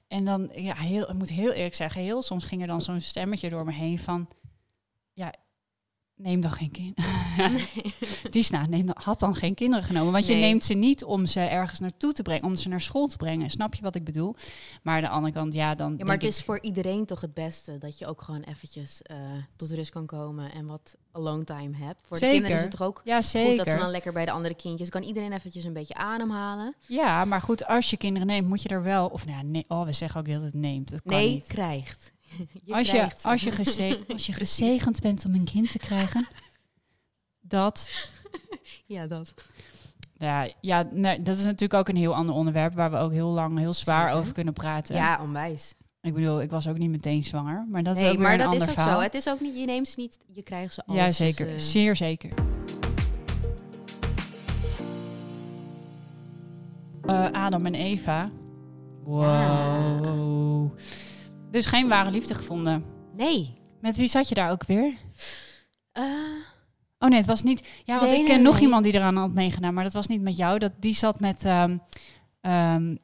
En 0.08 0.26
dan, 0.26 0.50
ja, 0.54 0.76
heel, 0.76 1.10
ik 1.10 1.14
moet 1.14 1.30
heel 1.30 1.52
eerlijk 1.52 1.76
zeggen, 1.76 2.02
heel 2.02 2.22
soms 2.22 2.46
ging 2.46 2.62
er 2.62 2.68
dan 2.68 2.82
zo'n 2.82 3.02
stemmetje 3.02 3.50
door 3.50 3.66
me 3.66 3.72
heen 3.72 4.00
van, 4.00 4.28
ja, 5.14 5.34
neem 6.24 6.42
dan 6.42 6.52
geen 6.52 6.72
kind. 6.72 6.98
Tisna 8.30 8.66
neem 8.66 8.86
dan, 8.86 8.96
had 9.00 9.20
dan 9.20 9.36
geen 9.36 9.54
kinderen 9.54 9.86
genomen. 9.86 10.12
Want 10.12 10.26
je 10.26 10.32
Nee. 10.34 10.42
neemt 10.42 10.64
ze 10.64 10.74
niet 10.74 11.04
om 11.04 11.26
ze 11.26 11.40
ergens 11.40 11.80
naartoe 11.80 12.14
te 12.14 12.22
brengen, 12.22 12.44
om 12.44 12.56
ze 12.56 12.70
naar 12.70 12.82
school 12.82 13.08
te 13.08 13.18
brengen. 13.18 13.50
Snap 13.50 13.76
je 13.76 13.82
wat 13.82 13.96
ik 13.96 14.04
bedoel? 14.04 14.36
Maar 14.82 14.96
aan 14.96 15.02
de 15.02 15.10
andere 15.10 15.34
kant, 15.34 15.54
ja, 15.54 15.76
dan. 15.76 15.96
Ja, 15.98 16.06
maar 16.06 16.16
het 16.16 16.24
is 16.24 16.38
ik- 16.38 16.46
voor 16.46 16.60
iedereen 16.62 17.06
toch 17.06 17.22
het 17.22 17.34
beste 17.34 17.78
dat 17.78 17.98
je 17.98 18.06
ook 18.06 18.22
gewoon 18.22 18.42
eventjes 18.42 19.02
eh, 19.02 19.18
tot 19.56 19.72
rust 19.72 19.90
kan 19.92 20.06
komen 20.06 20.52
en 20.54 20.66
wat 20.66 20.96
alone 21.12 21.44
time 21.44 21.78
hebt. 21.78 22.02
Voor 22.08 22.20
de 22.20 22.28
kinderen 22.28 22.56
is 22.58 22.62
het 22.62 22.72
toch 22.72 22.82
ook 22.88 23.02
Ja, 23.04 23.16
goed 23.16 23.26
zeker. 23.26 23.58
dat 23.58 23.68
ze 23.68 23.78
dan 23.78 23.90
lekker 23.92 24.14
bij 24.14 24.26
de 24.26 24.32
andere 24.32 24.56
kindjes 24.56 24.90
kan 24.90 25.02
iedereen 25.04 25.34
eventjes 25.34 25.64
een 25.64 25.74
beetje 25.74 25.94
ademhalen. 25.94 26.76
Ja, 26.88 27.26
maar 27.26 27.42
goed, 27.42 27.66
als 27.66 27.90
je 27.90 27.98
kinderen 27.98 28.28
neemt, 28.28 28.48
moet 28.48 28.62
je 28.62 28.70
er 28.70 28.84
wel. 28.84 29.08
Of 29.08 29.26
nou 29.26 29.38
ja, 29.38 29.44
nee, 29.44 29.66
oh, 29.68 29.86
we 29.86 29.94
zeggen 29.94 30.20
ook 30.20 30.28
dat 30.30 30.42
het 30.42 30.54
neemt. 30.54 30.90
Dat 30.92 31.02
kan 31.02 31.14
nee, 31.18 31.30
niet. 31.30 31.48
krijgt. 31.48 32.13
je 32.66 32.74
als, 32.74 32.92
je, 32.92 33.08
als, 33.24 33.44
je 33.44 33.52
geze- 33.52 34.00
als 34.14 34.26
je 34.26 34.34
gezegend 34.34 35.02
bent 35.02 35.26
om 35.26 35.34
een 35.34 35.44
kind 35.46 35.72
te 35.72 35.78
krijgen, 35.80 36.28
dat. 37.42 37.90
Ja, 38.86 39.08
dat. 39.08 39.34
Ja, 40.18 40.48
ja 40.62 40.88
nee, 40.92 41.22
dat 41.22 41.38
is 41.38 41.44
natuurlijk 41.44 41.74
ook 41.74 41.88
een 41.90 41.96
heel 41.96 42.16
ander 42.16 42.36
onderwerp 42.36 42.74
waar 42.74 42.92
we 42.92 42.98
ook 42.98 43.12
heel 43.12 43.30
lang, 43.30 43.58
heel 43.58 43.74
zwaar 43.74 44.04
Zeker. 44.06 44.20
over 44.20 44.34
kunnen 44.34 44.54
praten. 44.54 44.96
Ja, 44.96 45.20
onwijs. 45.22 45.76
Ik 46.02 46.14
bedoel, 46.14 46.42
ik 46.42 46.50
was 46.50 46.68
ook 46.68 46.78
niet 46.78 46.90
meteen 46.90 47.24
zwanger, 47.24 47.66
maar 47.70 47.84
dat 47.84 47.98
is 47.98 48.10
ook 48.12 48.18
maar 48.18 48.32
een 48.32 48.38
dat 48.38 48.48
ander 48.48 48.62
is 48.62 48.68
ook 48.68 48.74
verhaal. 48.74 48.98
zo. 48.98 49.04
Het 49.04 49.14
is 49.14 49.30
ook 49.30 49.40
niet, 49.40 49.58
je 49.60 49.66
neemt 49.66 49.88
ze 49.88 50.00
niet, 50.00 50.20
je 50.26 50.44
krijgt 50.44 50.74
ze 50.74 50.84
als 50.86 50.96
ja, 50.98 51.10
ze 51.10 51.14
zeker. 51.24 51.60
ze- 51.60 51.66
Zeer 51.70 51.96
zeker. 51.96 52.30
Eh, 57.06 57.32
Adam 57.32 57.66
en 57.66 57.76
Eva. 57.76 58.30
Wow. 59.04 60.72
Dus 61.54 61.66
geen 61.66 61.88
ware 61.88 62.12
liefde 62.12 62.34
gevonden. 62.34 62.86
Nee. 63.16 63.58
Met 63.82 63.98
wie 63.98 64.08
zat 64.08 64.30
je 64.30 64.36
daar 64.36 64.52
ook 64.52 64.64
weer? 64.64 64.94
Eh, 65.92 66.04
Oh 67.00 67.10
nee, 67.10 67.18
het 67.18 67.28
was 67.28 67.42
niet. 67.44 67.68
Ja, 67.84 67.98
want 68.00 68.12
Nee, 68.12 68.20
ik 68.20 68.26
ken 68.26 68.36
nee, 68.36 68.44
nog 68.44 68.54
nee. 68.54 68.64
iemand 68.64 68.84
die 68.84 68.94
eraan 68.94 69.16
had 69.16 69.32
meegedaan, 69.34 69.74
maar 69.74 69.84
dat 69.84 69.94
was 69.94 70.08
niet 70.08 70.22
met 70.22 70.38
jou. 70.38 70.60
Dat 70.60 70.72
die 70.80 70.94
zat 70.94 71.20
met. 71.20 71.46
ehm 71.46 71.78
ehm, 72.42 72.96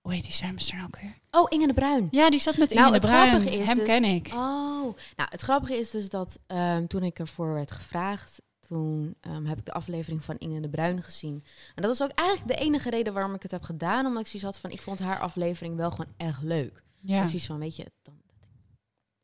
hoe 0.00 0.12
heet 0.12 0.22
die 0.22 0.32
zwemster 0.32 0.74
nou 0.76 0.86
ook 0.86 1.00
weer? 1.00 1.14
oh, 1.30 1.46
Inge 1.48 1.66
de 1.66 1.74
Bruin. 1.74 2.08
Ja, 2.10 2.30
die 2.30 2.40
zat 2.40 2.56
met 2.56 2.74
Nou, 2.74 2.86
Inge 2.88 3.00
de 3.00 3.06
het 3.06 3.16
Bruin. 3.16 3.30
grappige 3.30 3.56
is 3.58 3.66
Hem 3.66 3.76
dus- 3.76 3.86
ken 3.86 4.04
ik. 4.04 4.26
Oh, 4.32 4.96
nou, 5.16 5.28
het 5.30 5.40
grappige 5.40 5.78
is 5.78 5.90
dus 5.90 6.10
dat 6.10 6.38
ehm, 6.46 6.86
toen 6.86 7.02
ik 7.02 7.18
ervoor 7.18 7.54
werd 7.54 7.72
gevraagd, 7.72 8.40
toen 8.60 9.14
heb 9.44 9.58
ik 9.58 9.64
de 9.64 9.72
aflevering 9.72 10.24
van 10.24 10.36
Inge 10.38 10.60
de 10.60 10.68
Bruin 10.68 11.02
gezien. 11.02 11.44
En 11.74 11.82
dat 11.82 11.92
is 11.92 12.02
ook 12.02 12.10
eigenlijk 12.14 12.58
de 12.58 12.64
enige 12.64 12.90
reden 12.90 13.12
waarom 13.12 13.34
ik 13.34 13.42
het 13.42 13.50
heb 13.50 13.62
gedaan, 13.62 14.06
omdat 14.06 14.20
ik 14.22 14.26
zoiets 14.28 14.44
had 14.50 14.58
van, 14.58 14.70
ik 14.70 14.82
vond 14.82 14.98
haar 14.98 15.18
aflevering 15.20 15.76
wel 15.76 15.90
gewoon 15.90 16.12
echt 16.16 16.42
leuk. 16.42 16.82
Ja, 17.00 17.20
Precies 17.20 17.46
van, 17.46 17.58
weet 17.58 17.76
je, 17.76 17.86
dan, 18.02 18.14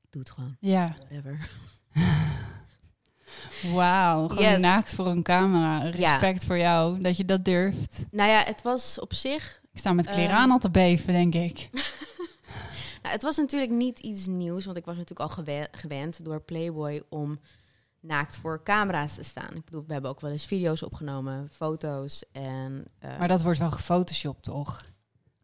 ik 0.02 0.10
doe 0.10 0.20
het 0.22 0.30
gewoon, 0.30 0.56
ja. 0.60 0.94
whatever. 0.98 1.50
Wauw, 3.74 4.28
gewoon 4.28 4.44
Yes. 4.50 4.60
naakt 4.60 4.94
voor 4.94 5.06
een 5.06 5.22
camera. 5.22 5.78
Respect 5.90 6.44
voor 6.44 6.58
jou 6.58 7.00
dat 7.00 7.16
je 7.16 7.24
dat 7.24 7.44
durft. 7.44 8.04
Nou 8.10 8.30
ja, 8.30 8.42
het 8.44 8.62
was 8.62 8.98
op 9.00 9.12
zich 9.14 9.60
Ik 9.72 9.78
sta 9.78 9.92
met 9.92 10.06
kleren 10.06 10.30
Ehm. 10.30 10.38
aan 10.40 10.50
al 10.50 10.58
te 10.58 10.70
beven, 10.70 11.12
denk 11.12 11.34
ik. 11.34 11.68
Nou, 13.02 13.16
het 13.16 13.24
was 13.24 13.36
natuurlijk 13.36 13.70
niet 13.72 13.98
iets 13.98 14.26
nieuws, 14.26 14.64
want 14.64 14.76
ik 14.76 14.84
was 14.84 14.96
natuurlijk 14.96 15.28
al 15.30 15.34
gewe- 15.36 15.68
gewend 15.72 16.24
door 16.24 16.40
Playboy 16.40 17.02
om 17.08 17.38
naakt 18.00 18.36
voor 18.36 18.62
camera's 18.62 19.14
te 19.14 19.22
staan. 19.22 19.54
Ik 19.54 19.64
bedoel, 19.64 19.84
we 19.86 19.92
hebben 19.92 20.10
ook 20.10 20.20
wel 20.20 20.30
eens 20.30 20.46
video's 20.46 20.82
opgenomen, 20.82 21.48
foto's 21.52 22.24
en... 22.32 22.84
eh, 22.98 23.18
Maar 23.18 23.28
dat 23.28 23.42
wordt 23.42 23.58
wel 23.58 23.70
gefotoshopt, 23.70 24.42
toch? 24.42 24.84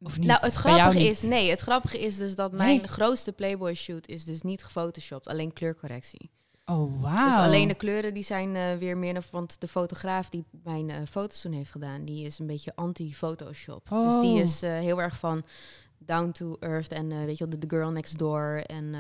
Of 0.02 0.18
niet? 0.18 0.26
Nou, 0.26 0.40
het 0.44 0.54
grappige 0.54 1.02
is, 1.08 1.22
nee, 1.22 1.50
het 1.50 1.60
grappige 1.60 2.00
is 2.00 2.16
dus 2.16 2.34
dat 2.34 2.52
mijn 2.52 2.76
Nee? 2.78 2.88
grootste 2.88 3.32
Playboy 3.32 3.74
shoot 3.74 4.06
is 4.08 4.24
dus 4.24 4.42
niet 4.42 4.64
gefotoshopt, 4.64 5.28
alleen 5.28 5.52
kleurcorrectie. 5.52 6.30
Oh, 6.64 7.02
wauw. 7.02 7.26
Dus 7.28 7.36
alleen 7.38 7.68
de 7.68 7.74
kleuren 7.74 8.14
die 8.14 8.22
zijn 8.22 8.56
eh, 8.56 8.76
weer 8.78 8.96
meer, 8.98 9.12
naar- 9.12 9.24
want 9.30 9.60
de 9.60 9.68
fotograaf 9.68 10.28
die 10.30 10.44
mijn 10.64 10.90
eh, 10.90 10.96
foto's 11.10 11.40
toen 11.40 11.52
heeft 11.52 11.70
gedaan, 11.70 12.04
die 12.04 12.24
is 12.26 12.38
een 12.38 12.46
beetje 12.46 12.72
anti-Photoshop. 12.74 13.88
Dus 13.88 14.14
die 14.20 14.32
Oh. 14.32 14.38
is 14.40 14.62
eh, 14.62 14.70
heel 14.72 15.00
erg 15.02 15.16
van 15.16 15.44
down 15.98 16.30
to 16.30 16.56
earth 16.60 16.92
en 16.92 17.08
weet 17.26 17.38
je 17.38 17.44
wel, 17.46 17.58
de, 17.58 17.66
the 17.66 17.76
girl 17.76 17.90
next 17.90 18.18
door 18.18 18.62
en 18.66 18.94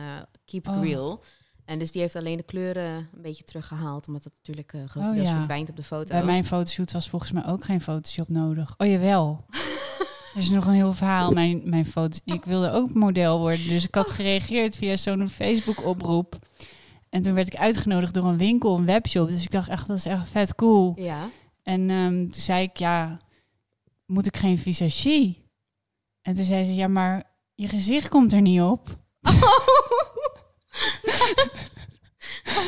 keep 0.44 0.66
it 0.66 0.72
Oh. 0.72 0.82
real. 0.84 1.22
En 1.64 1.78
dus 1.78 1.92
die 1.92 2.00
heeft 2.02 2.16
alleen 2.16 2.36
de 2.36 2.42
kleuren 2.42 3.08
een 3.14 3.22
beetje 3.22 3.44
teruggehaald, 3.44 4.06
omdat 4.06 4.24
het 4.24 4.32
natuurlijk 4.36 4.72
uh, 4.72 4.80
Oh, 4.96 5.16
ja. 5.16 5.36
verdwijnt 5.36 5.68
op 5.70 5.76
de 5.76 5.82
foto. 5.82 6.14
Bij 6.14 6.24
mijn 6.24 6.44
fotoshoot 6.44 6.92
was 6.92 7.08
volgens 7.08 7.32
mij 7.32 7.46
ook 7.46 7.64
geen 7.64 7.80
Photoshop 7.80 8.28
nodig. 8.28 8.74
Oh, 8.78 8.86
jawel. 8.86 9.44
Er 10.34 10.40
is 10.40 10.50
nog 10.50 10.66
een 10.66 10.72
heel 10.72 10.92
verhaal. 10.92 11.30
Mijn, 11.30 11.60
mijn 11.64 11.86
foto. 11.86 12.18
Ik 12.24 12.44
wilde 12.44 12.70
ook 12.70 12.94
model 12.94 13.38
worden. 13.38 13.68
Dus 13.68 13.84
ik 13.84 13.94
had 13.94 14.10
gereageerd 14.10 14.76
via 14.76 14.96
zo'n 14.96 15.28
Facebook-oproep. 15.28 16.38
En 17.08 17.22
toen 17.22 17.34
werd 17.34 17.46
ik 17.46 17.56
uitgenodigd 17.56 18.14
door 18.14 18.24
een 18.24 18.38
winkel, 18.38 18.76
een 18.76 18.84
webshop. 18.84 19.28
Dus 19.28 19.42
ik 19.42 19.50
dacht 19.50 19.68
echt, 19.68 19.86
dat 19.86 19.96
is 19.96 20.06
echt 20.06 20.28
vet 20.28 20.54
cool. 20.54 20.92
Ja. 20.96 21.30
En 21.62 21.90
ehm, 21.90 22.14
toen 22.14 22.42
zei 22.42 22.62
ik, 22.62 22.76
ja, 22.76 23.20
moet 24.06 24.26
ik 24.26 24.36
geen 24.36 24.58
visagie? 24.58 25.44
En 26.22 26.34
toen 26.34 26.44
zei 26.44 26.64
ze, 26.64 26.74
ja, 26.74 26.88
maar 26.88 27.22
je 27.54 27.68
gezicht 27.68 28.08
komt 28.08 28.32
er 28.32 28.40
niet 28.40 28.60
op. 28.60 28.98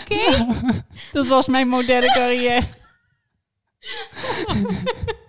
Oké. 0.00 0.46
Dat 1.12 1.28
was 1.28 1.46
mijn 1.46 1.68
modellencarrière. 1.68 2.66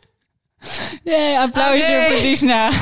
Nee, 1.04 1.38
applausje 1.40 1.86
Oké. 2.06 2.12
voor 2.12 2.22
Disna. 2.22 2.72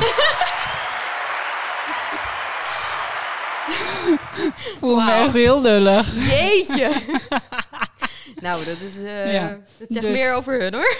Voel 4.78 4.96
me 4.96 5.04
Wauw. 5.04 5.24
echt 5.24 5.32
heel 5.34 5.60
lullig. 5.62 6.14
Jeetje. 6.30 6.92
nou, 8.40 8.64
dat 8.64 8.80
is. 8.80 8.96
eh, 8.96 9.32
Ja, 9.32 9.48
dat 9.78 9.92
zegt 9.92 10.04
dus- 10.06 10.12
meer 10.12 10.34
over 10.34 10.60
hun 10.60 10.74
hoor. 10.74 10.96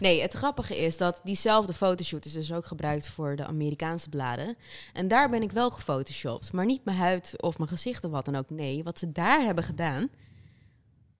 nee, 0.00 0.22
het 0.22 0.32
grappige 0.32 0.76
is 0.78 0.96
dat 0.96 1.20
diezelfde 1.24 1.72
fotoshoot 1.72 2.24
is 2.24 2.32
dus 2.32 2.52
ook 2.52 2.66
gebruikt 2.66 3.08
voor 3.08 3.36
de 3.36 3.44
Amerikaanse 3.46 4.08
bladen. 4.08 4.56
En 4.92 5.08
daar 5.08 5.28
ben 5.30 5.42
ik 5.42 5.52
wel 5.52 5.70
gefotoshopt. 5.70 6.52
Maar 6.52 6.64
niet 6.64 6.84
mijn 6.84 6.96
huid 6.96 7.34
of 7.42 7.58
mijn 7.58 7.70
gezicht 7.70 8.04
of 8.04 8.10
wat 8.10 8.24
dan 8.24 8.36
ook. 8.36 8.50
Nee, 8.50 8.82
wat 8.84 8.98
ze 8.98 9.12
daar 9.12 9.40
hebben 9.40 9.64
gedaan. 9.64 10.08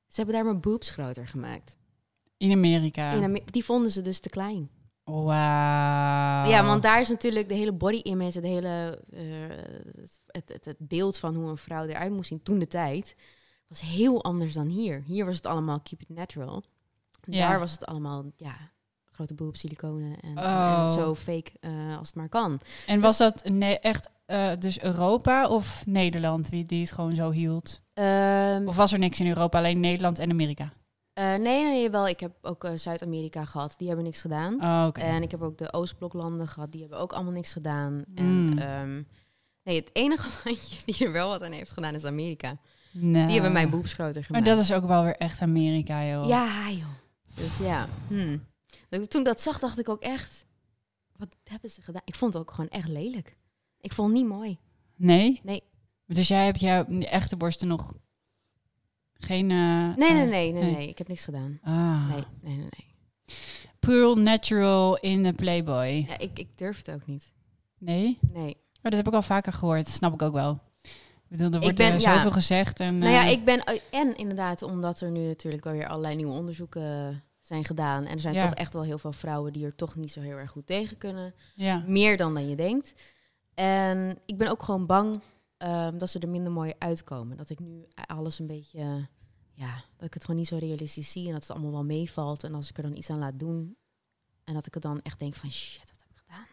Ze 0.09 0.16
hebben 0.16 0.35
daar 0.35 0.45
mijn 0.45 0.61
boobs 0.61 0.90
groter 0.90 1.27
gemaakt. 1.29 1.77
In 2.37 2.53
Amerika. 2.53 3.11
In 3.11 3.42
die 3.44 3.64
vonden 3.64 3.90
ze 3.90 4.01
dus 4.01 4.20
te 4.20 4.29
klein. 4.29 4.68
Wauw. 5.05 6.51
Ja, 6.51 6.64
want 6.66 6.83
daar 6.83 7.01
is 7.01 7.09
natuurlijk 7.09 7.49
de 7.49 7.55
hele 7.55 7.72
body 7.72 8.01
image, 8.03 8.40
de 8.40 8.49
hele, 8.49 9.03
eh, 9.11 9.22
het, 10.27 10.49
het, 10.49 10.64
het 10.64 10.77
beeld 10.79 11.18
van 11.18 11.35
hoe 11.35 11.49
een 11.51 11.57
vrouw 11.57 11.85
eruit 11.87 12.12
moest 12.12 12.29
zien 12.29 12.42
toen 12.42 12.59
de 12.59 12.66
tijd, 12.66 13.16
was 13.68 13.81
heel 13.81 14.25
anders 14.25 14.53
dan 14.53 14.68
hier. 14.68 15.03
Hier 15.07 15.25
was 15.25 15.37
het 15.37 15.46
allemaal 15.46 15.81
keep 15.81 16.01
it 16.01 16.09
natural. 16.09 16.62
Ja. 17.22 17.49
Daar 17.49 17.59
was 17.59 17.72
het 17.72 17.87
allemaal, 17.87 18.25
ja, 18.37 18.55
grote 19.05 19.35
boep, 19.35 19.57
siliconen 19.57 20.20
en, 20.20 20.38
Oh. 20.38 20.83
en 20.85 20.90
zo 20.90 21.14
fake 21.14 21.51
eh, 21.61 21.99
als 21.99 22.07
het 22.07 22.16
maar 22.16 22.29
kan. 22.29 22.61
En 22.87 23.01
was 23.01 23.16
dat 23.16 23.44
ne- 23.44 23.79
echt 23.79 24.09
eh, 24.27 24.51
dus 24.59 24.81
Europa 24.83 25.49
of 25.49 25.87
Nederland 25.87 26.49
wie 26.49 26.64
die 26.64 26.81
het 26.81 26.92
gewoon 26.92 27.14
zo 27.14 27.31
hield? 27.31 27.83
Ehm, 27.94 28.68
Of 28.68 28.77
was 28.77 28.92
er 28.92 28.99
niks 28.99 29.20
in 29.20 29.27
Europa, 29.27 29.59
alleen 29.59 29.81
Nederland 29.81 30.18
en 30.18 30.31
Amerika? 30.31 30.72
Eh, 31.16 31.24
nee, 31.24 31.38
nee, 31.38 31.64
nee, 31.64 31.90
wel. 31.90 32.09
Ik 32.09 32.20
heb 32.20 32.33
ook 32.42 32.64
eh, 32.64 32.72
Zuid-Amerika 32.76 33.44
gehad. 33.44 33.74
Die 33.79 33.87
hebben 33.87 34.05
niks 34.05 34.20
gedaan. 34.20 34.55
Oh. 34.62 34.88
En 34.92 35.22
ik 35.22 35.31
heb 35.31 35.42
ook 35.42 35.59
de 35.59 35.72
Oostbloklanden 35.72 36.48
gehad. 36.48 36.72
Die 36.72 36.81
hebben 36.81 36.98
ook 36.98 37.12
allemaal 37.12 37.33
niks 37.33 37.52
gedaan. 37.52 38.05
En 38.14 38.24
Mm. 38.24 38.59
ehm, 38.59 39.02
nee, 39.62 39.76
het 39.76 39.90
enige 39.92 40.29
landje 40.44 40.76
die 40.85 41.07
er 41.07 41.12
wel 41.12 41.29
wat 41.29 41.42
aan 41.42 41.52
heeft 41.52 41.70
gedaan 41.70 41.94
is 41.94 42.05
Amerika. 42.05 42.59
Nou. 42.92 43.24
Die 43.24 43.35
hebben 43.35 43.52
mijn 43.52 43.70
boobs 43.70 43.92
groter 43.92 44.14
Maar 44.14 44.24
gemaakt. 44.24 44.46
dat 44.46 44.59
is 44.59 44.72
ook 44.72 44.85
wel 44.87 45.05
weer 45.05 45.16
echt 45.16 45.40
Amerika, 45.40 46.05
joh. 46.07 46.26
Ja, 46.26 46.70
joh. 46.70 46.87
Dus 47.35 47.59
ja. 47.59 47.87
Hmm. 48.09 48.46
Toen 49.09 49.20
ik 49.20 49.24
dat 49.26 49.40
zag, 49.40 49.59
dacht 49.59 49.79
ik 49.79 49.88
ook 49.88 50.02
echt... 50.02 50.46
Wat 51.16 51.37
hebben 51.44 51.70
ze 51.70 51.83
gedaan? 51.83 52.02
Ik 52.05 52.14
vond 52.14 52.33
het 52.33 52.42
ook 52.42 52.50
gewoon 52.50 52.70
echt 52.70 52.88
lelijk. 52.88 53.37
Ik 53.81 53.92
vond 53.92 54.09
het 54.11 54.18
niet 54.18 54.29
mooi. 54.29 54.59
Nee? 54.96 55.40
Nee. 55.42 55.62
Dus 56.07 56.29
jij 56.29 56.44
hebt 56.44 56.61
jouw 56.61 56.85
echte 57.00 57.37
borsten 57.37 57.68
nog 57.68 57.94
geen... 59.18 59.50
eh, 59.50 59.57
Nee, 59.96 60.12
nee, 60.12 60.22
eh, 60.22 60.29
nee, 60.29 60.52
nee, 60.52 60.62
nee. 60.62 60.74
nee. 60.74 60.88
Ik 60.88 60.98
heb 60.98 61.09
niks 61.09 61.24
gedaan. 61.24 61.59
Ah. 61.62 62.09
Nee, 62.11 62.24
nee, 62.40 62.57
nee. 62.57 62.87
Pearl 63.81 64.14
Natural 64.16 64.96
in 64.98 65.22
de 65.22 65.33
Playboy. 65.33 66.05
Ja, 66.09 66.18
ik, 66.18 66.38
ik 66.38 66.48
durf 66.59 66.76
het 66.85 66.94
ook 66.94 67.07
niet. 67.07 67.33
Nee? 67.79 68.18
Nee. 68.33 68.50
Oh, 68.55 68.83
dat 68.83 68.92
heb 68.92 69.07
ik 69.07 69.12
al 69.14 69.22
vaker 69.22 69.52
gehoord. 69.52 69.88
Snap 69.88 70.12
ik 70.14 70.22
ook 70.22 70.33
wel. 70.33 70.61
Ik 71.29 71.37
bedoel, 71.37 71.50
er 71.52 71.61
wordt 71.61 71.76
ben- 71.76 72.00
ja. 72.00 72.14
zoveel 72.14 72.31
gezegd. 72.31 72.81
En, 72.81 72.98
Nou 72.98 73.12
ja, 73.12 73.24
eh, 73.24 73.31
ik 73.31 73.44
ben... 73.44 73.64
En 73.90 74.16
inderdaad, 74.16 74.62
omdat 74.62 75.00
er 75.00 75.11
nu 75.11 75.26
natuurlijk 75.26 75.64
wel 75.64 75.72
weer 75.72 75.87
allerlei 75.88 76.14
nieuwe 76.16 76.33
onderzoeken 76.33 77.22
zijn 77.40 77.64
gedaan. 77.64 78.05
En 78.05 78.14
er 78.14 78.20
zijn 78.20 78.35
Ja. 78.35 78.44
toch 78.44 78.55
echt 78.55 78.72
wel 78.72 78.83
heel 78.83 78.98
veel 78.98 79.12
vrouwen 79.12 79.52
die 79.52 79.64
er 79.64 79.74
toch 79.74 79.96
niet 79.96 80.12
zo 80.12 80.20
heel 80.20 80.37
erg 80.37 80.50
goed 80.50 80.66
tegen 80.66 80.98
kunnen. 80.98 81.35
ja. 81.55 81.83
Meer 81.87 82.16
dan 82.16 82.35
dan 82.35 82.48
je 82.48 82.57
denkt. 82.57 82.92
En 83.55 84.18
ik 84.26 84.37
ben 84.37 84.50
ook 84.50 84.62
gewoon 84.62 84.87
bang 84.87 85.20
ehm, 85.57 85.99
dat 85.99 86.11
ze 86.11 86.19
er 86.19 86.29
minder 86.29 86.53
mooi 86.53 86.73
uitkomen. 86.79 87.37
Dat 87.37 87.51
ik 87.51 87.59
nu 87.59 87.87
alles 88.07 88.38
een 88.38 88.47
beetje, 88.47 89.09
ja, 89.53 89.75
dat 89.97 90.07
ik 90.07 90.14
het 90.14 90.25
gewoon 90.25 90.40
niet 90.40 90.49
zo 90.49 90.57
realistisch 90.57 91.12
zie 91.12 91.27
en 91.27 91.33
dat 91.33 91.40
het 91.42 91.51
allemaal 91.51 91.71
wel 91.73 91.85
meevalt. 91.85 92.45
En 92.45 92.55
als 92.55 92.69
ik 92.71 92.77
er 92.77 92.83
dan 92.83 92.97
iets 92.97 93.11
aan 93.11 93.19
laat 93.19 93.38
doen 93.38 93.77
en 94.45 94.55
dat 94.55 94.66
ik 94.66 94.75
het 94.75 94.83
dan 94.83 95.01
echt 95.03 95.19
denk 95.19 95.35
van 95.35 95.51
shit, 95.51 95.90
wat 95.90 96.01
heb 96.01 96.11
ik 96.11 96.16
gedaan? 96.27 96.47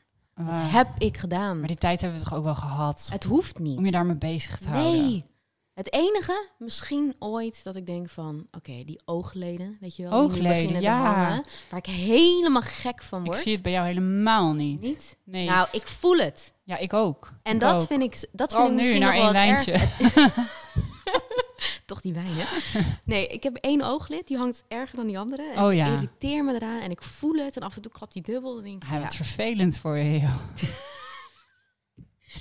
Wat 0.47 0.55
Ah. 0.65 0.73
heb 0.73 0.87
ik 0.97 1.17
gedaan? 1.17 1.57
Maar 1.59 1.67
die 1.67 1.77
tijd 1.77 2.01
hebben 2.01 2.19
we 2.19 2.25
toch 2.25 2.33
ook 2.37 2.43
wel 2.43 2.55
gehad? 2.55 3.07
Het 3.11 3.23
hoeft 3.23 3.59
niet. 3.59 3.77
Om 3.77 3.85
je 3.85 3.91
daarmee 3.91 4.15
bezig 4.17 4.57
te 4.59 4.67
houden. 4.67 5.01
nee. 5.01 5.31
Het 5.73 5.93
enige, 5.93 6.47
misschien 6.57 7.15
ooit, 7.19 7.63
dat 7.63 7.75
ik 7.75 7.85
denk 7.85 8.09
van, 8.09 8.47
oké, 8.51 8.83
die 8.85 9.01
oogleden, 9.05 9.77
weet 9.79 9.95
je 9.95 10.03
wel, 10.03 10.11
nu 10.11 10.17
Oogleden, 10.25 10.81
ja. 10.81 11.01
hangen, 11.13 11.43
waar 11.69 11.79
ik 11.79 11.85
helemaal 11.85 12.61
gek 12.61 13.03
van 13.03 13.19
Ik 13.19 13.25
word. 13.25 13.39
zie 13.39 13.53
het 13.53 13.61
bij 13.61 13.71
jou 13.71 13.87
helemaal 13.87 14.53
niet. 14.53 14.81
Niet? 14.81 15.17
Nee. 15.23 15.45
Nou, 15.47 15.67
ik 15.71 15.87
voel 15.87 16.17
het. 16.17 16.53
ja, 16.63 16.77
ik 16.77 16.93
ook. 16.93 17.33
En 17.43 17.53
Ik 17.53 17.59
dat 17.59 17.81
ook. 17.81 17.87
vind 17.87 18.01
ik, 18.03 18.27
dat 18.31 18.51
Vooral 18.51 18.67
vind 18.69 18.79
ik 18.79 18.85
nu, 18.85 18.91
misschien 18.99 19.13
naar 19.13 19.23
nog 19.23 19.33
wel 19.33 19.41
één 19.43 19.65
wijntje. 19.65 20.41
Toch 21.85 22.01
die 22.01 22.13
wijn, 22.13 22.27
hè? 22.33 22.79
Nee, 23.03 23.27
ik 23.27 23.43
heb 23.43 23.55
één 23.55 23.81
ooglid, 23.81 24.27
die 24.27 24.37
hangt 24.37 24.63
erger 24.67 24.95
dan 24.95 25.07
die 25.07 25.19
andere. 25.19 25.51
En 25.55 25.63
Oh 25.63 25.71
ik 25.71 25.77
ja. 25.77 25.85
irriteer 25.93 26.43
me 26.43 26.53
eraan 26.53 26.79
en 26.79 26.91
ik 26.91 27.01
voel 27.03 27.33
het. 27.35 27.55
En 27.55 27.61
af 27.61 27.75
en 27.75 27.81
toe 27.81 27.91
klapt 27.91 28.13
die 28.13 28.21
dubbel. 28.21 28.53
Dan 28.55 28.63
denk 28.63 28.83
ik, 28.83 28.89
Ja, 28.89 28.95
ja, 28.95 29.01
wat 29.01 29.15
vervelend 29.15 29.77
voor 29.77 29.97
je, 29.97 30.19
joh. 30.19 30.35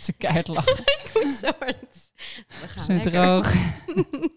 Ze 0.01 0.13
keihard 0.13 0.49
lachen. 0.49 0.79
ik 1.05 1.11
moet 1.15 1.35
zo 1.41 1.51
hard. 1.59 2.11
We 2.61 2.69
gaan 2.69 2.85
Zo 2.85 3.11
droog. 3.11 3.53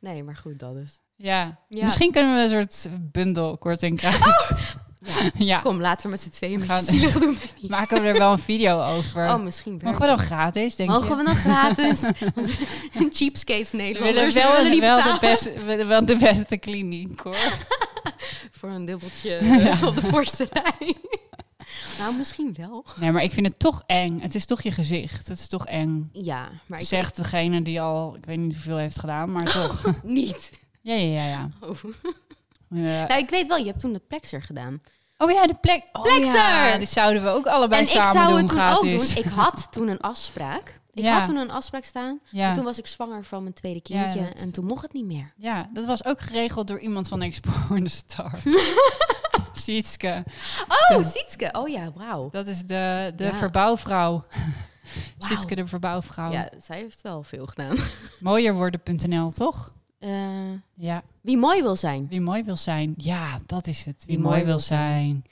Nee, 0.00 0.22
maar 0.22 0.36
goed, 0.36 0.58
dat 0.58 0.76
is. 0.76 1.00
Ja. 1.16 1.58
Ja. 1.68 1.84
Misschien 1.84 2.12
kunnen 2.12 2.34
we 2.34 2.40
een 2.40 2.48
soort 2.48 2.86
bundelkorting 3.12 3.96
krijgen. 3.96 4.34
Ja. 5.16 5.30
ja. 5.34 5.58
Kom, 5.58 5.80
laten 5.80 6.02
we 6.02 6.08
met 6.08 6.20
z'n 6.20 6.30
tweeën 6.30 6.62
Gaan- 6.62 6.82
zielig 6.82 7.12
doen. 7.18 7.38
Maken 7.68 8.02
we 8.02 8.08
er 8.08 8.18
wel 8.18 8.32
een 8.32 8.38
video 8.38 8.82
over. 8.82 9.28
Oh, 9.28 9.42
misschien 9.42 9.78
wel. 9.78 9.90
Mogen 9.90 10.00
we 10.06 10.16
dan 10.16 10.24
gratis, 10.26 10.74
denk 10.76 10.90
Mogen 10.90 11.08
je? 11.10 11.16
we 11.16 11.24
dan 11.24 11.36
gratis? 11.36 12.00
Want 12.94 13.16
cheapskates 13.16 13.70
We 13.70 13.76
willen 13.76 13.94
Nederlanders 13.94 14.34
wel, 14.34 14.62
willen 14.62 14.80
wel, 14.80 15.02
de 15.12 15.18
beste, 15.20 15.52
we 15.64 15.84
wel 15.84 16.04
de 16.04 16.16
beste 16.16 16.56
kliniek, 16.56 17.20
hoor. 17.20 17.36
voor 18.50 18.68
een 18.68 18.84
dubbeltje 18.84 19.34
eh, 19.34 19.82
op 19.82 19.94
de 19.94 20.02
voorste 20.02 20.48
rij. 20.52 20.94
Nou, 21.98 22.16
misschien 22.16 22.54
wel. 22.58 22.84
Nee, 22.96 23.12
maar 23.12 23.22
ik 23.22 23.32
vind 23.32 23.46
het 23.46 23.58
toch 23.58 23.82
eng. 23.86 24.20
Het 24.20 24.34
is 24.34 24.46
toch 24.46 24.62
je 24.62 24.70
gezicht. 24.72 25.28
Het 25.28 25.38
is 25.38 25.48
toch 25.48 25.66
eng. 25.66 26.08
Ja, 26.12 26.48
maar 26.66 26.80
ik 26.80 26.86
Zegt 26.86 27.16
degene 27.16 27.62
die 27.62 27.80
al, 27.80 28.16
ik 28.16 28.24
weet 28.24 28.38
niet 28.38 28.52
hoeveel 28.54 28.76
heeft 28.76 28.98
gedaan, 28.98 29.32
maar 29.32 29.44
toch. 29.62 29.82
niet. 30.02 30.50
ja, 30.80 30.94
ja, 30.94 31.22
ja, 31.22 31.26
ja. 31.28 31.50
Oh. 31.60 31.76
Ja. 32.70 33.06
Nou, 33.06 33.20
ik 33.20 33.30
weet 33.30 33.46
wel, 33.46 33.56
je 33.56 33.64
hebt 33.66 33.80
toen 33.80 33.92
de 33.92 34.02
plexer 34.08 34.42
gedaan. 34.42 34.80
Oh 35.18 35.30
ja, 35.30 35.46
de 35.46 35.54
plek. 35.54 35.82
Oh, 35.92 36.02
Plexer! 36.02 36.34
Ja, 36.34 36.78
dit 36.78 36.88
zouden 36.88 37.22
we 37.22 37.28
ook 37.28 37.46
allebei 37.46 37.80
en 37.82 37.86
ik 37.88 37.92
samen 37.94 38.12
zou 38.12 38.26
doen, 38.28 38.36
het 38.36 38.48
toen 38.48 38.56
gratis. 38.56 39.08
ook 39.08 39.14
doen. 39.14 39.24
Ik 39.24 39.30
had 39.30 39.66
toen 39.70 39.88
een 39.88 40.00
afspraak. 40.00 40.80
Ik 40.94 41.02
Ja. 41.04 41.18
had 41.18 41.28
toen 41.28 41.36
een 41.36 41.50
afspraak 41.50 41.84
staan. 41.84 42.20
Ja. 42.30 42.48
En 42.48 42.54
toen 42.54 42.64
was 42.64 42.78
ik 42.78 42.86
zwanger 42.86 43.24
van 43.24 43.42
mijn 43.42 43.54
tweede 43.54 43.80
Ja, 43.82 44.02
kindje. 44.02 44.32
dat- 44.34 44.42
En 44.44 44.50
toen 44.50 44.64
mocht 44.64 44.82
het 44.82 44.92
niet 44.92 45.04
meer. 45.04 45.32
ja, 45.36 45.68
dat 45.72 45.84
was 45.84 46.04
ook 46.04 46.20
geregeld 46.20 46.68
door 46.68 46.80
iemand 46.80 47.08
van 47.08 47.22
Explore 47.22 47.82
the 47.82 47.88
Star. 47.88 48.38
Sietske. 49.58 50.24
Oh, 50.90 51.02
Sietske. 51.02 51.48
Oh 51.52 51.68
ja, 51.68 51.92
wauw. 51.94 52.30
Dat 52.30 52.46
is 52.48 52.58
de, 52.62 53.12
de 53.16 53.24
Ja. 53.24 53.32
verbouwvrouw. 53.34 54.24
Sietske 55.18 55.54
de 55.54 55.66
verbouwvrouw. 55.66 56.32
Ja, 56.32 56.50
zij 56.60 56.76
heeft 56.78 57.02
wel 57.02 57.22
veel 57.22 57.46
gedaan. 57.46 57.76
Mooierworden.nl, 58.20 59.30
toch? 59.30 59.72
Eh, 59.98 60.10
Ja, 60.74 61.02
wie 61.22 61.36
mooi 61.36 61.62
wil 61.62 61.76
zijn. 61.76 62.06
wie 62.08 62.20
mooi 62.20 62.42
wil 62.42 62.56
zijn. 62.56 62.94
Ja, 62.96 63.40
dat 63.46 63.66
is 63.66 63.84
het. 63.84 64.04
Wie, 64.06 64.14
Wie 64.16 64.24
mooi 64.24 64.28
mooi 64.34 64.44
wil 64.44 64.54
wil 64.56 64.64
zijn. 64.64 64.90
zijn. 65.02 65.24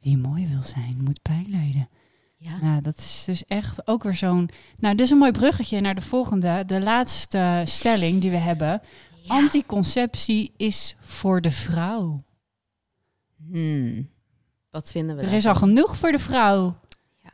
Wie 0.00 0.16
mooi 0.18 0.46
wil 0.48 0.62
zijn, 0.62 0.96
moet 1.04 1.22
pijn 1.22 1.46
lijden. 1.48 1.88
Ja. 2.36 2.50
Nou, 2.60 2.80
dat 2.82 2.96
is 2.98 3.22
dus 3.26 3.44
echt 3.44 3.86
ook 3.88 4.02
weer 4.02 4.14
zo'n... 4.16 4.50
Nou, 4.78 4.94
dus 4.94 5.10
een 5.10 5.18
mooi 5.18 5.32
bruggetje 5.32 5.80
naar 5.80 5.94
de 5.94 6.00
volgende. 6.00 6.62
De 6.66 6.80
laatste 6.80 7.62
stelling 7.64 8.20
die 8.20 8.30
we 8.30 8.36
hebben. 8.36 8.82
Ja. 9.22 9.34
Anticonceptie 9.34 10.52
is 10.56 10.96
voor 11.00 11.40
de 11.40 11.50
vrouw. 11.50 12.22
Hmm. 13.48 14.10
Wat 14.70 14.90
vinden 14.90 15.16
we 15.16 15.22
Er 15.22 15.32
is 15.32 15.46
al 15.46 15.54
genoeg 15.54 15.96
voor 15.96 16.12
de 16.12 16.18
vrouw. 16.18 16.76
Ja. 17.22 17.32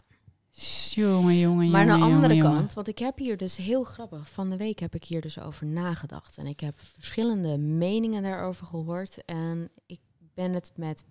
Jongen, 0.91 1.39
jongen, 1.39 1.71
Maar 1.71 1.91
aan 1.91 2.01
de 2.01 2.07
andere 2.07 2.35
jongen, 2.35 2.53
kant, 2.53 2.75
want 2.75 2.89
ik 2.89 2.99
heb 2.99 3.19
hier 3.19 3.37
dus 3.37 3.57
heel 3.57 3.85
grappig. 3.85 4.31
Van 4.31 4.51
de 4.51 4.57
week 4.57 4.79
heb 4.79 4.95
ik 4.95 5.05
hier 5.05 5.21
dus 5.21 5.41
over 5.41 5.67
nagedacht. 5.67 6.39
En 6.39 6.47
ik 6.47 6.61
heb 6.61 6.75
verschillende 6.81 7.59
meningen 7.59 8.23
daarover 8.23 8.67
gehoord. 8.67 9.25
En 9.25 9.71
ik 9.87 10.01
ben 10.35 10.53
het 10.53 10.73
met 10.77 11.05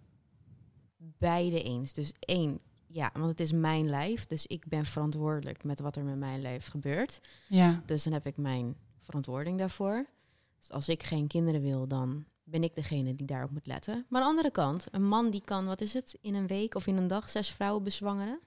beide 0.98 1.64
eens. 1.64 1.94
Dus 1.94 2.14
één, 2.20 2.60
ja, 2.88 3.12
want 3.14 3.30
het 3.30 3.40
is 3.40 3.52
mijn 3.52 3.90
lijf. 3.90 4.26
Dus 4.26 4.46
ik 4.46 4.68
ben 4.68 4.86
verantwoordelijk 4.86 5.64
met 5.64 5.80
wat 5.80 5.96
er 5.96 6.04
met 6.04 6.18
mijn 6.18 6.42
lijf 6.42 6.68
gebeurt. 6.68 7.20
Ja, 7.48 7.82
Dus 7.86 8.04
dan 8.04 8.14
heb 8.14 8.26
ik 8.26 8.38
mijn 8.38 8.76
verantwoording 9.00 9.58
daarvoor. 9.58 10.06
Dus 10.60 10.72
als 10.72 10.90
ik 10.90 11.04
geen 11.04 11.28
kinderen 11.28 11.62
wil, 11.62 11.88
dan 11.88 12.26
ben 12.48 12.64
ik 12.64 12.76
degene 12.76 13.16
die 13.16 13.26
daarop 13.26 13.52
moet 13.52 13.68
letten. 13.68 14.06
Maar 14.10 14.22
aan 14.22 14.28
de 14.28 14.34
andere 14.34 14.52
kant, 14.52 14.86
een 14.92 15.08
man 15.08 15.30
die 15.30 15.42
kan, 15.46 15.66
wat 15.66 15.82
is 15.82 15.94
het, 15.94 16.18
in 16.22 16.36
een 16.36 16.48
week 16.48 16.76
of 16.76 16.88
in 16.88 16.98
een 16.98 17.08
dag 17.08 17.30
zes 17.30 17.50
vrouwen 17.52 17.84
bezwangeren. 17.84 18.40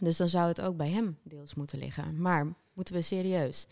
Dus 0.00 0.16
dan 0.16 0.28
zou 0.28 0.48
het 0.48 0.60
ook 0.60 0.76
bij 0.76 0.88
hem 0.90 1.18
deels 1.22 1.54
moeten 1.54 1.78
liggen. 1.78 2.20
Maar 2.20 2.46
moeten 2.72 2.94
we 2.94 3.02
serieus? 3.02 3.66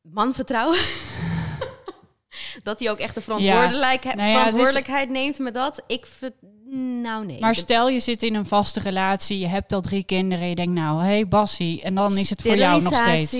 Man 0.00 0.34
vertrouwen? 0.34 0.78
dat 2.62 2.78
hij 2.80 2.90
ook 2.90 2.98
echt 2.98 3.14
de 3.14 3.20
verantwoordelijkheid, 3.20 4.16
Nou 4.16 4.28
ja, 4.28 4.34
het 4.36 4.36
is- 4.36 4.42
verantwoordelijkheid 4.42 5.08
neemt 5.08 5.38
met 5.38 5.54
dat? 5.54 5.82
Ik 5.86 6.06
ver- 6.06 6.32
nou 7.02 7.26
nee. 7.26 7.40
maar 7.40 7.54
stel 7.54 7.88
je 7.88 8.00
zit 8.00 8.22
in 8.22 8.34
een 8.34 8.46
vaste 8.46 8.80
relatie, 8.80 9.38
je 9.38 9.46
hebt 9.46 9.72
al 9.72 9.80
drie 9.80 10.04
kinderen, 10.04 10.42
en 10.42 10.48
je 10.48 10.54
denkt 10.54 10.72
nou, 10.72 11.00
hé 11.00 11.06
hey 11.06 11.28
Bassie, 11.28 11.82
en 11.82 11.94
dan 11.94 12.16
is 12.16 12.30
het 12.30 12.42
voor 12.42 12.56
jou 12.56 12.82
nog 12.82 12.94
steeds. 12.94 13.32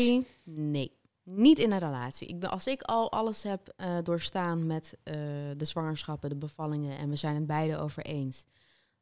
Nee, 0.44 0.92
niet 1.28 1.58
in 1.58 1.72
een 1.72 1.78
relatie. 1.78 2.28
Ik 2.28 2.38
ben, 2.40 2.50
als 2.50 2.66
ik 2.66 2.82
al 2.82 3.12
alles 3.12 3.42
heb 3.42 3.72
eh, 3.76 3.98
doorstaan 4.02 4.66
met 4.66 4.96
eh, 5.02 5.14
de 5.56 5.64
zwangerschappen, 5.64 6.28
de 6.30 6.36
bevallingen 6.36 6.98
en 6.98 7.08
we 7.08 7.16
zijn 7.16 7.34
het 7.34 7.46
beide 7.46 7.76
over 7.78 8.04
eens 8.04 8.46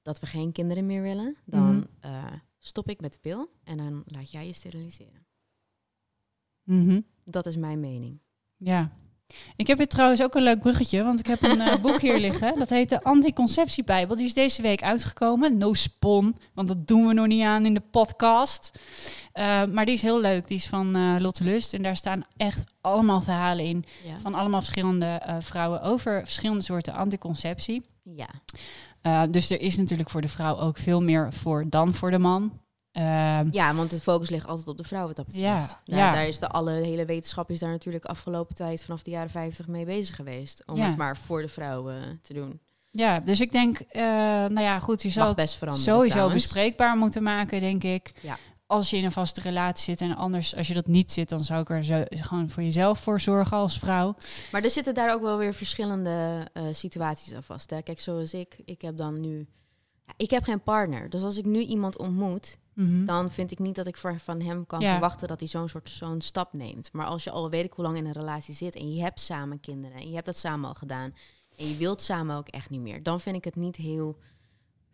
dat 0.02 0.20
we 0.20 0.26
geen 0.26 0.52
kinderen 0.52 0.86
meer 0.86 1.02
willen, 1.02 1.36
dan 1.44 1.76
Mhm. 1.76 1.84
eh, 2.00 2.32
stop 2.58 2.88
ik 2.88 3.00
met 3.00 3.12
de 3.12 3.18
pil 3.18 3.50
en 3.64 3.76
dan 3.76 4.02
laat 4.06 4.30
jij 4.30 4.46
je 4.46 4.52
steriliseren. 4.52 5.26
Mhm. 6.62 7.00
Dat 7.24 7.46
is 7.46 7.56
mijn 7.56 7.80
mening. 7.80 8.20
Ja. 8.56 8.92
Ik 9.56 9.66
heb 9.66 9.78
hier 9.78 9.86
trouwens 9.88 10.22
ook 10.22 10.34
een 10.34 10.42
leuk 10.42 10.58
bruggetje, 10.60 11.02
want 11.02 11.18
ik 11.18 11.26
heb 11.26 11.42
een 11.42 11.60
eh, 11.60 11.80
boek 11.82 12.00
hier 12.00 12.18
liggen. 12.18 12.58
Dat 12.58 12.70
heet 12.70 12.88
de 12.88 13.02
Anticonceptiebijbel. 13.02 14.16
Die 14.16 14.24
is 14.26 14.34
deze 14.34 14.62
week 14.62 14.82
uitgekomen. 14.82 15.58
No 15.58 15.74
spon, 15.74 16.36
want 16.54 16.68
dat 16.68 16.86
doen 16.86 17.06
we 17.06 17.12
nog 17.14 17.26
niet 17.26 17.42
aan 17.42 17.66
in 17.66 17.74
de 17.74 17.82
podcast. 17.90 18.70
Eh, 19.32 19.64
maar 19.64 19.84
die 19.84 19.94
is 19.94 20.02
heel 20.02 20.20
leuk. 20.20 20.48
Die 20.48 20.56
is 20.56 20.66
van 20.66 20.96
eh, 20.96 21.14
Lotte 21.18 21.44
Lust. 21.44 21.74
En 21.74 21.82
daar 21.82 21.96
staan 21.96 22.24
echt 22.36 22.64
allemaal 22.80 23.22
verhalen 23.22 23.64
in 23.64 23.84
Ja. 24.04 24.18
van 24.18 24.34
allemaal 24.34 24.60
verschillende 24.60 25.22
vrouwen 25.40 25.82
over 25.82 26.20
verschillende 26.22 26.62
soorten 26.62 26.94
anticonceptie. 26.94 27.82
ja. 28.02 28.28
Dus 29.30 29.50
er 29.50 29.60
is 29.60 29.76
natuurlijk 29.76 30.10
voor 30.10 30.20
de 30.20 30.28
vrouw 30.28 30.58
ook 30.58 30.78
veel 30.78 31.02
meer 31.02 31.32
voor 31.32 31.64
dan 31.68 31.94
voor 31.94 32.10
de 32.10 32.18
man. 32.18 32.52
Ehm, 32.94 33.48
ja, 33.50 33.74
want 33.74 33.90
het 33.90 34.02
focus 34.02 34.30
ligt 34.30 34.46
altijd 34.46 34.68
op 34.68 34.76
de 34.76 34.84
vrouw 34.84 35.06
wat 35.06 35.16
dat 35.16 35.26
betreft. 35.26 35.70
Ja, 35.70 35.80
Nou, 35.84 36.00
ja. 36.00 36.12
Daar 36.12 36.26
is 36.26 36.38
de 36.38 36.48
alle 36.48 36.70
hele 36.70 37.04
wetenschap 37.04 37.50
is 37.50 37.58
daar 37.60 37.70
natuurlijk 37.70 38.04
afgelopen 38.04 38.54
tijd 38.54 38.84
vanaf 38.84 39.02
de 39.02 39.10
jaren 39.10 39.30
50 39.30 39.66
mee 39.66 39.84
bezig 39.84 40.16
geweest. 40.16 40.62
Om 40.66 40.76
Ja. 40.76 40.86
het 40.86 40.96
maar 40.96 41.16
voor 41.16 41.42
de 41.42 41.48
vrouwen 41.48 42.18
te 42.22 42.32
doen. 42.32 42.60
Ja, 42.90 43.20
dus 43.20 43.40
ik 43.40 43.52
denk, 43.52 43.78
eh, 43.78 44.02
nou 44.02 44.60
ja, 44.60 44.78
goed, 44.78 45.02
je 45.02 45.10
zal 45.10 45.34
het 45.34 45.52
veranderen 45.54 45.92
sowieso 45.92 46.08
trouwens. 46.14 46.42
bespreekbaar 46.42 46.96
moeten 46.96 47.22
maken, 47.22 47.60
denk 47.60 47.82
ik. 47.84 48.12
Ja. 48.22 48.36
Als 48.66 48.90
je 48.90 48.96
in 48.96 49.04
een 49.04 49.12
vaste 49.12 49.40
relatie 49.40 49.84
zit 49.84 50.00
en 50.00 50.16
anders, 50.16 50.56
als 50.56 50.68
je 50.68 50.74
dat 50.74 50.86
niet 50.86 51.12
zit, 51.12 51.28
dan 51.28 51.44
zou 51.44 51.60
ik 51.60 51.70
er 51.70 51.84
zo, 51.84 52.02
gewoon 52.08 52.50
voor 52.50 52.62
jezelf 52.62 52.98
voor 52.98 53.20
zorgen 53.20 53.56
als 53.56 53.78
vrouw. 53.78 54.16
Maar 54.52 54.62
er 54.62 54.70
zitten 54.70 54.94
daar 54.94 55.12
ook 55.14 55.22
wel 55.22 55.38
weer 55.38 55.54
verschillende 55.54 56.46
eh, 56.52 56.62
situaties 56.72 57.34
aan 57.34 57.42
vast. 57.42 57.70
Hè? 57.70 57.82
Kijk, 57.82 58.00
zoals 58.00 58.34
ik, 58.34 58.56
ik 58.64 58.82
heb 58.82 58.96
dan 58.96 59.20
nu... 59.20 59.46
Ja, 60.06 60.12
ik 60.16 60.30
heb 60.30 60.42
geen 60.44 60.62
partner. 60.62 61.10
Dus 61.10 61.22
als 61.22 61.36
ik 61.38 61.44
nu 61.44 61.60
iemand 61.60 61.98
ontmoet, 61.98 62.56
Mhm. 62.74 63.04
dan 63.04 63.30
vind 63.30 63.50
ik 63.50 63.58
niet 63.58 63.74
dat 63.74 63.86
ik 63.86 63.96
voor, 63.96 64.18
van 64.20 64.40
hem 64.40 64.66
kan 64.66 64.80
Ja. 64.80 64.90
verwachten 64.90 65.28
dat 65.28 65.40
hij 65.40 65.48
zo'n 65.48 65.68
soort 65.68 65.90
zo'n 65.90 66.20
stap 66.20 66.52
neemt. 66.52 66.92
Maar 66.92 67.06
als 67.06 67.24
je 67.24 67.30
al 67.30 67.50
weet 67.50 67.64
ik 67.64 67.72
hoe 67.72 67.84
lang 67.84 67.96
in 67.96 68.06
een 68.06 68.12
relatie 68.12 68.54
zit 68.54 68.74
en 68.74 68.94
je 68.94 69.02
hebt 69.02 69.20
samen 69.20 69.60
kinderen 69.60 69.96
en 70.00 70.08
je 70.08 70.14
hebt 70.14 70.26
dat 70.26 70.36
samen 70.38 70.68
al 70.68 70.74
gedaan 70.74 71.14
en 71.56 71.68
je 71.68 71.76
wilt 71.76 72.00
samen 72.00 72.36
ook 72.36 72.48
echt 72.48 72.70
niet 72.70 72.80
meer, 72.80 73.02
dan 73.02 73.20
vind 73.20 73.36
ik 73.36 73.44
het 73.44 73.56
niet 73.56 73.76
heel 73.76 74.18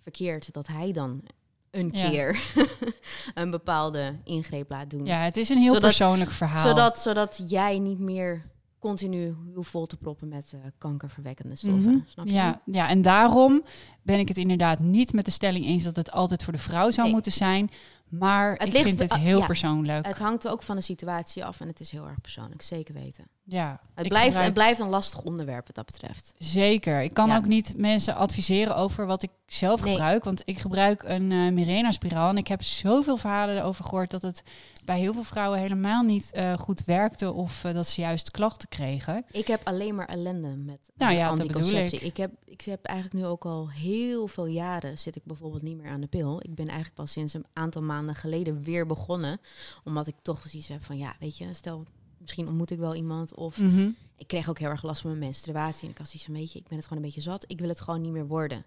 verkeerd 0.03 0.53
dat 0.53 0.66
hij 0.66 0.93
dan 0.93 1.22
een 1.70 1.91
Ja. 1.93 2.09
keer 2.11 2.41
een 3.35 3.51
bepaalde 3.51 4.16
ingreep 4.24 4.70
laat 4.70 4.91
doen. 4.91 5.05
Ja, 5.05 5.20
het 5.22 5.37
is 5.37 5.49
een 5.49 5.57
heel 5.59 5.66
Zodat- 5.74 5.81
persoonlijk 5.83 6.31
verhaal. 6.31 6.66
Zodat, 6.68 6.99
zodat 7.01 7.43
jij 7.49 7.78
niet 7.78 7.99
meer 7.99 8.45
continu 8.81 9.35
hoeft 9.55 9.70
vol 9.70 9.87
te 9.87 9.97
proppen 9.97 10.28
met 10.28 10.53
eh, 10.53 10.61
kankerverwekkende 10.78 11.55
stoffen. 11.57 11.93
Mhm. 11.93 12.07
Snap 12.07 12.26
je? 12.26 12.33
Ja, 12.33 12.61
ja, 12.64 12.89
en 12.89 13.03
daarom 13.03 13.62
ben 14.03 14.18
ik 14.18 14.28
het 14.28 14.37
inderdaad 14.39 14.78
niet 14.78 15.12
met 15.12 15.24
de 15.24 15.31
stelling 15.31 15.64
eens 15.64 15.83
dat 15.83 15.97
het 15.97 16.11
altijd 16.12 16.45
voor 16.45 16.53
de 16.53 16.59
vrouw 16.59 16.91
zou 16.91 17.03
Nee. 17.03 17.12
moeten 17.14 17.33
zijn. 17.33 17.70
Maar 18.09 18.53
Het 18.53 18.62
ik 18.62 18.72
ligt- 18.72 18.85
vind 18.85 18.99
het 18.99 19.14
heel 19.14 19.39
ja. 19.39 19.47
persoonlijk. 19.47 20.07
Het 20.07 20.18
hangt 20.18 20.49
ook 20.49 20.62
van 20.62 20.76
de 20.76 20.83
situatie 20.83 21.45
af 21.45 21.61
en 21.61 21.66
het 21.66 21.81
is 21.81 21.91
heel 21.91 22.09
erg 22.09 22.20
persoonlijk, 22.20 22.62
zeker 22.62 22.95
weten. 22.95 23.24
Ja, 23.51 23.80
Het, 23.94 24.09
blijft, 24.09 24.24
gebruik- 24.26 24.44
het 24.44 24.55
blijft 24.55 24.80
een 24.80 24.88
lastig 24.88 25.22
onderwerp 25.22 25.66
wat 25.66 25.76
dat 25.76 25.86
betreft. 25.86 26.34
Zeker. 26.38 27.03
Ik 27.03 27.14
kan 27.14 27.28
Ja. 27.28 27.36
ook 27.36 27.46
niet 27.46 27.72
mensen 27.76 28.14
adviseren 28.14 28.76
over 28.76 29.07
wat 29.07 29.22
ik 29.22 29.30
zelf 29.46 29.82
Nee. 29.84 29.92
gebruik. 29.92 30.24
Want 30.24 30.42
ik 30.44 30.59
gebruik 30.59 31.03
een 31.03 31.32
eh 31.32 31.53
Mirena-spiraal. 31.53 32.28
En 32.28 32.36
ik 32.36 32.48
heb 32.48 32.62
zoveel 32.62 33.16
verhalen 33.16 33.57
erover 33.57 33.84
gehoord 33.84 34.11
dat 34.11 34.22
het 34.22 34.42
bij 34.84 34.98
heel 34.98 35.12
veel 35.12 35.22
vrouwen 35.22 35.59
helemaal 35.59 36.03
niet 36.03 36.32
eh, 36.32 36.53
goed 36.59 36.84
werkte. 36.84 37.32
Of 37.32 37.64
eh, 37.64 37.74
dat 37.74 37.86
ze 37.88 38.01
juist 38.01 38.30
klachten 38.30 38.68
kregen. 38.68 39.24
Ik 39.30 39.46
heb 39.46 39.61
alleen 39.64 39.94
maar 39.94 40.07
ellende 40.07 40.48
met 40.57 40.90
Nou 40.96 41.12
ja, 41.14 41.28
dat 41.28 41.38
bedoel 41.38 41.55
anticonceptie. 41.57 41.98
ik. 41.98 42.05
Ik 42.07 42.16
heb, 42.16 42.30
ik 42.44 42.61
heb 42.61 42.84
eigenlijk 42.84 43.18
nu 43.24 43.30
ook 43.30 43.44
al 43.44 43.70
heel 43.70 44.28
veel 44.28 44.46
jaren 44.46 44.98
zit 44.98 45.16
ik 45.16 45.24
bijvoorbeeld 45.24 45.62
niet 45.62 45.76
meer 45.76 45.90
aan 45.90 46.01
de 46.01 46.07
pil. 46.07 46.40
Ik 46.42 46.55
ben 46.55 46.66
eigenlijk 46.66 46.94
pas 46.96 47.12
sinds 47.12 47.34
een 47.34 47.46
aantal 47.53 47.82
maanden 47.82 48.14
geleden 48.14 48.62
weer 48.62 48.86
begonnen. 48.86 49.40
Omdat 49.84 50.07
ik 50.07 50.14
toch 50.22 50.42
zoiets 50.48 50.68
heb 50.68 50.84
van, 50.84 50.98
ja, 50.98 51.14
weet 51.20 51.38
je, 51.38 51.55
stel, 51.55 51.84
misschien 52.21 52.47
ontmoet 52.49 52.71
ik 52.71 52.79
wel 52.79 52.95
iemand. 52.95 53.35
Of 53.35 53.59
Mhm. 53.59 53.89
ik 54.16 54.27
kreeg 54.27 54.49
ook 54.49 54.59
heel 54.59 54.68
erg 54.68 54.83
last 54.83 55.01
van 55.01 55.11
mijn 55.11 55.23
menstruatie. 55.23 55.85
En 55.85 55.91
ik 55.91 55.99
had 55.99 56.07
zoiets 56.07 56.25
van, 56.25 56.35
weet 56.35 56.53
je, 56.53 56.59
ik 56.59 56.68
ben 56.68 56.77
het 56.79 56.87
gewoon 56.87 57.03
een 57.03 57.09
beetje 57.09 57.31
zat. 57.31 57.45
Ik 57.47 57.59
wil 57.59 57.68
het 57.68 57.81
gewoon 57.81 58.01
niet 58.01 58.12
meer 58.12 58.27
worden. 58.27 58.64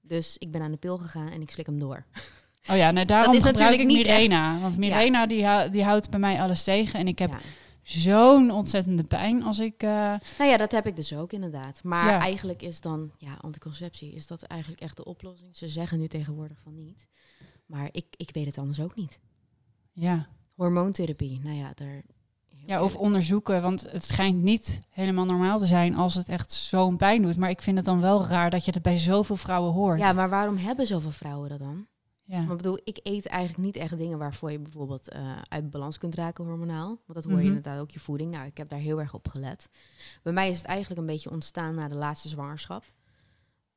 Dus 0.00 0.38
ik 0.38 0.50
ben 0.50 0.62
aan 0.62 0.70
de 0.70 0.76
pil 0.76 0.96
gegaan 0.98 1.28
en 1.28 1.40
ik 1.42 1.50
slik 1.50 1.66
hem 1.66 1.78
door. 1.78 2.04
Oh 2.70 2.76
ja, 2.76 2.90
nou, 2.90 3.06
daarom 3.06 3.34
is 3.34 3.42
gebruik 3.44 3.72
ik 3.72 3.78
natuurlijk 3.86 4.06
niet 4.06 4.06
Mirena. 4.28 4.60
Want 4.60 4.76
Mirena 4.76 5.26
die, 5.26 5.44
hou- 5.46 5.70
die 5.70 5.84
houdt 5.84 6.10
bij 6.10 6.18
mij 6.20 6.40
alles 6.40 6.62
tegen. 6.64 6.98
En 6.98 7.08
ik 7.08 7.18
heb 7.18 7.30
Ja. 7.30 7.38
zo'n 7.82 8.50
ontzettende 8.50 9.04
pijn 9.04 9.42
als 9.42 9.58
ik... 9.58 9.82
eh, 9.82 9.88
Nou 10.38 10.50
ja, 10.50 10.56
dat 10.56 10.72
heb 10.72 10.86
ik 10.86 10.96
dus 10.96 11.12
ook 11.14 11.32
inderdaad. 11.32 11.82
Maar 11.84 12.06
Ja. 12.12 12.18
eigenlijk 12.20 12.62
is 12.62 12.80
dan, 12.80 13.10
ja, 13.18 13.34
anticonceptie, 13.40 14.12
is 14.12 14.26
dat 14.26 14.42
eigenlijk 14.42 14.80
echt 14.80 14.96
de 14.96 15.04
oplossing? 15.04 15.56
Ze 15.56 15.68
zeggen 15.68 15.98
nu 15.98 16.08
tegenwoordig 16.08 16.58
van 16.62 16.74
niet. 16.74 17.06
Maar 17.66 17.88
ik, 17.92 18.06
ik 18.16 18.30
weet 18.32 18.46
het 18.46 18.58
anders 18.58 18.80
ook 18.80 18.94
niet. 18.94 19.18
ja. 19.92 20.28
Hormoontherapie, 20.54 21.40
nou 21.42 21.56
ja, 21.56 21.72
daar... 21.74 22.02
Ja, 22.66 22.82
of 22.82 22.94
onderzoeken, 22.96 23.62
want 23.62 23.90
het 23.90 24.04
schijnt 24.04 24.42
niet 24.42 24.80
helemaal 24.90 25.24
normaal 25.24 25.58
te 25.58 25.66
zijn 25.66 25.94
als 25.94 26.14
het 26.14 26.28
echt 26.28 26.52
zo'n 26.52 26.96
pijn 26.96 27.22
doet. 27.22 27.36
Maar 27.36 27.50
ik 27.50 27.62
vind 27.62 27.76
het 27.76 27.86
dan 27.86 28.00
wel 28.00 28.26
raar 28.26 28.50
dat 28.50 28.64
je 28.64 28.70
het 28.72 28.82
bij 28.82 28.98
zoveel 28.98 29.36
vrouwen 29.36 29.72
hoort. 29.72 29.98
Ja, 29.98 30.12
maar 30.12 30.28
waarom 30.28 30.56
hebben 30.56 30.86
zoveel 30.86 31.10
vrouwen 31.10 31.48
dat 31.48 31.58
dan? 31.58 31.86
Ja. 32.24 32.40
Ik 32.42 32.48
bedoel, 32.56 32.78
ik 32.84 33.00
eet 33.02 33.26
eigenlijk 33.26 33.64
niet 33.64 33.76
echt 33.76 33.98
dingen 33.98 34.18
waarvoor 34.18 34.50
je 34.52 34.58
bijvoorbeeld 34.60 35.08
eh, 35.08 35.36
uit 35.48 35.70
balans 35.70 35.98
kunt 35.98 36.14
raken 36.14 36.44
hormonaal. 36.44 36.86
Want 36.86 37.14
dat 37.14 37.24
hoor 37.24 37.32
je 37.32 37.38
Mhm. 37.38 37.46
inderdaad 37.46 37.80
ook 37.80 37.90
je 37.90 38.00
voeding. 38.00 38.30
Nou, 38.30 38.46
ik 38.46 38.56
heb 38.56 38.68
daar 38.68 38.78
heel 38.78 39.00
erg 39.00 39.14
op 39.14 39.28
gelet. 39.28 39.68
Bij 40.22 40.32
mij 40.32 40.48
is 40.48 40.56
het 40.56 40.66
eigenlijk 40.66 41.00
een 41.00 41.06
beetje 41.06 41.30
ontstaan 41.30 41.74
na 41.74 41.88
de 41.88 41.94
laatste 41.94 42.28
zwangerschap. 42.28 42.84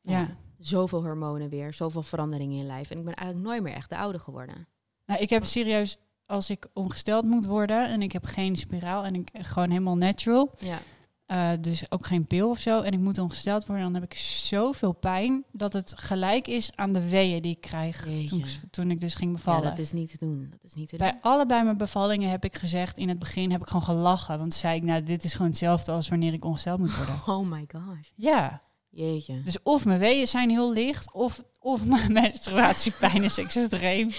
Nou 0.01 0.17
Ja. 0.17 0.35
Zoveel 0.59 1.03
hormonen 1.03 1.49
weer, 1.49 1.73
zoveel 1.73 2.03
veranderingen 2.03 2.55
in 2.55 2.61
je 2.61 2.67
lijf. 2.67 2.89
En 2.89 2.97
ik 2.97 3.05
ben 3.05 3.13
eigenlijk 3.15 3.47
nooit 3.49 3.63
meer 3.63 3.73
echt 3.73 3.89
de 3.89 3.97
oude 3.97 4.19
geworden. 4.19 4.67
Nou, 5.05 5.19
ik 5.21 5.29
heb 5.29 5.43
serieus, 5.45 5.97
als 6.25 6.49
ik 6.49 6.67
ongesteld 6.73 7.25
moet 7.25 7.45
worden 7.45 7.89
en 7.89 8.01
ik 8.01 8.11
heb 8.11 8.25
geen 8.25 8.55
spiraal 8.55 9.03
en 9.05 9.15
ik 9.15 9.29
gewoon 9.33 9.69
helemaal 9.69 9.95
natural, 9.97 10.51
Ja. 10.57 10.77
eh, 11.25 11.49
dus 11.61 11.91
ook 11.91 12.05
geen 12.05 12.25
pil 12.27 12.49
of 12.49 12.59
zo, 12.59 12.81
en 12.81 12.91
ik 12.91 12.99
moet 12.99 13.17
ongesteld 13.19 13.65
worden, 13.65 13.85
dan 13.85 13.93
heb 13.93 14.03
ik 14.03 14.17
zoveel 14.17 14.91
pijn 14.93 15.43
dat 15.51 15.73
het 15.73 15.93
gelijk 15.95 16.47
is 16.47 16.71
aan 16.75 16.91
de 16.93 17.09
weeën 17.09 17.41
die 17.41 17.51
ik 17.51 17.61
krijg 17.61 18.03
toen, 18.03 18.19
Jeetje. 18.21 18.59
toen 18.69 18.91
ik 18.91 18.99
dus 18.99 19.15
ging 19.15 19.31
ja, 19.31 19.35
bevallen. 19.37 19.63
dat 19.69 19.79
is 19.79 19.91
niet 19.91 20.09
te 20.09 20.17
doen. 20.25 20.47
Dat 20.51 20.63
is 20.63 20.73
niet 20.73 20.89
te 20.89 20.97
doen. 20.97 21.07
Bij 21.07 21.17
allebei 21.21 21.63
mijn 21.63 21.77
bevallingen 21.77 22.29
heb 22.29 22.43
ik 22.43 22.55
gezegd, 22.57 22.97
in 22.97 23.09
het 23.09 23.19
begin 23.19 23.51
heb 23.51 23.61
ik 23.61 23.67
gewoon 23.67 23.83
gelachen, 23.83 24.39
want 24.39 24.53
zei 24.53 24.75
ik, 24.75 24.83
nou, 24.83 25.03
dit 25.03 25.23
is 25.23 25.31
gewoon 25.33 25.47
hetzelfde 25.47 25.91
als 25.91 26.09
wanneer 26.09 26.33
ik 26.33 26.45
ongesteld 26.45 26.79
moet 26.79 26.95
worden. 26.97 27.15
Oh 27.35 27.49
my 27.49 27.65
gosh. 27.71 28.07
ja, 28.15 28.61
Jeetje. 28.89 29.41
dus 29.43 29.57
of 29.63 29.85
mijn 29.85 29.99
weeën 29.99 30.27
zijn 30.27 30.49
heel 30.49 30.71
licht, 30.73 31.13
of, 31.13 31.43
of 31.65 31.85
mijn 31.95 32.13
menstruatiepijn 32.13 33.23
is 33.23 33.37
extreem. 33.37 34.09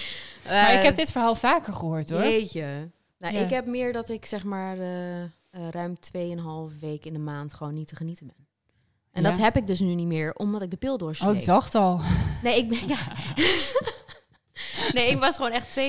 Maar 0.45 0.73
ik 0.73 0.83
heb 0.83 0.95
dit 0.95 1.11
verhaal 1.11 1.35
vaker 1.35 1.73
gehoord 1.73 2.09
hoor. 2.09 2.21
Jeetje. 2.23 2.89
Nou, 3.17 3.33
Ja. 3.33 3.39
ik 3.39 3.49
heb 3.49 3.65
meer 3.65 3.93
dat 3.93 4.09
ik 4.09 4.25
zeg 4.25 4.43
maar 4.43 4.77
eh, 4.77 5.21
eh, 5.23 5.29
ruim 5.71 5.97
2,5 5.99 6.79
week 6.79 7.05
in 7.05 7.13
de 7.13 7.19
maand 7.19 7.53
gewoon 7.53 7.73
niet 7.73 7.87
te 7.87 7.95
genieten 7.95 8.25
ben. 8.27 8.47
En 9.11 9.23
Ja. 9.23 9.29
dat 9.29 9.37
heb 9.39 9.57
ik 9.57 9.67
dus 9.67 9.79
nu 9.79 9.93
niet 9.95 10.07
meer, 10.07 10.33
omdat 10.33 10.61
ik 10.61 10.71
de 10.71 10.77
pil 10.77 10.93
Oh, 10.93 10.99
doorsleep. 10.99 11.33
ik 11.39 11.45
dacht 11.45 11.75
al. 11.75 12.01
Nee, 12.43 12.57
ik 12.57 12.69
ben... 12.69 12.87
Ja. 12.87 12.97
nee, 14.93 15.09
ik 15.11 15.19
was 15.19 15.35
gewoon 15.35 15.51
echt 15.51 15.79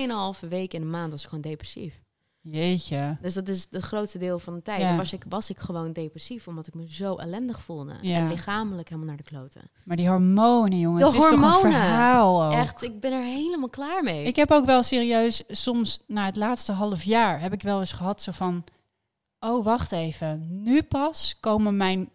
2,5 0.42 0.48
week 0.48 0.74
in 0.74 0.80
de 0.80 0.86
maand 0.86 1.10
was 1.12 1.22
ik 1.22 1.28
gewoon 1.28 1.44
depressief. 1.50 1.94
Jeetje. 2.50 3.16
Dus 3.20 3.34
dat 3.34 3.48
is 3.48 3.66
het 3.70 3.82
grootste 3.82 4.18
deel 4.18 4.38
van 4.38 4.54
de 4.54 4.62
tijd. 4.62 4.80
Ja. 4.80 4.88
Dan 4.88 4.96
was 4.96 5.12
ik, 5.12 5.24
was 5.28 5.50
ik 5.50 5.58
gewoon 5.58 5.92
depressief, 5.92 6.48
omdat 6.48 6.66
ik 6.66 6.74
me 6.74 6.92
zo 6.92 7.16
ellendig 7.16 7.60
voelde. 7.60 7.94
Ja. 8.00 8.16
En 8.16 8.28
lichamelijk 8.28 8.88
helemaal 8.88 9.08
naar 9.08 9.16
de 9.16 9.22
kloten. 9.22 9.70
Maar 9.84 9.96
die 9.96 10.08
hormonen, 10.08 10.78
jongen. 10.78 10.98
De 10.98 11.04
het 11.04 11.14
is 11.14 11.20
toch 11.20 11.62
een 11.64 11.72
verhaal 11.72 12.44
ook. 12.44 12.52
Echt, 12.52 12.82
ik 12.82 13.00
ben 13.00 13.12
er 13.12 13.22
helemaal 13.22 13.68
klaar 13.68 14.02
mee. 14.02 14.24
Ik 14.24 14.36
heb 14.36 14.50
ook 14.50 14.64
wel 14.64 14.82
serieus, 14.82 15.42
soms 15.48 16.00
na 16.06 16.24
het 16.24 16.36
laatste 16.36 16.72
half 16.72 17.02
jaar, 17.02 17.40
heb 17.40 17.52
ik 17.52 17.62
wel 17.62 17.80
eens 17.80 17.92
gehad 17.92 18.22
zo 18.22 18.32
van... 18.32 18.64
Oh, 19.40 19.64
wacht 19.64 19.92
even. 19.92 20.62
Nu 20.62 20.82
pas 20.82 21.36
komen 21.40 21.76
mijn 21.76 22.10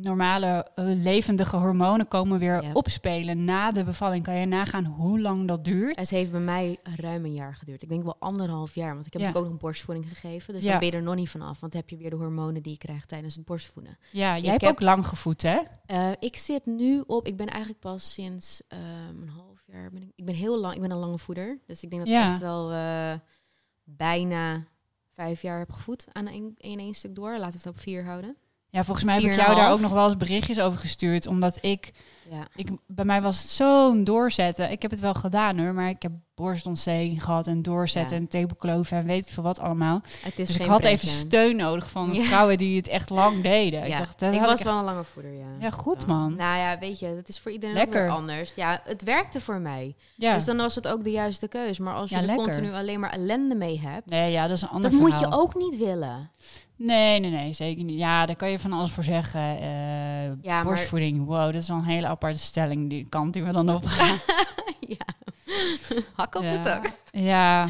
normale 0.00 0.66
eh, 0.74 0.84
levendige 0.84 1.56
hormonen 1.56 2.08
komen 2.08 2.38
weer 2.38 2.62
Ja. 2.62 2.72
opspelen 2.72 3.44
na 3.44 3.72
de 3.72 3.84
bevalling. 3.84 4.24
Kan 4.24 4.34
je 4.34 4.46
nagaan 4.46 4.84
hoe 4.84 5.20
lang 5.20 5.48
dat 5.48 5.64
duurt? 5.64 5.96
Het 5.98 6.10
heeft 6.10 6.30
bij 6.30 6.40
mij 6.40 6.78
ruim 6.82 7.24
een 7.24 7.32
jaar 7.34 7.54
geduurd. 7.54 7.82
Ik 7.82 7.88
denk 7.88 8.02
wel 8.02 8.16
anderhalf 8.18 8.74
jaar. 8.74 8.94
Want 8.94 9.06
ik 9.06 9.12
heb 9.12 9.22
Ja. 9.22 9.26
natuurlijk 9.26 9.44
ook 9.54 9.60
nog 9.60 9.70
borstvoeding 9.70 10.08
gegeven. 10.08 10.54
Dus 10.54 10.62
Ja. 10.62 10.70
dan 10.70 10.78
ben 10.78 10.88
je 10.88 10.94
er 10.96 11.02
nog 11.02 11.14
niet 11.14 11.28
vanaf. 11.30 11.60
Want 11.60 11.72
dan 11.72 11.80
heb 11.80 11.90
je 11.90 11.96
weer 11.96 12.10
de 12.10 12.16
hormonen 12.16 12.62
die 12.62 12.72
je 12.72 12.78
krijgt 12.78 13.08
tijdens 13.08 13.34
het 13.34 13.44
borstvoeden. 13.44 13.98
Ja, 14.12 14.30
jij 14.30 14.38
Ik 14.38 14.44
hebt 14.44 14.60
heb- 14.60 14.70
ook 14.70 14.80
lang 14.80 15.06
gevoed, 15.06 15.42
hè? 15.42 15.58
Eh, 15.86 16.10
ik 16.18 16.36
zit 16.36 16.66
nu 16.66 17.02
op... 17.06 17.26
Ik 17.26 17.36
ben 17.36 17.46
eigenlijk 17.46 17.80
pas 17.80 18.12
sinds 18.12 18.62
ehm, 18.68 19.22
een 19.22 19.28
half 19.28 19.62
jaar... 19.66 19.90
Ben 19.90 20.02
ik, 20.02 20.12
ik 20.16 20.24
ben 20.24 20.34
heel 20.34 20.60
lang... 20.60 20.74
Ik 20.74 20.80
ben 20.80 20.90
een 20.90 20.96
lange 20.98 21.18
voeder. 21.18 21.58
Dus 21.66 21.82
ik 21.82 21.90
denk 21.90 22.02
dat 22.06 22.10
ik 22.14 22.20
echt 22.20 22.38
wel 22.40 22.72
eh, 22.72 23.12
bijna 23.84 24.64
vijf 25.14 25.42
jaar 25.42 25.58
heb 25.58 25.72
gevoed 25.72 26.06
aan 26.12 26.54
één 26.58 26.94
stuk 26.94 27.14
door. 27.14 27.30
Laten 27.38 27.50
we 27.52 27.58
het 27.58 27.66
op 27.66 27.78
vier 27.80 28.04
houden. 28.04 28.36
Ja, 28.78 28.84
volgens 28.84 29.06
mij 29.06 29.14
heb 29.14 29.24
ik 29.24 29.36
jou 29.36 29.54
daar 29.54 29.72
ook 29.72 29.80
nog 29.80 29.92
wel 29.92 30.06
eens 30.06 30.16
berichtjes 30.16 30.60
over 30.60 30.78
gestuurd. 30.78 31.26
Omdat 31.26 31.58
ik, 31.60 31.90
Ja. 32.30 32.46
ik 32.56 32.68
bij 32.86 33.04
mij 33.04 33.22
was 33.22 33.38
het 33.42 33.50
zo'n 33.50 34.04
doorzetten. 34.04 34.70
Ik 34.70 34.82
heb 34.82 34.90
het 34.90 35.00
wel 35.00 35.14
gedaan 35.14 35.58
hoor, 35.58 35.74
maar 35.74 35.88
ik 35.88 36.02
heb 36.02 36.12
borstontsteking 36.34 37.24
gehad 37.24 37.46
en 37.46 37.62
doorzetten 37.62 38.16
Ja. 38.16 38.22
en 38.22 38.28
tepelkloven 38.28 38.96
en 38.96 39.04
weet 39.06 39.26
ik 39.26 39.32
veel 39.32 39.42
wat 39.42 39.58
allemaal. 39.60 40.00
Het 40.22 40.38
is 40.38 40.46
dus 40.46 40.56
ik 40.56 40.66
had 40.66 40.80
pretje. 40.80 40.96
even 40.96 41.08
steun 41.08 41.56
nodig 41.56 41.90
van 41.90 42.12
Ja. 42.14 42.22
vrouwen 42.22 42.58
die 42.58 42.76
het 42.76 42.88
echt 42.88 43.10
lang 43.10 43.42
deden. 43.54 43.84
Ik 43.86 43.98
dacht, 43.98 44.18
dat 44.18 44.34
ik 44.34 44.40
was 44.40 44.58
ik 44.60 44.66
wel 44.66 44.78
een 44.78 44.84
lange 44.84 45.04
voeder, 45.04 45.32
ja. 45.32 45.46
Ja, 45.60 45.70
goed, 45.70 46.06
man. 46.06 46.34
Nou 46.36 46.58
ja, 46.58 46.78
weet 46.78 46.98
je, 46.98 47.06
het 47.06 47.28
is 47.28 47.38
voor 47.40 47.50
iedereen 47.50 47.74
Lekker. 47.74 48.02
weer 48.02 48.10
anders. 48.10 48.52
Ja, 48.56 48.80
het 48.84 49.02
werkte 49.02 49.40
voor 49.40 49.60
mij. 49.60 49.94
Dus 50.16 50.44
dan 50.44 50.56
was 50.56 50.74
het 50.74 50.88
ook 50.88 51.04
de 51.04 51.10
juiste 51.10 51.48
keus. 51.48 51.78
Maar 51.78 51.94
als 51.94 52.10
je 52.10 52.16
er 52.16 52.34
continu 52.36 52.72
alleen 52.72 53.00
maar 53.00 53.10
ellende 53.10 53.54
mee 53.54 53.80
hebt, 53.80 54.06
Nee, 54.10 54.32
ja, 54.32 54.42
dat 54.46 54.56
is 54.56 54.62
een 54.62 54.68
ander 54.68 54.90
dat 54.90 55.00
moet 55.00 55.18
je 55.18 55.26
ook 55.32 55.54
niet 55.54 55.76
willen. 55.78 56.30
Nee, 56.76 57.20
nee, 57.20 57.30
nee, 57.30 57.52
zeker 57.52 57.84
niet. 57.84 57.98
Ja, 57.98 58.26
daar 58.26 58.36
kan 58.36 58.50
je 58.50 58.58
van 58.58 58.72
alles 58.72 58.90
voor 58.90 59.04
zeggen. 59.04 59.40
Eh, 59.40 59.66
Ja, 60.42 60.54
maar- 60.54 60.64
borstvoeding, 60.64 61.26
wow, 61.26 61.44
dat 61.52 61.62
is 61.62 61.68
wel 61.68 61.76
een 61.76 61.84
hele 61.84 62.06
aparte 62.18 62.42
stelling. 62.42 62.88
Die 62.90 63.06
kant 63.08 63.32
die 63.32 63.44
we 63.44 63.52
dan 63.54 63.70
op 63.70 63.86
gaan. 63.96 64.18
ja. 64.80 65.06
Hak 66.14 66.34
op 66.34 66.42
de 66.42 66.60
tak. 66.60 66.90
Ja, 67.12 67.68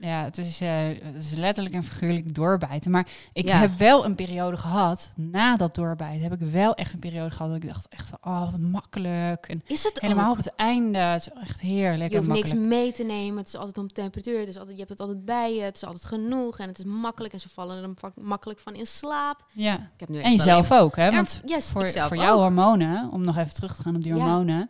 Ja, 0.00 0.24
het 0.24 0.38
is, 0.38 0.60
eh, 0.60 0.68
het 1.02 1.22
is 1.22 1.30
letterlijk 1.30 1.74
en 1.74 1.84
figuurlijk 1.84 2.34
doorbijten. 2.34 2.90
Maar 2.90 3.06
ik 3.32 3.44
Ja. 3.46 3.56
heb 3.58 3.78
wel 3.78 4.04
een 4.04 4.14
periode 4.14 4.56
gehad, 4.56 5.12
na 5.16 5.56
dat 5.56 5.74
doorbijten, 5.74 6.22
heb 6.30 6.40
ik 6.40 6.48
wel 6.50 6.74
echt 6.74 6.92
een 6.92 6.98
periode 6.98 7.30
gehad 7.30 7.52
dat 7.52 7.62
ik 7.62 7.68
dacht 7.68 7.88
echt, 7.88 8.12
oh, 8.20 8.50
wat 8.50 8.60
makkelijk. 8.60 9.46
En 9.48 9.62
Is 9.66 9.84
het 9.84 10.00
helemaal 10.00 10.26
ook? 10.30 10.38
op 10.38 10.44
het 10.44 10.54
einde, 10.56 10.98
het 10.98 11.20
is 11.20 11.42
echt 11.42 11.60
heerlijk 11.60 12.10
Je 12.12 12.16
hoeft 12.18 12.28
niks 12.30 12.54
mee 12.54 12.92
te 12.92 13.02
nemen. 13.04 13.36
Het 13.38 13.46
is 13.46 13.56
altijd 13.56 13.78
om 13.78 13.88
temperatuur. 13.92 14.38
Het 14.38 14.48
is 14.48 14.56
altijd, 14.56 14.72
je 14.76 14.84
hebt 14.84 14.90
het 14.90 15.00
altijd 15.00 15.24
bij 15.24 15.54
je. 15.54 15.62
Het 15.62 15.76
is 15.76 15.84
altijd 15.84 16.04
genoeg. 16.04 16.58
En 16.58 16.68
het 16.68 16.78
is 16.78 16.84
makkelijk. 16.84 17.32
En 17.32 17.40
ze 17.40 17.48
vallen 17.48 17.82
er 17.82 18.10
makkelijk 18.22 18.60
van 18.60 18.74
in 18.74 18.86
slaap. 18.86 19.44
Ja, 19.52 19.74
Ik 19.74 20.00
heb 20.00 20.08
nu 20.08 20.20
en 20.20 20.30
jezelf 20.30 20.72
ook, 20.72 20.96
hè? 20.96 21.06
Ja, 21.06 21.14
Want 21.14 21.40
yes, 21.44 21.66
voor, 21.66 21.88
voor 21.88 22.02
ook. 22.16 22.22
jouw 22.22 22.38
hormonen, 22.38 23.10
om 23.12 23.24
nog 23.24 23.36
even 23.36 23.54
terug 23.54 23.76
te 23.76 23.82
gaan 23.82 23.96
op 23.96 24.02
die 24.02 24.12
hormonen. 24.12 24.56
Ja, 24.58 24.68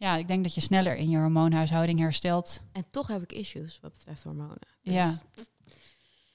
ik 0.00 0.28
denk 0.28 0.42
dat 0.42 0.54
je 0.54 0.60
sneller 0.60 0.96
in 0.96 1.10
je 1.10 1.18
hormoonhuishouding 1.18 1.98
herstelt. 1.98 2.62
En 2.72 2.84
toch 2.90 3.06
heb 3.06 3.22
ik 3.22 3.32
issues 3.32 3.78
wat 3.82 3.92
betreft 3.92 4.22
hormonen. 4.22 4.58
Dus 4.82 4.94
Ja. 4.94 5.18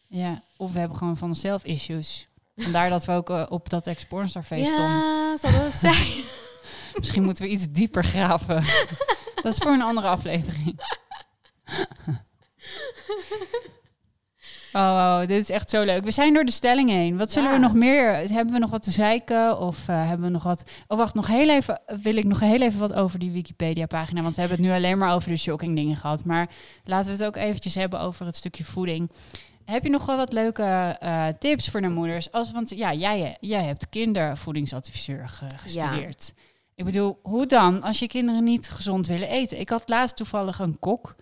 Ja, 0.07 0.43
of 0.57 0.73
we 0.73 0.79
hebben 0.79 0.97
gewoon 0.97 1.17
van 1.17 1.27
onszelf 1.27 1.63
issues. 1.65 2.27
Vandaar 2.55 2.89
dat 2.89 3.05
we 3.05 3.11
ook 3.11 3.29
eh, 3.29 3.45
op 3.49 3.69
dat 3.69 3.87
ex-pornstarfeest 3.87 4.71
stonden. 4.71 4.97
Ja, 4.97 5.37
zal 5.37 5.51
dat 5.51 5.73
zijn? 5.73 6.23
Misschien 6.97 7.23
moeten 7.23 7.43
we 7.43 7.49
iets 7.49 7.71
dieper 7.71 8.03
graven. 8.03 8.65
dat 9.35 9.53
is 9.53 9.57
voor 9.57 9.71
een 9.71 9.81
andere 9.81 10.07
aflevering. 10.07 10.79
Oh, 14.75 15.19
dit 15.19 15.29
is 15.41 15.49
echt 15.49 15.69
zo 15.69 15.83
leuk. 15.83 16.03
We 16.03 16.11
zijn 16.11 16.33
door 16.33 16.45
de 16.45 16.51
stelling 16.51 16.89
heen. 16.89 17.17
Wat 17.17 17.31
zullen 17.31 17.49
Ja. 17.49 17.55
we 17.55 17.61
nog 17.61 17.73
meer? 17.73 18.13
Hebben 18.15 18.53
we 18.53 18.59
nog 18.59 18.69
wat 18.69 18.83
te 18.83 18.91
zeiken? 18.91 19.59
Of 19.59 19.87
eh, 19.87 20.07
hebben 20.07 20.25
we 20.25 20.31
nog 20.33 20.43
wat... 20.43 20.63
Oh, 20.87 20.97
wacht, 20.97 21.13
nog 21.13 21.27
heel 21.27 21.49
even, 21.49 21.81
wil 22.01 22.15
ik 22.15 22.23
nog 22.25 22.39
heel 22.39 22.61
even 22.61 22.79
wat 22.79 22.93
over 22.93 23.19
die 23.19 23.31
Wikipedia-pagina. 23.31 24.21
Want 24.21 24.35
we 24.35 24.41
hebben 24.41 24.59
het 24.59 24.67
nu 24.67 24.73
alleen 24.73 24.97
maar 24.97 25.13
over 25.13 25.29
de 25.29 25.37
shocking 25.37 25.75
dingen 25.75 25.95
gehad. 25.95 26.25
Maar 26.25 26.49
laten 26.83 27.05
we 27.05 27.17
het 27.17 27.23
ook 27.27 27.35
eventjes 27.43 27.75
hebben 27.75 27.99
over 27.99 28.25
het 28.25 28.35
stukje 28.35 28.63
voeding. 28.63 29.11
Heb 29.65 29.83
je 29.83 29.89
nog 29.89 30.05
wel 30.05 30.17
wat 30.17 30.33
leuke 30.33 30.63
eh, 30.99 31.27
tips 31.39 31.69
voor 31.69 31.81
de 31.81 31.89
moeders? 31.89 32.31
Als, 32.31 32.51
want 32.51 32.69
ja, 32.69 32.93
jij, 32.93 33.37
jij 33.39 33.63
hebt 33.63 33.89
kindervoedingsadviseur 33.89 35.27
ge- 35.27 35.45
gestudeerd. 35.55 36.33
Ik 36.75 36.85
bedoel, 36.85 37.19
hoe 37.23 37.45
dan 37.45 37.81
als 37.83 37.99
je 37.99 38.07
kinderen 38.07 38.43
niet 38.43 38.69
gezond 38.69 39.07
willen 39.07 39.29
eten? 39.29 39.59
Ik 39.59 39.69
had 39.69 39.83
laatst 39.89 40.15
toevallig 40.15 40.59
een 40.59 40.79
kok. 40.79 41.15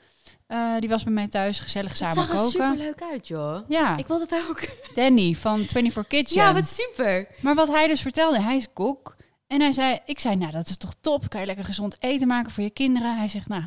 Eh, 0.53 0.79
die 0.79 0.89
was 0.89 1.03
bij 1.03 1.13
mij 1.13 1.27
thuis 1.27 1.59
gezellig 1.59 1.89
Het 1.89 1.97
samen 1.97 2.13
zag 2.15 2.29
er 2.29 2.35
koken. 2.35 2.51
super 2.51 2.75
leuk 2.77 3.01
uit, 3.11 3.27
joh. 3.27 3.59
Ja, 3.67 3.97
Ik 3.97 4.07
wil 4.07 4.19
dat 4.19 4.33
ook. 4.49 4.59
Danny 4.93 5.33
van 5.35 5.57
24 5.57 6.07
Kitchen. 6.07 6.41
Ja, 6.41 6.53
wat 6.53 6.67
super. 6.67 7.27
Maar 7.41 7.55
wat 7.55 7.67
hij 7.67 7.87
dus 7.87 8.01
vertelde, 8.01 8.41
hij 8.41 8.55
is 8.55 8.67
kok. 8.73 9.15
En 9.47 9.61
hij 9.61 9.71
zei, 9.71 9.99
ik 10.05 10.19
zei, 10.19 10.35
nou 10.35 10.51
dat 10.51 10.69
is 10.69 10.77
toch 10.77 10.93
top. 11.01 11.29
Kan 11.29 11.39
je 11.39 11.45
lekker 11.45 11.65
gezond 11.65 11.95
eten 11.99 12.27
maken 12.27 12.51
voor 12.51 12.63
je 12.63 12.69
kinderen. 12.69 13.17
Hij 13.17 13.27
zegt, 13.27 13.47
nou, 13.47 13.63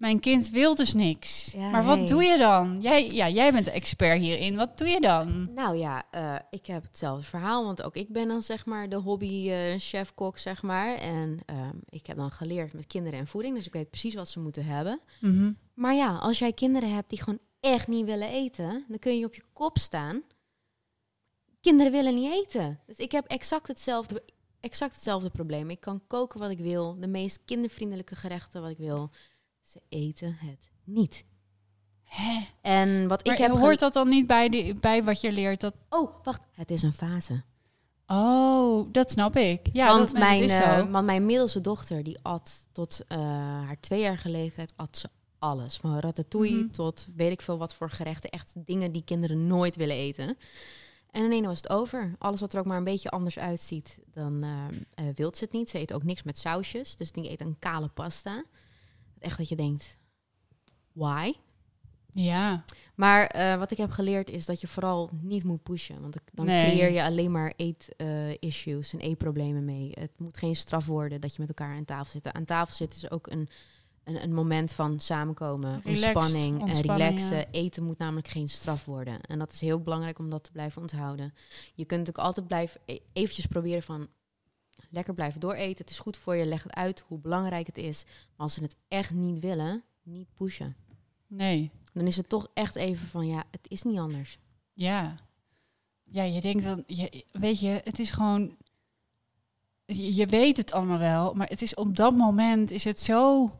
mijn 0.00 0.20
kind 0.20 0.50
wil 0.50 0.74
dus 0.74 0.94
niks. 0.94 1.52
Ja, 1.52 1.70
maar 1.70 1.84
wat 1.84 2.08
doe 2.08 2.22
je 2.22 2.38
dan? 2.38 2.80
Jij, 2.80 3.08
ja, 3.08 3.28
jij 3.28 3.52
bent 3.52 3.64
de 3.64 3.70
expert 3.70 4.20
hierin. 4.20 4.56
Wat 4.56 4.78
doe 4.78 4.88
je 4.88 5.00
dan? 5.00 5.52
Nou 5.54 5.76
ja, 5.76 6.02
eh, 6.10 6.34
ik 6.50 6.66
heb 6.66 6.82
hetzelfde 6.82 7.24
verhaal, 7.24 7.64
want 7.64 7.82
ook 7.82 7.96
ik 7.96 8.08
ben 8.08 8.28
dan 8.28 8.42
zeg 8.42 8.66
maar 8.66 8.88
de 8.88 8.96
hobby 8.96 9.50
eh, 9.50 9.78
chef-kok, 9.78 10.38
zeg 10.38 10.62
maar. 10.62 10.94
En 10.94 11.38
ehm, 11.46 11.76
ik 11.88 12.06
heb 12.06 12.16
dan 12.16 12.30
geleerd 12.30 12.72
met 12.72 12.86
kinderen 12.86 13.18
en 13.18 13.26
voeding, 13.26 13.54
dus 13.56 13.66
ik 13.66 13.72
weet 13.72 13.90
precies 13.90 14.14
wat 14.14 14.28
ze 14.28 14.40
moeten 14.40 14.64
hebben. 14.64 15.00
Mhm. 15.20 15.52
Maar 15.74 15.94
ja, 15.94 16.16
als 16.16 16.38
jij 16.38 16.52
kinderen 16.52 16.94
hebt 16.94 17.10
die 17.10 17.22
gewoon 17.22 17.40
echt 17.60 17.88
niet 17.88 18.04
willen 18.04 18.28
eten, 18.28 18.84
dan 18.88 18.98
kun 18.98 19.18
je 19.18 19.24
op 19.24 19.34
je 19.34 19.42
kop 19.52 19.78
staan. 19.78 20.22
Kinderen 21.60 21.92
willen 21.92 22.14
niet 22.14 22.32
eten. 22.32 22.80
Dus 22.86 22.96
ik 22.96 23.12
heb 23.12 23.26
exact 23.26 23.68
hetzelfde, 23.68 24.22
exact 24.60 24.94
hetzelfde 24.94 25.30
probleem. 25.30 25.70
Ik 25.70 25.80
kan 25.80 26.02
koken 26.06 26.40
wat 26.40 26.50
ik 26.50 26.58
wil, 26.58 26.96
de 27.00 27.08
meest 27.08 27.40
kindervriendelijke 27.44 28.16
gerechten 28.16 28.62
wat 28.62 28.70
ik 28.70 28.78
wil. 28.78 29.10
Ze 29.62 29.80
eten 29.88 30.36
het 30.38 30.70
niet. 30.84 31.24
Hè? 32.04 32.46
En 32.60 33.08
wat 33.08 33.24
Maar 33.24 33.34
ik 33.34 33.40
heb 33.40 33.56
hoort 33.56 33.78
dat 33.78 33.92
dan 33.92 34.08
niet 34.08 34.26
bij, 34.26 34.48
de, 34.48 34.74
bij 34.80 35.04
wat 35.04 35.20
je 35.20 35.32
leert? 35.32 35.60
Dat, 35.60 35.74
Oh, 35.88 36.24
wacht. 36.24 36.40
Het 36.52 36.70
is 36.70 36.82
een 36.82 36.92
fase. 36.92 37.42
oh, 38.06 38.88
dat 38.92 39.10
snap 39.10 39.36
ik. 39.36 39.60
Ja, 39.72 39.86
want, 39.86 40.10
dat, 40.10 40.18
mijn, 40.18 40.48
zo. 40.48 40.88
want 40.90 41.06
mijn 41.06 41.26
middelste 41.26 41.60
dochter, 41.60 42.02
die 42.02 42.18
at 42.22 42.66
tot 42.72 43.00
eh, 43.08 43.18
haar 43.66 43.80
tweejarige 43.80 44.28
leeftijd, 44.28 44.72
at 44.76 44.98
ze 44.98 45.08
alles. 45.38 45.76
Van 45.76 45.98
ratatouille 45.98 46.56
Mhm. 46.62 46.70
tot 46.70 47.08
weet 47.16 47.32
ik 47.32 47.42
veel 47.42 47.58
wat 47.58 47.74
voor 47.74 47.90
gerechten. 47.90 48.30
Echt 48.30 48.52
dingen 48.54 48.92
die 48.92 49.04
kinderen 49.04 49.46
nooit 49.46 49.76
willen 49.76 49.96
eten. 49.96 50.36
En 51.10 51.24
in 51.24 51.32
ene 51.32 51.46
was 51.46 51.56
het 51.56 51.70
over. 51.70 52.14
Alles 52.18 52.40
wat 52.40 52.52
er 52.52 52.58
ook 52.58 52.66
maar 52.66 52.76
een 52.78 52.84
beetje 52.84 53.10
anders 53.10 53.38
uitziet, 53.38 53.98
dan 54.12 54.42
eh 54.42 54.50
eh, 55.08 55.14
wilt 55.14 55.36
ze 55.36 55.44
het 55.44 55.52
niet. 55.52 55.70
Ze 55.70 55.78
eet 55.78 55.92
ook 55.92 56.02
niks 56.02 56.22
met 56.22 56.38
sausjes. 56.38 56.96
Dus 56.96 57.12
die 57.12 57.30
eet 57.30 57.40
een 57.40 57.56
kale 57.58 57.88
pasta. 57.88 58.44
Echt 59.20 59.36
dat 59.38 59.48
je 59.48 59.56
denkt, 59.56 59.98
why? 60.92 61.32
Ja, 62.12 62.64
Maar 62.94 63.26
eh, 63.26 63.56
wat 63.58 63.70
ik 63.70 63.76
heb 63.76 63.90
geleerd 63.90 64.30
is 64.30 64.46
dat 64.46 64.60
je 64.60 64.66
vooral 64.66 65.10
niet 65.20 65.44
moet 65.44 65.62
pushen. 65.62 66.00
Want 66.00 66.16
dan 66.32 66.46
Nee. 66.46 66.66
creëer 66.70 66.90
je 66.92 67.02
alleen 67.02 67.30
maar 67.30 67.52
eet-issues 67.56 68.92
en 68.92 68.98
eetproblemen 69.00 69.64
mee. 69.64 69.90
Het 69.98 70.10
moet 70.16 70.36
geen 70.38 70.56
straf 70.56 70.86
worden 70.86 71.20
dat 71.20 71.32
je 71.34 71.40
met 71.40 71.48
elkaar 71.48 71.76
aan 71.76 71.84
tafel 71.84 72.10
zit. 72.10 72.32
Aan 72.32 72.44
tafel 72.44 72.74
zitten 72.74 73.02
is 73.02 73.10
ook 73.10 73.26
een, 73.26 73.48
een, 74.04 74.22
een 74.22 74.32
moment 74.34 74.72
van 74.72 75.00
samenkomen, 75.00 75.80
Relaxed, 75.84 76.14
ontspanning 76.16 76.60
en 76.68 76.80
relaxen. 76.82 77.36
ja. 77.36 77.44
Eten 77.50 77.82
moet 77.84 77.98
namelijk 77.98 78.28
geen 78.28 78.48
straf 78.48 78.84
worden. 78.84 79.20
En 79.20 79.38
dat 79.38 79.52
is 79.52 79.60
heel 79.60 79.80
belangrijk 79.80 80.18
om 80.18 80.30
dat 80.30 80.44
te 80.44 80.50
blijven 80.52 80.80
onthouden. 80.82 81.34
Je 81.74 81.84
kunt 81.84 82.00
natuurlijk 82.00 82.26
altijd 82.26 82.46
blijven 82.46 82.80
e- 82.84 82.98
eventjes 83.12 83.46
proberen 83.46 83.82
van... 83.82 84.08
Lekker 84.90 85.14
blijven 85.14 85.40
dooreten. 85.40 85.78
Het 85.78 85.90
is 85.90 85.98
goed 85.98 86.16
voor 86.16 86.34
je. 86.34 86.46
Leg 86.46 86.62
het 86.62 86.72
uit 86.74 87.04
hoe 87.06 87.18
belangrijk 87.18 87.66
het 87.66 87.78
is. 87.78 88.04
Maar 88.04 88.36
als 88.36 88.54
ze 88.54 88.62
het 88.62 88.76
echt 88.88 89.10
niet 89.10 89.38
willen, 89.38 89.82
niet 90.02 90.34
pushen. 90.34 90.76
nee. 91.26 91.70
Dan 91.92 92.06
is 92.06 92.16
het 92.16 92.28
toch 92.28 92.48
echt 92.54 92.74
even 92.74 93.08
van, 93.08 93.26
ja, 93.26 93.44
het 93.50 93.66
is 93.68 93.82
niet 93.82 93.98
anders. 93.98 94.38
Ja. 94.72 95.14
Ja, 96.04 96.22
je 96.22 96.40
denkt 96.40 96.62
dan, 96.64 96.84
je, 96.86 97.24
weet 97.32 97.60
je, 97.60 97.80
het 97.84 97.98
is 97.98 98.10
gewoon, 98.10 98.56
je, 99.84 100.14
je 100.14 100.26
weet 100.26 100.56
het 100.56 100.72
allemaal 100.72 100.98
wel, 100.98 101.34
maar 101.34 101.48
het 101.48 101.62
is 101.62 101.74
op 101.74 101.96
dat 101.96 102.16
moment 102.16 102.70
is 102.70 102.84
het 102.84 103.00
zo. 103.00 103.50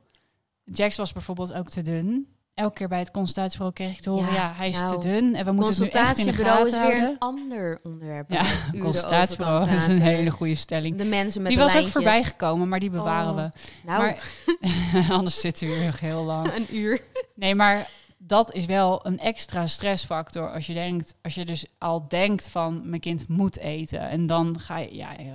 Jax 0.65 0.97
was 0.97 1.13
bijvoorbeeld 1.13 1.53
ook 1.53 1.69
te 1.69 1.83
dun. 1.83 2.29
Elke 2.61 2.75
keer 2.75 2.89
bij 2.89 2.99
het 2.99 3.11
consultatiebureau 3.11 3.73
kreeg 3.73 3.93
ik 3.97 4.01
te 4.01 4.11
horen, 4.11 4.27
ja, 4.27 4.35
Ja, 4.35 4.53
hij 4.53 4.69
is 4.69 4.79
nou, 4.81 5.01
te 5.01 5.09
dun 5.09 5.35
en 5.35 5.45
we 5.45 5.53
moeten 5.53 5.85
het 5.85 5.95
nu 5.95 6.01
echt 6.01 6.19
in 6.19 6.25
de 6.25 6.31
Consultatiebureau 6.31 6.67
is 6.67 6.73
gaten 6.73 6.89
weer 6.89 7.01
houden. 7.01 7.11
een 7.11 7.19
ander 7.19 7.81
onderwerp. 7.83 8.31
Ja, 8.31 8.45
consultatiebureau 8.85 9.71
is 9.71 9.87
een 9.87 10.01
hele 10.01 10.31
goede 10.31 10.55
stelling. 10.55 10.97
De 10.97 11.05
mensen 11.05 11.43
met 11.43 11.51
Die 11.51 11.61
de 11.61 11.65
was 11.67 11.77
ook 11.77 11.89
voorbij 11.89 12.23
gekomen, 12.25 12.69
maar 12.69 12.81
die 12.81 12.91
bewaren 12.91 13.31
Oh. 13.31 13.37
we. 13.37 13.51
Nou, 13.85 14.03
Maar 14.03 15.11
anders 15.17 15.41
zitten 15.41 15.69
we 15.69 15.75
hier 15.75 15.85
nog 15.87 16.01
heel 16.01 16.23
lang. 16.25 16.53
een 16.57 16.77
uur. 16.77 17.01
Nee, 17.35 17.55
maar 17.55 17.91
dat 18.19 18.55
is 18.55 18.67
wel 18.67 19.07
een 19.07 19.19
extra 19.19 19.67
stressfactor 19.67 20.53
als 20.53 20.67
je 20.67 20.75
denkt, 20.75 21.15
als 21.23 21.35
je 21.35 21.45
dus 21.45 21.67
al 21.79 22.09
denkt 22.09 22.49
van 22.49 22.89
mijn 22.89 23.01
kind 23.01 23.29
moet 23.29 23.59
eten 23.59 24.01
en 24.09 24.27
dan 24.27 24.59
ga 24.59 24.79
je, 24.79 24.95
ja, 24.95 25.17
eh, 25.19 25.27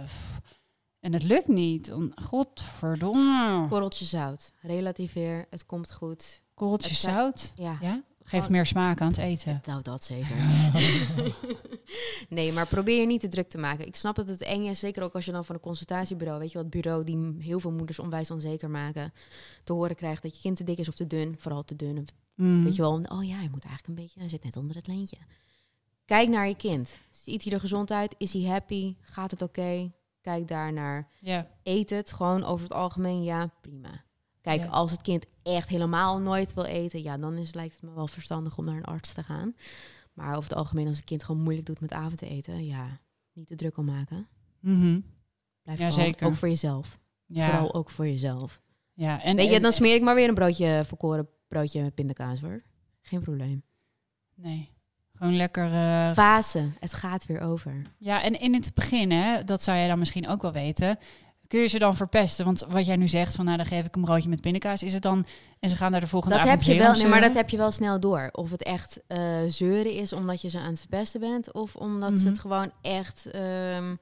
en 1.00 1.14
het 1.14 1.24
lukt 1.24 1.48
niet. 1.48 1.92
Godverdomme. 2.16 3.68
Korreltje 3.70 4.06
zout. 4.06 4.52
Relativeer. 4.62 5.46
Het 5.50 5.66
komt 5.66 5.92
goed. 5.94 6.44
Korreltje 6.56 6.90
Het 6.90 6.98
zijn- 6.98 7.16
zout. 7.16 7.54
Ja. 7.56 7.78
Ja, 7.82 8.04
geeft 8.24 8.50
meer 8.50 8.66
smaak 8.66 9.02
aan 9.02 9.08
het 9.08 9.18
eten. 9.18 9.62
Nou, 9.66 9.82
dat 9.82 10.04
zeker. 10.06 10.36
nee, 12.30 12.52
maar 12.54 12.68
probeer 12.68 13.00
je 13.00 13.06
niet 13.06 13.22
te 13.22 13.28
druk 13.28 13.50
te 13.50 13.58
maken. 13.58 13.88
Ik 13.88 13.96
snap 13.96 14.16
dat 14.16 14.28
het 14.28 14.42
eng 14.42 14.64
is, 14.66 14.80
zeker 14.80 15.04
ook 15.04 15.14
als 15.16 15.26
je 15.26 15.32
dan 15.32 15.46
van 15.46 15.56
een 15.56 15.62
consultatiebureau, 15.62 16.40
weet 16.40 16.52
je 16.52 16.58
wat, 16.58 16.70
bureau 16.70 17.04
die 17.04 17.36
heel 17.40 17.60
veel 17.60 17.72
moeders 17.72 18.00
onwijs 18.00 18.32
onzeker 18.32 18.70
maken, 18.70 19.14
te 19.64 19.74
horen 19.74 19.96
krijgt 19.96 20.22
dat 20.22 20.36
je 20.36 20.42
kind 20.42 20.58
te 20.58 20.64
dik 20.64 20.78
is 20.78 20.88
of 20.88 20.96
te 20.96 21.08
dun, 21.08 21.36
vooral 21.38 21.64
te 21.64 21.76
dun. 21.76 22.08
Mm. 22.36 22.64
Weet 22.64 22.76
je 22.76 22.82
wel, 22.82 22.94
oh 23.08 23.24
ja, 23.28 23.36
hij 23.36 23.50
moet 23.52 23.66
eigenlijk 23.66 23.88
een 23.88 24.04
beetje, 24.04 24.20
hij 24.20 24.30
zit 24.30 24.44
net 24.44 24.58
onder 24.58 24.76
het 24.76 24.88
leentje. 24.88 25.18
Kijk 26.06 26.30
naar 26.30 26.48
je 26.48 26.56
kind. 26.56 26.98
Ziet 27.12 27.44
hij 27.44 27.54
er 27.54 27.60
gezond 27.60 27.92
uit? 27.92 28.16
Is 28.18 28.34
hij 28.34 28.42
happy? 28.44 28.96
Gaat 29.02 29.32
het 29.32 29.42
oké? 29.42 29.92
Kijk 30.22 30.48
daarnaar. 30.48 31.08
Ja, 31.20 31.48
Eet 31.64 31.90
het 31.90 32.14
gewoon 32.14 32.44
over 32.44 32.64
het 32.64 32.74
algemeen, 32.74 33.24
ja, 33.24 33.50
prima. 33.62 34.04
Kijk, 34.46 34.64
Ja. 34.64 34.70
als 34.70 34.92
het 34.92 35.02
kind 35.02 35.26
echt 35.44 35.70
helemaal 35.70 36.20
nooit 36.20 36.54
wil 36.54 36.64
eten, 36.66 37.02
ja, 37.04 37.18
dan 37.18 37.38
is, 37.38 37.54
lijkt 37.54 37.74
het 37.74 37.84
me 37.84 37.94
wel 37.96 38.08
verstandig 38.08 38.58
om 38.58 38.66
naar 38.66 38.76
een 38.76 38.84
arts 38.84 39.14
te 39.14 39.24
gaan. 39.24 39.56
Maar 40.14 40.30
over 40.38 40.50
het 40.50 40.54
algemeen, 40.60 40.88
als 40.88 40.96
het 40.96 41.06
kind 41.06 41.24
gewoon 41.24 41.42
moeilijk 41.42 41.66
doet 41.68 41.80
met 41.80 41.94
avondeten, 41.94 42.66
ja, 42.66 43.00
niet 43.34 43.48
te 43.48 43.56
druk 43.56 43.78
om 43.78 43.86
maken. 43.86 44.28
Mhm. 44.60 45.00
Blijf 45.64 45.80
Ja, 45.80 45.92
zeker. 45.92 46.28
ook 46.28 46.36
voor 46.36 46.48
jezelf. 46.48 47.00
ja. 47.26 47.46
Vooral 47.50 47.74
ook 47.74 47.90
voor 47.90 48.08
jezelf. 48.08 48.62
ja. 48.94 49.22
En, 49.24 49.36
Weet 49.36 49.50
je, 49.50 49.56
en- 49.56 49.62
dan 49.62 49.72
smeer 49.74 49.96
ik 49.96 50.02
maar 50.02 50.16
weer 50.16 50.28
een 50.28 50.34
broodje 50.34 50.84
volkoren 50.88 51.28
broodje 51.48 51.82
met 51.82 51.94
pindakaas 51.96 52.42
hoor. 52.42 52.62
Geen 53.02 53.22
probleem. 53.22 53.64
Nee, 54.36 54.70
gewoon 55.14 55.36
lekker... 55.36 55.66
eh, 55.66 56.12
Fase, 56.14 56.72
het 56.80 56.94
gaat 56.94 57.26
weer 57.26 57.40
over. 57.40 57.82
Ja, 57.98 58.24
en 58.24 58.40
in 58.40 58.54
het 58.54 58.74
begin, 58.74 59.12
hè, 59.12 59.44
dat 59.44 59.64
zou 59.64 59.78
jij 59.78 59.88
dan 59.88 60.00
misschien 60.00 60.28
ook 60.28 60.42
wel 60.42 60.52
weten. 60.52 60.98
Kun 61.48 61.60
je 61.60 61.68
ze 61.68 61.80
dan 61.80 61.96
verpesten? 61.96 62.46
Want 62.46 62.60
wat 62.70 62.86
jij 62.86 62.96
nu 62.96 63.08
zegt, 63.08 63.36
van 63.36 63.46
nou 63.46 63.58
dan 63.58 63.66
geef 63.66 63.86
ik 63.86 63.96
een 63.96 64.02
broodje 64.02 64.30
met 64.30 64.42
pindakaas, 64.42 64.84
is 64.84 64.94
het 64.94 65.02
dan... 65.02 65.26
En 65.60 65.70
ze 65.70 65.76
gaan 65.76 65.92
daar 65.92 66.02
de 66.02 66.08
volgende 66.08 66.38
Dat 66.38 66.48
heb 66.48 66.62
je 66.62 66.76
wel, 66.78 66.94
nee, 66.94 67.08
maar 67.08 67.22
dat 67.22 67.34
heb 67.34 67.50
je 67.50 67.58
wel 67.58 67.72
snel 67.72 68.00
door. 68.00 68.30
Of 68.32 68.52
het 68.52 68.64
echt 68.64 69.02
eh, 69.08 69.42
zeuren 69.48 69.92
is 69.94 70.14
omdat 70.14 70.42
je 70.42 70.50
ze 70.50 70.60
aan 70.60 70.70
het 70.70 70.80
verpesten 70.80 71.20
bent, 71.20 71.54
of 71.54 71.76
omdat 71.76 72.12
ze 72.12 72.18
Mhm. 72.18 72.28
het 72.28 72.40
gewoon 72.40 72.72
echt. 72.82 73.26
ehm, 73.32 73.96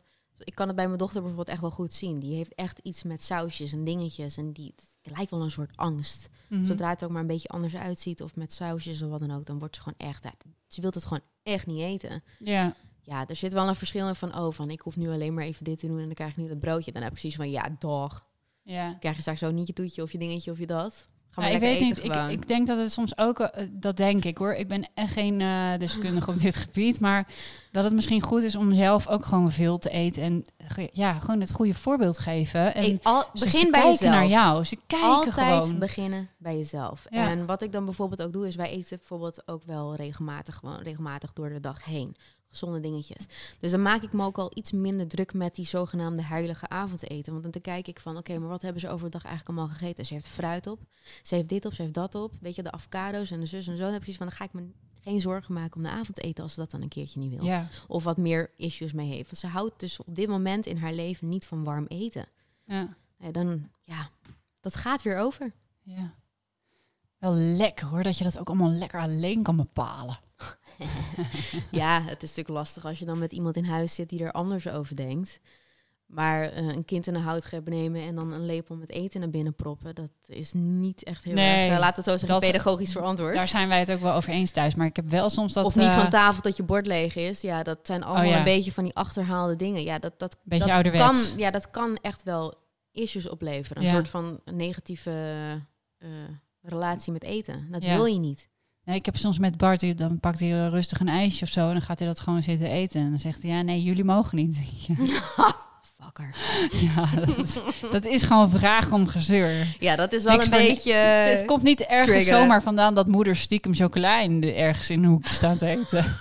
ik 0.44 0.56
kan 0.56 0.68
het 0.68 0.76
bij 0.76 0.86
mijn 0.86 0.98
dochter 0.98 1.20
bijvoorbeeld 1.20 1.50
echt 1.50 1.62
wel 1.62 1.72
goed 1.72 1.94
zien. 1.94 2.20
Die 2.20 2.36
heeft 2.36 2.56
echt 2.56 2.80
iets 2.80 3.04
met 3.04 3.24
sausjes 3.24 3.72
en 3.74 3.84
dingetjes. 3.84 4.38
En 4.38 4.52
die 4.52 4.74
het 5.02 5.16
lijkt 5.16 5.32
wel 5.32 5.42
een 5.42 5.52
soort 5.52 5.76
angst. 5.78 6.30
Mhm. 6.50 6.66
Zodra 6.66 6.90
het 6.90 7.04
ook 7.04 7.10
maar 7.10 7.22
een 7.22 7.28
beetje 7.28 7.48
anders 7.48 7.76
uitziet 7.76 8.22
of 8.22 8.36
met 8.36 8.54
sausjes 8.54 9.02
of 9.02 9.10
wat 9.10 9.20
dan 9.20 9.32
ook, 9.32 9.46
dan 9.46 9.60
wordt 9.60 9.76
ze 9.76 9.82
gewoon 9.82 10.10
echt. 10.10 10.26
Ze 10.68 10.82
wil 10.82 10.90
het 10.94 11.04
gewoon 11.04 11.24
echt 11.44 11.66
niet 11.68 11.82
eten. 11.82 12.24
Ja, 12.40 12.76
Ja, 13.06 13.28
er 13.28 13.36
zit 13.36 13.54
wel 13.54 13.68
een 13.68 13.76
verschil 13.76 14.08
in 14.08 14.16
van, 14.16 14.38
oh, 14.38 14.52
van 14.54 14.70
ik 14.70 14.82
hoef 14.82 14.96
nu 14.96 15.10
alleen 15.10 15.34
maar 15.34 15.44
even 15.44 15.64
dit 15.64 15.80
te 15.80 15.88
doen 15.88 16.00
en 16.00 16.06
dan 16.06 16.14
krijg 16.14 16.32
ik 16.32 16.38
nu 16.38 16.48
dat 16.48 16.60
broodje. 16.60 16.92
Dan 16.92 17.02
heb 17.02 17.12
ik 17.12 17.20
precies 17.20 17.38
van, 17.38 17.50
ja, 17.52 17.66
dag. 17.80 18.26
ja. 18.62 18.94
Krijg 19.00 19.16
je 19.16 19.22
straks 19.22 19.40
zo 19.40 19.52
niet 19.52 19.68
je 19.68 19.74
toetje 19.74 20.02
of 20.02 20.12
je 20.12 20.18
dingetje 20.18 20.52
of 20.52 20.58
je 20.60 20.68
dat. 20.68 21.08
Ga 21.30 21.42
Ja, 21.42 21.48
maar 21.48 21.56
ik 21.58 21.62
lekker 21.62 21.80
weet 21.80 21.90
eten 21.92 22.04
niet. 22.04 22.12
Ik, 22.12 22.18
gewoon. 22.20 22.30
ik 22.40 22.48
denk 22.48 22.68
dat 22.68 22.78
het 22.78 22.92
soms 22.92 23.18
ook, 23.18 23.40
eh, 23.40 23.68
dat 23.72 23.98
denk 23.98 24.26
ik 24.26 24.38
hoor. 24.38 24.54
Ik 24.54 24.68
ben 24.68 24.90
echt 24.94 25.14
geen 25.14 25.42
eh, 25.42 25.78
deskundige 25.80 26.32
op 26.32 26.38
dit 26.48 26.56
gebied, 26.56 27.00
maar 27.00 27.28
dat 27.72 27.84
het 27.84 27.94
misschien 27.94 28.22
goed 28.22 28.44
is 28.44 28.56
om 28.56 28.74
zelf 28.74 29.08
ook 29.08 29.26
gewoon 29.26 29.52
veel 29.52 29.78
te 29.80 29.90
eten 29.90 30.24
en 30.24 30.44
ja, 30.92 31.14
gewoon 31.14 31.40
het 31.40 31.52
goede 31.54 31.74
voorbeeld 31.74 32.18
geven. 32.20 32.76
En 32.76 32.84
Ik- 32.84 33.04
al, 33.04 33.22
ze- 33.22 33.28
begin 33.46 33.50
ze 33.60 33.60
bij 33.70 33.72
kijken 33.72 33.90
jezelf. 33.92 34.12
naar 34.14 34.28
jou. 34.28 34.64
Ze 34.64 34.78
kijken 34.88 35.10
Altijd 35.10 35.34
gewoon. 35.34 35.80
beginnen 35.80 36.30
bij 36.38 36.56
jezelf. 36.58 37.06
Ja. 37.10 37.30
En 37.30 37.46
wat 37.46 37.62
ik 37.62 37.72
dan 37.72 37.86
bijvoorbeeld 37.86 38.22
ook 38.22 38.34
doe, 38.34 38.48
is 38.48 38.56
wij 38.56 38.70
eten 38.70 38.98
bijvoorbeeld 38.98 39.48
ook 39.48 39.64
wel 39.64 39.96
regelmatig, 39.96 40.56
gewoon 40.56 40.80
regelmatig 40.82 41.34
door 41.34 41.50
de 41.50 41.60
dag 41.60 41.86
heen. 41.86 42.16
Gezonde 42.54 42.80
dingetjes. 42.80 43.26
Dus 43.60 43.72
dan 43.72 43.82
maak 43.82 44.02
ik 44.02 44.14
me 44.14 44.26
ook 44.26 44.38
al 44.38 44.52
iets 44.54 44.72
minder 44.72 45.08
druk 45.08 45.34
met 45.34 45.56
die 45.56 45.66
zogenaamde 45.66 46.24
heilige 46.24 46.70
avondeten. 46.70 47.32
Want 47.42 47.54
dan 47.54 47.62
kijk 47.62 47.88
ik 47.88 48.00
van, 48.00 48.18
oké, 48.18 48.38
maar 48.40 48.50
wat 48.50 48.62
hebben 48.62 48.82
ze 48.82 48.90
overdag 48.90 49.26
eigenlijk 49.26 49.58
allemaal 49.58 49.76
gegeten? 49.78 50.06
Ze 50.06 50.14
heeft 50.14 50.26
fruit 50.26 50.68
op, 50.68 50.80
ze 51.24 51.36
heeft 51.36 51.50
dit 51.50 51.66
op, 51.66 51.74
ze 51.74 51.82
heeft 51.82 51.94
dat 51.94 52.16
op. 52.16 52.34
Weet 52.42 52.56
je, 52.56 52.64
de 52.64 52.72
avocado's 52.72 53.32
en 53.32 53.40
de 53.40 53.46
zus 53.46 53.68
en 53.68 53.78
zo. 53.78 53.84
Dan 53.84 53.92
heb 53.92 53.94
ik 53.96 54.00
precies 54.02 54.18
van, 54.18 54.28
dan 54.28 54.36
ga 54.36 54.44
ik 54.44 54.54
me 54.54 54.68
geen 55.02 55.20
zorgen 55.22 55.54
maken 55.54 55.76
om 55.76 55.84
de 55.84 55.90
avondeten 55.90 56.44
als 56.44 56.54
ze 56.54 56.60
dat 56.60 56.72
dan 56.72 56.82
een 56.82 56.88
keertje 56.88 57.20
niet 57.20 57.34
wil. 57.36 57.44
Ja, 57.44 57.68
Of 57.88 58.04
wat 58.04 58.18
meer 58.18 58.52
issues 58.58 58.94
mee 58.94 59.08
heeft. 59.12 59.26
Want 59.26 59.38
ze 59.38 59.48
houdt 59.48 59.80
dus 59.80 60.00
op 60.00 60.16
dit 60.16 60.28
moment 60.28 60.66
in 60.66 60.78
haar 60.78 60.94
leven 60.94 61.30
niet 61.30 61.46
van 61.46 61.64
warm 61.64 61.86
eten. 61.88 62.26
ja, 62.66 62.96
Ja, 63.18 63.32
dan, 63.32 63.70
ja, 63.82 64.10
dat 64.62 64.76
gaat 64.76 65.02
weer 65.02 65.18
over. 65.18 65.52
ja. 65.84 66.14
Wel 67.18 67.34
lekker 67.34 67.88
hoor, 67.88 68.04
dat 68.04 68.18
je 68.18 68.24
dat 68.24 68.40
ook 68.40 68.48
allemaal 68.48 68.70
lekker 68.72 69.00
alleen 69.00 69.44
kan 69.44 69.56
bepalen. 69.56 70.20
Ja, 71.72 72.02
het 72.02 72.24
is 72.24 72.30
natuurlijk 72.30 72.50
lastig 72.58 72.86
als 72.86 73.00
je 73.00 73.06
dan 73.06 73.20
met 73.20 73.32
iemand 73.32 73.56
in 73.58 73.66
huis 73.66 73.96
zit 73.96 74.10
die 74.10 74.24
er 74.24 74.32
anders 74.32 74.68
over 74.70 74.96
denkt. 74.96 75.40
Maar 76.06 76.50
eh, 76.50 76.66
een 76.68 76.86
kind 76.86 77.08
in 77.08 77.16
een 77.16 77.22
houtgreep 77.22 77.70
nemen 77.70 78.02
en 78.02 78.16
dan 78.16 78.32
een 78.32 78.46
lepel 78.46 78.76
met 78.76 78.90
eten 78.90 79.20
naar 79.20 79.30
binnen 79.30 79.56
proppen, 79.56 79.96
dat 79.96 80.10
is 80.26 80.54
niet 80.54 81.04
echt 81.04 81.24
heel 81.24 81.34
Nee, 81.34 81.66
erg, 81.66 81.74
eh, 81.74 81.80
laten 81.80 82.04
we 82.04 82.12
het 82.12 82.20
zo 82.20 82.26
zeggen, 82.28 82.42
dat- 82.42 82.52
pedagogisch 82.52 82.92
verantwoord. 82.92 83.36
Daar 83.36 83.48
zijn 83.48 83.68
wij 83.68 83.80
het 83.80 83.92
ook 83.92 84.00
wel 84.00 84.14
over 84.14 84.30
eens 84.30 84.52
thuis, 84.52 84.76
maar 84.76 84.86
ik 84.88 84.96
heb 84.96 85.10
wel 85.10 85.30
soms 85.30 85.54
dat... 85.54 85.66
of 85.66 85.76
niet 85.76 85.86
eh, 85.86 85.94
van 86.00 86.10
tafel 86.10 86.42
tot 86.42 86.58
je 86.58 86.64
bord 86.64 86.86
leeg 86.88 87.16
is. 87.16 87.42
Ja, 87.42 87.64
dat 87.64 87.80
zijn 87.84 88.04
allemaal 88.04 88.24
Oh 88.26 88.30
ja. 88.32 88.38
een 88.38 88.44
beetje 88.44 88.72
van 88.72 88.84
die 88.84 88.96
achterhaalde 88.96 89.56
dingen. 89.56 89.84
Ja, 89.84 90.00
dat, 90.00 90.20
dat, 90.20 90.38
Beetje 90.44 90.66
dat 90.66 90.74
ouderwets. 90.76 91.30
kan, 91.30 91.38
ja, 91.40 91.52
dat 91.52 91.70
kan 91.72 91.98
echt 92.02 92.24
wel 92.24 92.54
issues 92.92 93.30
opleveren. 93.30 93.82
Een 93.84 93.88
Ja. 93.90 93.94
soort 93.94 94.08
van 94.10 94.40
negatieve 94.46 95.62
relatie 96.62 97.14
met 97.14 97.24
eten. 97.24 97.68
Dat 97.72 97.84
Ja. 97.84 97.96
wil 97.96 98.06
je 98.06 98.20
niet. 98.20 98.50
Nee, 98.86 98.96
ik 98.96 99.06
heb 99.06 99.18
soms 99.18 99.40
met 99.40 99.58
Bart, 99.58 99.98
dan 99.98 100.20
pakt 100.20 100.40
hij 100.40 100.68
rustig 100.68 101.00
een 101.00 101.08
ijsje 101.08 101.44
of 101.44 101.50
zo 101.50 101.68
en 101.68 101.74
dan 101.74 101.82
gaat 101.82 102.00
hij 102.00 102.08
dat 102.08 102.20
gewoon 102.20 102.42
zitten 102.42 102.68
eten. 102.68 103.02
En 103.02 103.10
dan 103.10 103.20
zegt 103.20 103.42
hij, 103.42 103.52
ja, 103.52 103.62
nee, 103.62 103.84
jullie 103.84 104.04
mogen 104.04 104.38
niet. 104.38 104.58
Fucker. 106.04 106.36
ja, 106.72 107.06
dat 107.26 107.38
is, 107.38 107.60
dat 107.92 108.06
is 108.06 108.22
gewoon 108.22 108.50
vraag 108.50 108.92
om 108.92 109.08
gezeur. 109.08 109.76
Ja, 109.80 109.96
dat 109.96 110.14
is 110.14 110.24
wel 110.24 110.34
Niks 110.34 110.46
een 110.46 110.52
beetje... 110.52 110.94
het 110.94 111.46
komt 111.46 111.64
niet 111.64 111.82
ergens 111.82 112.08
triggeren. 112.08 112.40
zomaar 112.40 112.62
vandaan 112.62 112.94
dat 112.94 113.08
moeder 113.08 113.36
stiekem 113.36 113.76
chocola 113.76 114.22
in 114.22 114.42
de, 114.42 114.54
ergens 114.54 114.90
in 114.90 115.04
een 115.04 115.10
hoekje 115.10 115.34
staat 115.34 115.58
te 115.58 115.68
eten. 115.68 116.06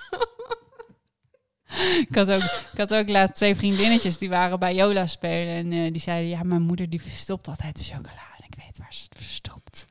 ik, 2.09 2.15
had 2.15 2.31
ook, 2.31 2.43
ik 2.43 2.79
had 2.79 2.95
ook 2.95 3.09
laatst 3.09 3.35
twee 3.35 3.55
vriendinnetjes 3.55 4.19
die 4.19 4.29
waren 4.29 4.59
bij 4.59 4.75
Jola 4.75 5.07
spelen. 5.07 5.55
En 5.55 5.73
eh, 5.73 5.93
die 5.93 6.01
zeiden, 6.01 6.29
ja, 6.29 6.43
mijn 6.43 6.63
moeder 6.63 6.91
die 6.91 7.03
verstopt 7.03 7.49
altijd 7.49 7.77
de 7.77 7.85
chocola. 7.85 8.23
En 8.39 8.45
ik 8.47 8.55
weet 8.57 8.79
waar 8.79 8.95
ze 8.95 9.03
het 9.03 9.15
verstopt. 9.17 9.87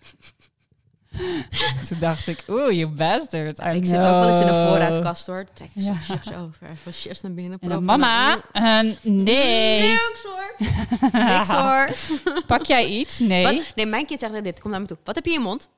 Toen 1.87 1.99
dacht 1.99 2.27
ik, 2.27 2.43
oeh, 2.47 2.71
you 2.71 2.87
bastard. 2.87 3.59
I 3.59 3.63
Ik 3.75 3.85
zit 3.85 3.97
ook 3.97 4.03
wel 4.03 4.27
eens 4.27 4.39
in 4.39 4.45
de 4.45 4.65
voorraadkast 4.67 5.27
hoor. 5.27 5.45
Trek 5.53 5.69
je 5.73 5.81
zo'n 5.81 5.93
Ja. 5.93 5.99
chips 5.99 6.33
over. 6.33 6.67
Even 6.71 6.91
chips 6.93 7.21
naar 7.21 7.33
binnen. 7.33 7.57
En 7.61 7.69
dan, 7.69 7.85
proppen. 7.85 7.99
mama, 7.99 8.41
eh, 8.51 8.95
nee. 9.03 9.81
Niks 9.89 10.23
hoor. 10.23 10.55
Niks 11.27 11.47
hoor. 11.49 11.89
Pak 12.47 12.65
jij 12.65 12.85
iets? 12.85 13.19
Nee. 13.19 13.43
Wat? 13.43 13.71
Nee, 13.75 13.85
mijn 13.85 14.05
kind 14.05 14.19
zegt 14.19 14.43
dit. 14.43 14.59
Kom 14.59 14.71
naar 14.71 14.79
me 14.81 14.87
toe. 14.87 14.97
Wat 15.03 15.15
heb 15.15 15.25
je 15.25 15.31
in 15.33 15.37
je 15.39 15.45
mond? 15.45 15.69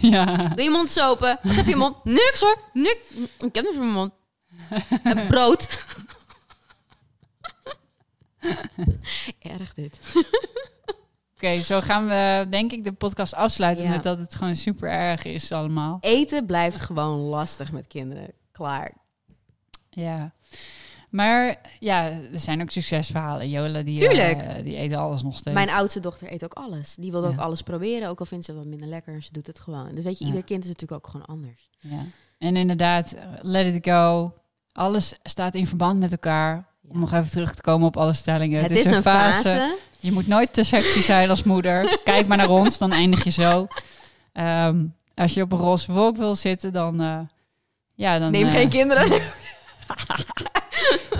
Ja. 0.00 0.48
Doe 0.54 0.64
je 0.64 0.70
mond 0.70 0.82
eens 0.88 1.00
open. 1.00 1.38
Wat 1.42 1.54
heb 1.54 1.64
je 1.66 1.72
in 1.72 1.78
je 1.78 1.84
mond? 1.84 2.04
Niks 2.04 2.40
hoor. 2.40 2.58
Niks. 2.72 2.98
Ik 3.38 3.54
heb 3.54 3.64
niks 3.64 3.74
in 3.74 3.78
mijn 3.80 3.92
mond. 3.92 4.12
En 5.02 5.26
brood. 5.26 5.84
Erg 9.42 9.74
dit. 9.74 9.98
Oké, 11.44 11.60
zo 11.60 11.80
gaan 11.80 12.06
we 12.06 12.46
denk 12.50 12.72
ik 12.72 12.84
de 12.84 12.92
podcast 12.92 13.34
afsluiten 13.34 13.84
Ja. 13.84 13.90
met 13.90 14.02
dat 14.02 14.18
het 14.18 14.34
gewoon 14.34 14.54
super 14.54 14.90
erg 14.90 15.24
is 15.24 15.52
allemaal. 15.52 15.98
Eten 16.00 16.46
blijft 16.46 16.80
gewoon 16.80 17.18
lastig 17.18 17.72
met 17.72 17.86
kinderen. 17.86 18.32
Klaar. 18.52 18.92
Ja. 19.90 20.32
Maar 21.10 21.56
ja, 21.78 22.04
er 22.10 22.38
zijn 22.38 22.62
ook 22.62 22.70
succesverhalen. 22.70 23.48
Jola, 23.50 23.82
die, 23.82 23.98
Tuurlijk. 23.98 24.38
eh, 24.40 24.62
die 24.64 24.76
eten 24.76 24.98
alles 24.98 25.22
nog 25.22 25.36
steeds. 25.36 25.54
Mijn 25.56 25.70
oudste 25.70 26.00
dochter 26.00 26.32
eet 26.32 26.44
ook 26.44 26.52
alles. 26.52 26.94
Die 26.94 27.10
wil 27.10 27.26
ook 27.26 27.38
alles 27.38 27.62
proberen. 27.62 28.08
Ook 28.08 28.20
al 28.20 28.26
vindt 28.26 28.44
ze 28.44 28.50
het 28.50 28.60
wat 28.60 28.68
minder 28.68 28.88
lekker. 28.88 29.22
Ze 29.22 29.32
doet 29.32 29.46
het 29.46 29.58
gewoon. 29.58 29.94
Dus 29.94 30.04
weet 30.04 30.18
je, 30.18 30.24
Ja. 30.24 30.30
ieder 30.30 30.44
kind 30.44 30.62
is 30.64 30.68
natuurlijk 30.70 31.04
ook 31.04 31.10
gewoon 31.10 31.26
anders. 31.26 31.70
Ja. 31.78 32.04
En 32.38 32.56
inderdaad, 32.56 33.14
let 33.40 33.74
it 33.74 33.84
go. 33.88 34.34
Alles 34.72 35.14
staat 35.22 35.54
in 35.54 35.66
verband 35.66 35.98
met 35.98 36.12
elkaar. 36.12 36.72
Om 36.88 36.98
nog 36.98 37.12
even 37.12 37.30
terug 37.30 37.54
te 37.54 37.62
komen 37.62 37.86
op 37.86 37.96
alle 37.96 38.12
stellingen. 38.12 38.62
Het, 38.62 38.70
is, 38.70 38.90
een 38.90 39.02
fase. 39.02 39.76
Je 40.04 40.12
moet 40.12 40.26
nooit 40.26 40.52
te 40.52 40.64
sexy 40.64 41.00
zijn 41.00 41.30
als 41.30 41.42
moeder. 41.42 41.98
Kijk 42.04 42.26
maar 42.26 42.36
naar 42.36 42.48
ons, 42.48 42.78
dan 42.78 42.92
eindig 42.92 43.24
je 43.24 43.30
zo. 43.30 43.66
Ehm, 44.32 44.84
als 45.14 45.34
je 45.34 45.42
op 45.42 45.52
een 45.52 45.58
roze 45.58 45.92
wolk 45.92 46.16
wil 46.16 46.34
zitten, 46.34 46.72
dan... 46.72 47.00
eh, 47.00 47.18
ja, 47.94 48.18
dan 48.18 48.32
Neem 48.32 48.46
eh, 48.46 48.52
geen 48.52 48.68
kinderen. 48.68 49.20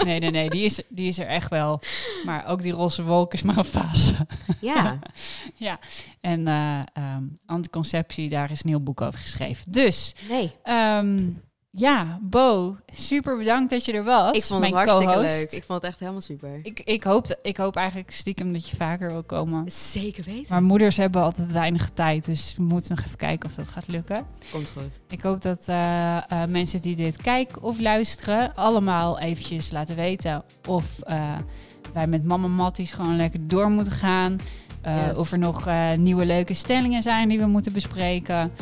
Nee, 0.04 0.18
nee, 0.20 0.30
nee, 0.30 0.50
die 0.50 0.64
is, 0.64 0.80
die 0.88 1.08
is 1.08 1.18
er 1.18 1.26
echt 1.26 1.50
wel. 1.50 1.80
Maar 2.24 2.46
ook 2.46 2.62
die 2.62 2.72
roze 2.72 3.02
wolk 3.02 3.32
is 3.32 3.42
maar 3.42 3.56
een 3.56 3.64
fase. 3.64 4.14
ja. 4.60 4.98
En 6.20 6.48
eh, 6.48 6.78
ehm, 6.92 7.22
anticonceptie, 7.46 8.28
daar 8.28 8.50
is 8.50 8.62
een 8.64 8.68
heel 8.70 8.82
boek 8.82 9.00
over 9.00 9.18
geschreven. 9.20 9.72
Dus, 9.72 10.14
Nee. 10.28 10.52
ehm, 10.62 11.22
ja, 11.76 12.18
Bo, 12.22 12.76
super 12.92 13.36
bedankt 13.36 13.70
dat 13.70 13.84
je 13.84 13.92
er 13.92 14.04
was. 14.04 14.36
Ik 14.36 14.42
vond 14.42 14.60
mijn 14.60 14.74
het 14.74 14.88
hartstikke 14.88 15.14
co-host. 15.14 15.34
leuk. 15.34 15.50
Ik 15.50 15.64
vond 15.64 15.82
het 15.82 15.90
echt 15.90 16.00
helemaal 16.00 16.20
super. 16.20 16.60
Ik, 16.62 16.80
ik, 16.80 17.02
hoop, 17.02 17.38
ik 17.42 17.56
hoop 17.56 17.76
eigenlijk 17.76 18.10
stiekem 18.10 18.52
dat 18.52 18.68
je 18.68 18.76
vaker 18.76 19.10
wil 19.10 19.22
komen. 19.22 19.70
Zeker 19.70 20.24
weten. 20.24 20.46
Maar 20.48 20.62
moeders 20.62 20.96
hebben 20.96 21.22
altijd 21.22 21.52
weinig 21.52 21.90
tijd, 21.94 22.24
dus 22.24 22.54
we 22.56 22.62
moeten 22.62 22.94
nog 22.96 23.04
even 23.04 23.18
kijken 23.18 23.48
of 23.48 23.54
dat 23.54 23.68
gaat 23.68 23.88
lukken. 23.88 24.26
Komt 24.52 24.70
goed. 24.70 25.00
Ik 25.08 25.22
hoop 25.22 25.42
dat 25.42 25.68
eh, 25.68 26.16
eh, 26.16 26.48
mensen 26.48 26.82
die 26.82 26.96
dit 26.96 27.16
kijken 27.16 27.62
of 27.62 27.80
luisteren, 27.80 28.54
allemaal 28.54 29.18
eventjes 29.18 29.70
laten 29.70 29.96
weten 29.96 30.44
of 30.68 31.00
eh, 31.00 31.36
wij 31.92 32.06
met 32.06 32.24
Mama 32.24 32.48
Matties 32.48 32.92
gewoon 32.92 33.16
lekker 33.16 33.46
door 33.46 33.70
moeten 33.70 33.92
gaan. 33.92 34.38
Yes. 34.84 35.18
Of 35.18 35.32
er 35.32 35.38
nog 35.38 35.68
nieuwe 35.96 36.26
leuke 36.26 36.54
stellingen 36.54 37.02
zijn 37.02 37.28
die 37.28 37.38
we 37.38 37.46
moeten 37.46 37.72
bespreken. 37.72 38.52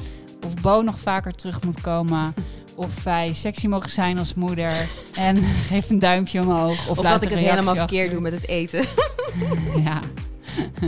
Of 0.46 0.54
Bo 0.54 0.82
nog 0.82 0.98
vaker 0.98 1.34
terug 1.34 1.64
moet 1.64 1.80
komen. 1.80 2.34
Of 2.74 3.02
wij 3.04 3.32
sexy 3.32 3.66
mogen 3.66 3.90
zijn 3.90 4.18
als 4.18 4.34
moeder. 4.34 4.72
En 5.14 5.36
geef 5.68 5.90
een 5.90 5.98
duimpje 5.98 6.40
omhoog. 6.40 6.70
Of, 6.88 6.88
Of, 6.98 7.02
laat 7.02 7.12
dat 7.12 7.30
ik 7.30 7.38
het 7.38 7.48
helemaal 7.48 7.74
verkeerd 7.74 8.10
doe 8.10 8.20
met 8.20 8.32
het 8.32 8.48
eten. 8.48 8.84
Ja. 9.84 10.00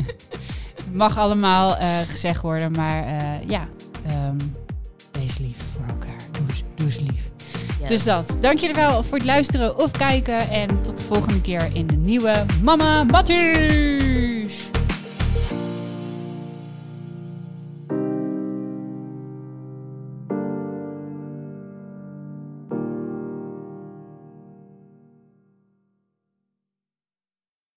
Mag 0.93 1.19
allemaal 1.19 1.77
eh, 1.77 1.89
gezegd 2.09 2.43
worden, 2.43 2.73
maar 2.73 3.05
eh, 3.05 3.49
ja. 3.49 3.69
ehm, 4.07 4.37
wees 5.13 5.39
lief 5.39 5.57
voor 5.73 5.85
elkaar. 5.89 6.17
Doe, 6.31 6.43
eens- 6.49 6.63
doe 6.75 6.87
eens 6.87 6.99
lief. 6.99 7.31
Dus 7.89 8.05
dat. 8.05 8.37
Dank 8.41 8.59
jullie 8.59 8.75
wel 8.75 9.03
voor 9.03 9.17
het 9.19 9.27
luisteren 9.27 9.79
of 9.79 9.91
kijken. 9.91 10.51
En 10.51 10.83
tot 10.83 10.97
de 10.99 11.05
volgende 11.05 11.41
keer 11.41 11.69
in 11.73 11.87
de 11.87 11.97
nieuwe 11.97 12.45
Mama 12.63 13.05
Mattie! 13.05 14.34